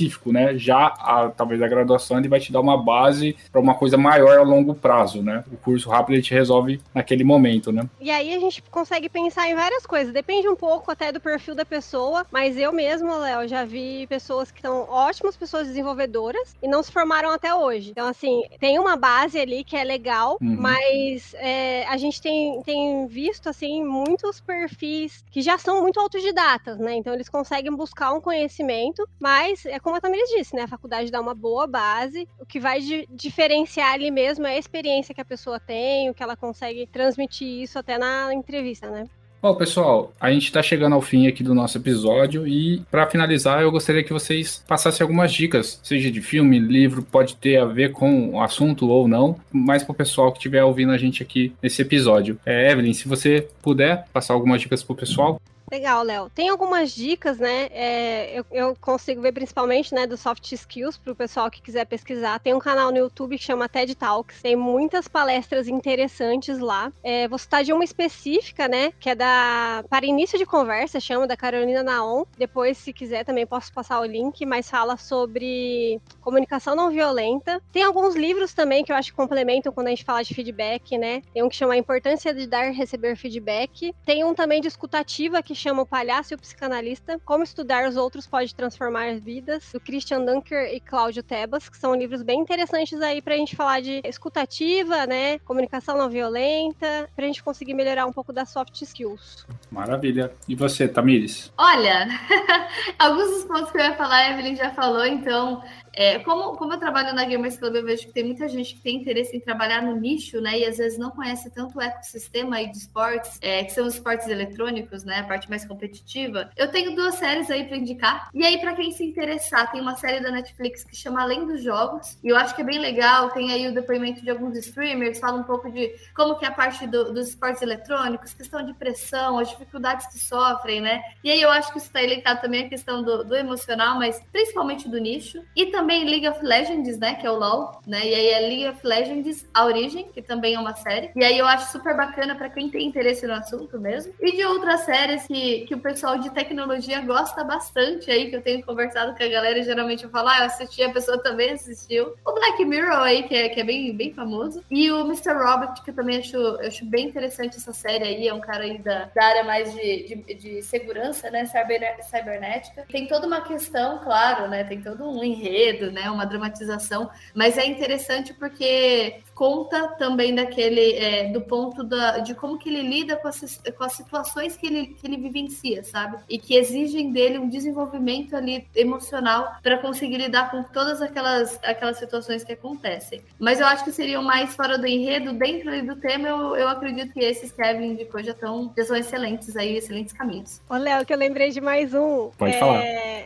específico, 0.00 0.32
né? 0.32 0.56
Já 0.56 0.86
a, 0.86 1.30
talvez 1.34 1.60
a 1.60 1.68
graduação 1.68 2.18
ele 2.18 2.28
vai 2.28 2.40
te 2.40 2.52
dar 2.52 2.60
uma 2.60 2.82
base 2.82 3.36
para 3.52 3.60
uma 3.60 3.74
coisa 3.74 3.96
maior 3.96 4.38
a 4.38 4.42
longo 4.42 4.74
prazo, 4.74 5.22
né? 5.22 5.44
O 5.52 5.56
curso 5.56 5.90
rápido 5.90 6.14
a 6.14 6.16
gente 6.16 6.32
resolve 6.32 6.80
naquele 6.94 7.24
momento, 7.24 7.70
né? 7.70 7.82
E 8.00 8.10
aí 8.10 8.34
a 8.34 8.38
gente 8.38 8.62
consegue 8.62 9.08
pensar 9.08 9.48
em 9.48 9.54
várias 9.54 9.84
coisas. 9.86 10.12
Depende 10.12 10.48
um 10.48 10.56
pouco 10.56 10.90
até 10.90 11.12
do 11.12 11.20
perfil 11.20 11.54
da 11.54 11.64
pessoa, 11.64 12.26
mas 12.30 12.56
eu 12.56 12.72
mesmo, 12.72 13.16
Léo, 13.18 13.46
já 13.46 13.64
vi 13.64 14.06
pessoas 14.06 14.50
que 14.50 14.60
são 14.60 14.88
ótimas 14.88 15.36
pessoas 15.36 15.66
desenvolvedoras 15.66 16.56
e 16.62 16.68
não 16.68 16.82
se 16.82 16.92
formaram 16.92 17.30
até 17.30 17.54
hoje. 17.54 17.90
Então, 17.90 18.08
assim, 18.08 18.42
tem 18.58 18.78
uma 18.78 18.96
base 18.96 19.38
ali 19.38 19.64
que 19.64 19.76
é 19.76 19.84
legal, 19.84 20.38
uhum. 20.40 20.56
mas 20.58 21.34
é, 21.34 21.84
a 21.86 21.96
gente 21.96 22.20
tem, 22.20 22.62
tem 22.62 23.06
visto, 23.06 23.48
assim, 23.48 23.84
muitos 23.84 24.40
perfis 24.40 25.24
que 25.30 25.42
já 25.42 25.58
são 25.58 25.82
muito 25.82 26.00
autodidatas, 26.00 26.78
né? 26.78 26.94
Então, 26.94 27.12
eles 27.12 27.28
conseguem 27.28 27.74
buscar 27.74 28.12
um 28.12 28.20
conhecimento, 28.20 29.06
mas 29.18 29.66
é 29.66 29.78
como 29.78 29.89
a 29.94 30.00
Tamiris 30.00 30.30
disse, 30.30 30.54
né? 30.54 30.62
A 30.62 30.68
faculdade 30.68 31.10
dá 31.10 31.20
uma 31.20 31.34
boa 31.34 31.66
base. 31.66 32.28
O 32.38 32.46
que 32.46 32.60
vai 32.60 32.80
di 32.80 33.08
diferenciar 33.10 33.92
ali 33.92 34.10
mesmo 34.10 34.46
é 34.46 34.54
a 34.54 34.58
experiência 34.58 35.14
que 35.14 35.20
a 35.20 35.24
pessoa 35.24 35.58
tem, 35.60 36.10
o 36.10 36.14
que 36.14 36.22
ela 36.22 36.36
consegue 36.36 36.86
transmitir 36.86 37.62
isso 37.62 37.78
até 37.78 37.98
na 37.98 38.32
entrevista, 38.34 38.90
né? 38.90 39.06
Bom, 39.42 39.54
pessoal, 39.54 40.12
a 40.20 40.30
gente 40.30 40.44
está 40.44 40.62
chegando 40.62 40.94
ao 40.94 41.00
fim 41.00 41.26
aqui 41.26 41.42
do 41.42 41.54
nosso 41.54 41.78
episódio 41.78 42.46
e, 42.46 42.82
para 42.90 43.06
finalizar, 43.06 43.62
eu 43.62 43.70
gostaria 43.70 44.04
que 44.04 44.12
vocês 44.12 44.62
passassem 44.68 45.02
algumas 45.02 45.32
dicas, 45.32 45.80
seja 45.82 46.10
de 46.10 46.20
filme, 46.20 46.58
livro, 46.58 47.02
pode 47.02 47.36
ter 47.36 47.56
a 47.56 47.64
ver 47.64 47.92
com 47.92 48.34
o 48.34 48.42
assunto 48.42 48.86
ou 48.86 49.08
não, 49.08 49.40
mas 49.50 49.82
para 49.82 49.92
o 49.92 49.94
pessoal 49.94 50.30
que 50.30 50.36
estiver 50.36 50.62
ouvindo 50.62 50.92
a 50.92 50.98
gente 50.98 51.22
aqui 51.22 51.54
nesse 51.62 51.80
episódio. 51.80 52.38
É, 52.44 52.70
Evelyn, 52.70 52.92
se 52.92 53.08
você 53.08 53.48
puder 53.62 54.04
passar 54.12 54.34
algumas 54.34 54.60
dicas 54.60 54.82
para 54.82 54.92
o 54.92 54.96
pessoal. 54.96 55.40
Legal, 55.70 56.02
Léo. 56.02 56.28
Tem 56.34 56.48
algumas 56.48 56.90
dicas, 56.90 57.38
né? 57.38 57.68
É, 57.70 58.40
eu, 58.40 58.44
eu, 58.50 58.76
consigo 58.80 59.22
ver 59.22 59.30
principalmente, 59.30 59.94
né, 59.94 60.04
do 60.04 60.16
soft 60.16 60.50
skills 60.50 60.98
para 60.98 61.12
o 61.12 61.16
pessoal 61.16 61.48
que 61.48 61.62
quiser 61.62 61.84
pesquisar. 61.84 62.40
Tem 62.40 62.52
um 62.52 62.58
canal 62.58 62.90
no 62.90 62.98
YouTube 62.98 63.38
que 63.38 63.44
chama 63.44 63.68
TED 63.68 63.94
Talks. 63.94 64.42
Tem 64.42 64.56
muitas 64.56 65.06
palestras 65.06 65.68
interessantes 65.68 66.58
lá. 66.58 66.92
É, 67.04 67.28
vou 67.28 67.38
citar 67.38 67.62
de 67.62 67.72
uma 67.72 67.84
específica, 67.84 68.66
né, 68.66 68.90
que 68.98 69.10
é 69.10 69.14
da 69.14 69.84
para 69.88 70.04
início 70.04 70.36
de 70.36 70.44
conversa, 70.44 70.98
chama 70.98 71.24
da 71.24 71.36
Carolina 71.36 71.84
Naon. 71.84 72.24
Depois, 72.36 72.76
se 72.76 72.92
quiser, 72.92 73.24
também 73.24 73.46
posso 73.46 73.72
passar 73.72 74.00
o 74.00 74.04
link, 74.04 74.44
mas 74.44 74.68
fala 74.68 74.96
sobre 74.96 76.00
comunicação 76.20 76.74
não 76.74 76.90
violenta. 76.90 77.62
Tem 77.72 77.84
alguns 77.84 78.16
livros 78.16 78.52
também 78.52 78.84
que 78.84 78.90
eu 78.90 78.96
acho 78.96 79.12
que 79.12 79.16
complementam 79.16 79.72
quando 79.72 79.86
a 79.86 79.90
gente 79.90 80.04
fala 80.04 80.24
de 80.24 80.34
feedback, 80.34 80.98
né? 80.98 81.22
Tem 81.32 81.44
um 81.44 81.48
que 81.48 81.54
chama 81.54 81.74
a 81.74 81.78
importância 81.78 82.34
de 82.34 82.48
dar 82.48 82.66
e 82.66 82.72
receber 82.72 83.14
feedback. 83.14 83.94
Tem 84.04 84.24
um 84.24 84.34
também 84.34 84.60
de 84.60 84.66
escutativa 84.66 85.40
que 85.40 85.59
chama 85.60 85.82
O 85.82 85.86
Palhaço 85.86 86.32
e 86.32 86.36
o 86.36 86.38
Psicanalista, 86.38 87.20
Como 87.24 87.44
Estudar 87.44 87.88
os 87.88 87.96
Outros 87.96 88.26
Pode 88.26 88.54
Transformar 88.54 89.18
Vidas, 89.20 89.70
do 89.72 89.80
Christian 89.80 90.24
Dunker 90.24 90.72
e 90.72 90.80
Cláudio 90.80 91.22
Tebas, 91.22 91.68
que 91.68 91.76
são 91.76 91.94
livros 91.94 92.22
bem 92.22 92.40
interessantes 92.40 93.00
aí 93.00 93.20
pra 93.20 93.36
gente 93.36 93.54
falar 93.54 93.80
de 93.80 94.00
escutativa, 94.04 95.06
né, 95.06 95.38
comunicação 95.40 95.96
não 95.96 96.08
violenta, 96.08 97.08
pra 97.14 97.26
gente 97.26 97.42
conseguir 97.42 97.74
melhorar 97.74 98.06
um 98.06 98.12
pouco 98.12 98.32
das 98.32 98.50
soft 98.50 98.80
skills. 98.80 99.46
Maravilha. 99.70 100.32
E 100.48 100.54
você, 100.54 100.88
Tamires? 100.88 101.52
Olha, 101.56 102.08
alguns 102.98 103.30
dos 103.30 103.44
pontos 103.44 103.70
que 103.70 103.78
eu 103.78 103.82
ia 103.82 103.94
falar, 103.94 104.16
a 104.16 104.30
Evelyn 104.30 104.56
já 104.56 104.70
falou, 104.70 105.04
então 105.04 105.62
é, 105.92 106.18
como, 106.20 106.56
como 106.56 106.72
eu 106.72 106.78
trabalho 106.78 107.14
na 107.14 107.24
Gamers 107.24 107.56
Club, 107.56 107.74
eu 107.74 107.84
vejo 107.84 108.06
que 108.06 108.12
tem 108.12 108.24
muita 108.24 108.48
gente 108.48 108.74
que 108.74 108.80
tem 108.80 108.96
interesse 108.96 109.36
em 109.36 109.40
trabalhar 109.40 109.82
no 109.82 109.96
nicho, 109.96 110.40
né? 110.40 110.58
E 110.58 110.66
às 110.66 110.78
vezes 110.78 110.98
não 110.98 111.10
conhece 111.10 111.50
tanto 111.50 111.78
o 111.78 111.82
ecossistema 111.82 112.56
aí 112.56 112.70
de 112.70 112.78
esportes, 112.78 113.38
é, 113.40 113.64
que 113.64 113.72
são 113.72 113.86
os 113.86 113.94
esportes 113.94 114.28
eletrônicos, 114.28 115.04
né? 115.04 115.20
A 115.20 115.24
parte 115.24 115.50
mais 115.50 115.64
competitiva. 115.64 116.50
Eu 116.56 116.68
tenho 116.68 116.94
duas 116.94 117.16
séries 117.16 117.50
aí 117.50 117.64
para 117.64 117.76
indicar. 117.76 118.30
E 118.32 118.44
aí, 118.44 118.58
para 118.58 118.74
quem 118.74 118.92
se 118.92 119.04
interessar, 119.04 119.70
tem 119.70 119.80
uma 119.80 119.96
série 119.96 120.20
da 120.20 120.30
Netflix 120.30 120.84
que 120.84 120.94
chama 120.94 121.22
Além 121.22 121.46
dos 121.46 121.62
Jogos. 121.62 122.16
E 122.22 122.28
eu 122.28 122.36
acho 122.36 122.54
que 122.54 122.62
é 122.62 122.64
bem 122.64 122.78
legal. 122.78 123.30
Tem 123.30 123.52
aí 123.52 123.66
o 123.68 123.74
depoimento 123.74 124.22
de 124.22 124.30
alguns 124.30 124.56
streamers, 124.58 125.18
fala 125.18 125.38
um 125.38 125.44
pouco 125.44 125.70
de 125.70 125.92
como 126.14 126.38
que 126.38 126.44
é 126.44 126.48
a 126.48 126.52
parte 126.52 126.86
do, 126.86 127.12
dos 127.12 127.28
esportes 127.28 127.62
eletrônicos, 127.62 128.32
questão 128.32 128.64
de 128.64 128.72
pressão, 128.74 129.38
as 129.38 129.48
dificuldades 129.50 130.06
que 130.06 130.18
sofrem, 130.18 130.80
né? 130.80 131.02
E 131.24 131.30
aí 131.30 131.40
eu 131.40 131.50
acho 131.50 131.72
que 131.72 131.78
isso 131.78 131.88
está 131.88 132.02
elencado 132.02 132.40
também 132.40 132.66
a 132.66 132.68
questão 132.68 133.02
do, 133.02 133.24
do 133.24 133.34
emocional, 133.34 133.98
mas 133.98 134.22
principalmente 134.32 134.88
do 134.88 134.98
nicho. 134.98 135.42
E 135.56 135.66
também 135.66 135.79
também 135.80 136.04
League 136.04 136.28
of 136.28 136.44
Legends, 136.44 136.98
né? 136.98 137.14
Que 137.14 137.26
é 137.26 137.30
o 137.30 137.38
LoL, 137.38 137.80
né? 137.86 138.06
E 138.06 138.14
aí 138.14 138.28
é 138.28 138.40
League 138.40 138.68
of 138.68 138.86
Legends 138.86 139.48
A 139.54 139.64
Origem, 139.64 140.08
que 140.12 140.20
também 140.20 140.54
é 140.54 140.60
uma 140.60 140.74
série. 140.74 141.10
E 141.16 141.24
aí 141.24 141.38
eu 141.38 141.46
acho 141.46 141.72
super 141.72 141.96
bacana 141.96 142.34
para 142.34 142.50
quem 142.50 142.68
tem 142.68 142.86
interesse 142.86 143.26
no 143.26 143.32
assunto 143.32 143.80
mesmo. 143.80 144.12
E 144.20 144.36
de 144.36 144.44
outras 144.44 144.80
séries 144.80 145.26
que, 145.26 145.62
que 145.62 145.74
o 145.74 145.80
pessoal 145.80 146.18
de 146.18 146.30
tecnologia 146.30 147.00
gosta 147.00 147.42
bastante 147.42 148.10
aí, 148.10 148.28
que 148.28 148.36
eu 148.36 148.42
tenho 148.42 148.64
conversado 148.64 149.16
com 149.16 149.24
a 149.24 149.28
galera, 149.28 149.62
geralmente 149.62 150.04
eu 150.04 150.10
falo, 150.10 150.28
ah, 150.28 150.40
eu 150.40 150.44
assisti, 150.44 150.82
a 150.82 150.90
pessoa 150.90 151.18
também 151.22 151.52
assistiu. 151.52 152.14
O 152.26 152.32
Black 152.32 152.62
Mirror 152.64 152.98
aí, 152.98 153.22
que 153.22 153.34
é, 153.34 153.48
que 153.48 153.60
é 153.60 153.64
bem, 153.64 153.96
bem 153.96 154.12
famoso. 154.12 154.62
E 154.70 154.90
o 154.92 155.00
Mr. 155.06 155.32
Robert, 155.32 155.82
que 155.82 155.90
eu 155.90 155.94
também 155.94 156.18
acho, 156.18 156.36
eu 156.36 156.60
acho 156.60 156.84
bem 156.84 157.08
interessante 157.08 157.56
essa 157.56 157.72
série 157.72 158.04
aí, 158.04 158.28
é 158.28 158.34
um 158.34 158.40
cara 158.40 158.64
aí 158.64 158.78
da, 158.78 159.10
da 159.14 159.24
área 159.24 159.44
mais 159.44 159.72
de, 159.72 160.24
de, 160.26 160.34
de 160.34 160.62
segurança, 160.62 161.30
né? 161.30 161.46
Cibernética. 161.46 162.84
Tem 162.90 163.06
toda 163.06 163.26
uma 163.26 163.40
questão, 163.40 163.98
claro, 164.00 164.46
né? 164.48 164.62
Tem 164.64 164.82
todo 164.82 165.08
um 165.08 165.24
enredo 165.24 165.69
enredo, 165.70 165.90
né? 165.90 166.10
Uma 166.10 166.24
dramatização, 166.24 167.10
mas 167.34 167.56
é 167.56 167.66
interessante 167.66 168.34
porque 168.34 169.22
conta 169.40 169.88
também 169.96 170.34
daquele 170.34 170.92
é, 170.96 171.32
do 171.32 171.40
ponto 171.40 171.82
da, 171.82 172.18
de 172.18 172.34
como 172.34 172.58
que 172.58 172.68
ele 172.68 172.82
lida 172.82 173.16
com 173.16 173.26
as, 173.26 173.58
com 173.74 173.84
as 173.84 173.94
situações 173.94 174.54
que 174.54 174.66
ele, 174.66 174.88
que 174.88 175.06
ele 175.06 175.16
vivencia, 175.16 175.82
sabe? 175.82 176.18
E 176.28 176.38
que 176.38 176.54
exigem 176.54 177.10
dele 177.10 177.38
um 177.38 177.48
desenvolvimento 177.48 178.36
ali 178.36 178.68
emocional 178.76 179.54
para 179.62 179.78
conseguir 179.78 180.18
lidar 180.18 180.50
com 180.50 180.62
todas 180.62 181.00
aquelas, 181.00 181.58
aquelas 181.62 181.96
situações 181.96 182.44
que 182.44 182.52
acontecem. 182.52 183.22
Mas 183.38 183.60
eu 183.60 183.66
acho 183.66 183.82
que 183.82 183.92
seriam 183.92 184.22
mais 184.22 184.54
fora 184.54 184.76
do 184.76 184.86
enredo, 184.86 185.32
dentro 185.32 185.86
do 185.86 185.96
tema, 185.96 186.28
eu, 186.28 186.56
eu 186.56 186.68
acredito 186.68 187.14
que 187.14 187.20
esses 187.20 187.50
Kevin 187.50 187.92
indicou 187.92 188.22
já, 188.22 188.34
tão, 188.34 188.70
já 188.76 188.84
são 188.84 188.94
excelentes 188.94 189.56
aí, 189.56 189.74
excelentes 189.74 190.12
caminhos. 190.12 190.60
Ô, 190.68 190.76
Léo, 190.76 191.06
que 191.06 191.14
eu 191.14 191.18
lembrei 191.18 191.48
de 191.48 191.62
mais 191.62 191.94
um. 191.94 192.30
Pode 192.36 192.56
é, 192.56 192.58
falar. 192.58 192.82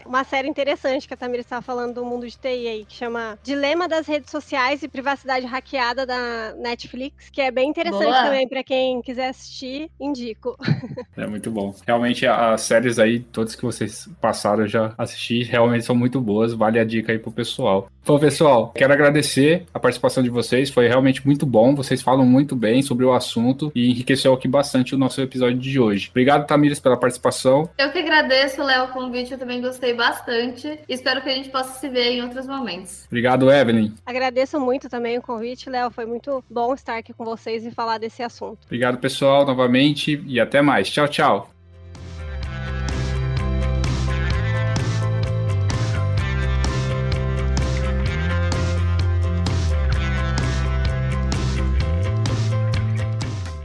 Uma 0.07 0.23
série 0.23 0.47
interessante 0.47 1.09
que 1.09 1.15
a 1.15 1.17
Tamira 1.17 1.41
estava 1.41 1.61
falando 1.61 1.95
do 1.95 2.05
mundo 2.05 2.25
de 2.25 2.39
TI 2.39 2.69
aí, 2.69 2.85
que 2.85 2.95
chama 2.95 3.37
Dilema 3.43 3.89
das 3.89 4.07
Redes 4.07 4.31
Sociais 4.31 4.81
e 4.85 4.87
Privacidade 4.87 5.45
Hackeada 5.45 6.04
da 6.07 6.55
Netflix, 6.57 7.31
que 7.31 7.41
é 7.41 7.51
bem 7.51 7.69
interessante 7.69 8.05
Boa. 8.05 8.23
também 8.23 8.49
para 8.49 8.63
quem 8.63 9.01
quiser 9.03 9.29
assistir, 9.29 9.91
indico. 10.01 10.57
É 11.17 11.27
muito 11.27 11.51
bom. 11.51 11.75
Realmente 11.87 12.27
as 12.27 12.63
séries 12.63 12.99
aí, 12.99 13.21
todas 13.21 13.55
que 13.55 13.63
vocês 13.63 14.09
passaram 14.21 14.65
eu 14.65 14.69
já 14.69 14.95
assisti, 14.99 15.45
realmente 15.45 15.85
são 15.85 15.95
muito 15.95 16.21
boas, 16.21 16.53
vale 16.53 16.79
a 16.79 16.85
dica 16.85 17.13
aí 17.13 17.19
pro 17.19 17.31
pessoal. 17.31 17.89
Bom, 18.07 18.19
pessoal, 18.19 18.71
quero 18.75 18.93
agradecer 18.93 19.65
a 19.73 19.81
participação 19.81 20.23
de 20.23 20.29
vocês, 20.29 20.69
foi 20.69 20.87
realmente 20.87 21.25
muito 21.27 21.47
bom, 21.47 21.75
vocês 21.75 22.03
falam 22.03 22.27
muito 22.27 22.55
bem 22.55 22.83
sobre 22.83 23.03
o 23.03 23.15
assunto 23.15 23.73
e 23.75 23.91
enriqueceu 23.91 24.35
aqui 24.35 24.47
bastante 24.47 24.95
o 24.95 24.99
nosso 24.99 25.23
episódio 25.23 25.59
de 25.59 25.81
hoje. 25.81 26.09
Obrigado, 26.11 26.47
Tamires, 26.47 26.79
pela 26.79 26.99
participação. 26.99 27.71
Eu 27.79 27.91
que 27.91 27.99
agradeço, 27.99 28.63
Léo, 28.63 28.85
o 28.85 28.89
convite, 28.89 29.33
eu 29.33 29.39
também 29.39 29.63
gostei 29.63 29.95
bastante. 29.95 30.79
Espero 30.87 31.23
que 31.23 31.31
a 31.31 31.35
gente 31.35 31.49
possa 31.49 31.79
se 31.81 31.89
ver 31.89 32.11
em 32.11 32.23
outros 32.23 32.47
momentos. 32.47 33.07
Obrigado, 33.07 33.51
Evelyn. 33.51 33.93
Agradeço 34.05 34.61
muito 34.61 34.91
também 34.91 35.17
o 35.17 35.23
convite, 35.23 35.71
Léo, 35.71 35.91
foi 35.91 36.05
muito 36.05 36.45
bom 36.51 36.75
estar 36.75 36.99
aqui 36.99 37.15
com 37.15 37.25
vocês 37.25 37.65
e 37.65 37.71
falar 37.71 37.97
desse 37.97 38.23
assunto. 38.23 38.59
Obrigado, 38.67 38.99
pessoal, 38.99 39.47
novamente 39.47 40.23
e 40.27 40.39
até 40.39 40.61
mais. 40.61 40.91
Tchau, 40.91 41.09
tchau. 41.09 41.54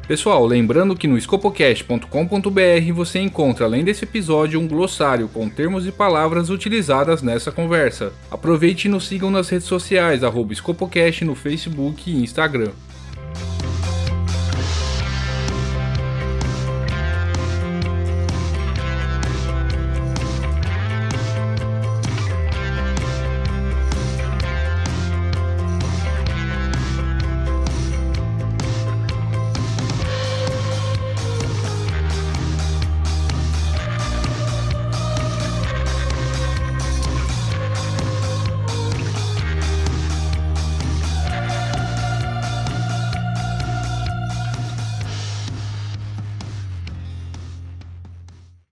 Pessoal, 0.10 0.44
lembrando 0.44 0.96
que 0.96 1.08
no 1.08 1.20
escopocast.com.br 1.20 2.94
você 2.96 3.20
encontra, 3.20 3.66
além 3.66 3.84
desse 3.84 4.06
episódio, 4.06 4.60
um 4.60 4.68
glossário 4.68 5.28
com 5.28 5.48
termos 5.48 5.86
e 5.86 5.92
palavras 5.92 6.50
utilizadas 6.50 7.22
nessa 7.22 7.52
conversa. 7.52 8.12
Aproveite 8.32 8.88
e 8.88 8.90
nos 8.90 9.08
sigam 9.08 9.30
nas 9.30 9.50
redes 9.50 9.68
sociais, 9.68 10.24
arroba 10.24 10.52
Escopocast 10.52 11.24
no 11.24 11.36
Facebook 11.36 12.10
e 12.10 12.24
Instagram. 12.24 12.72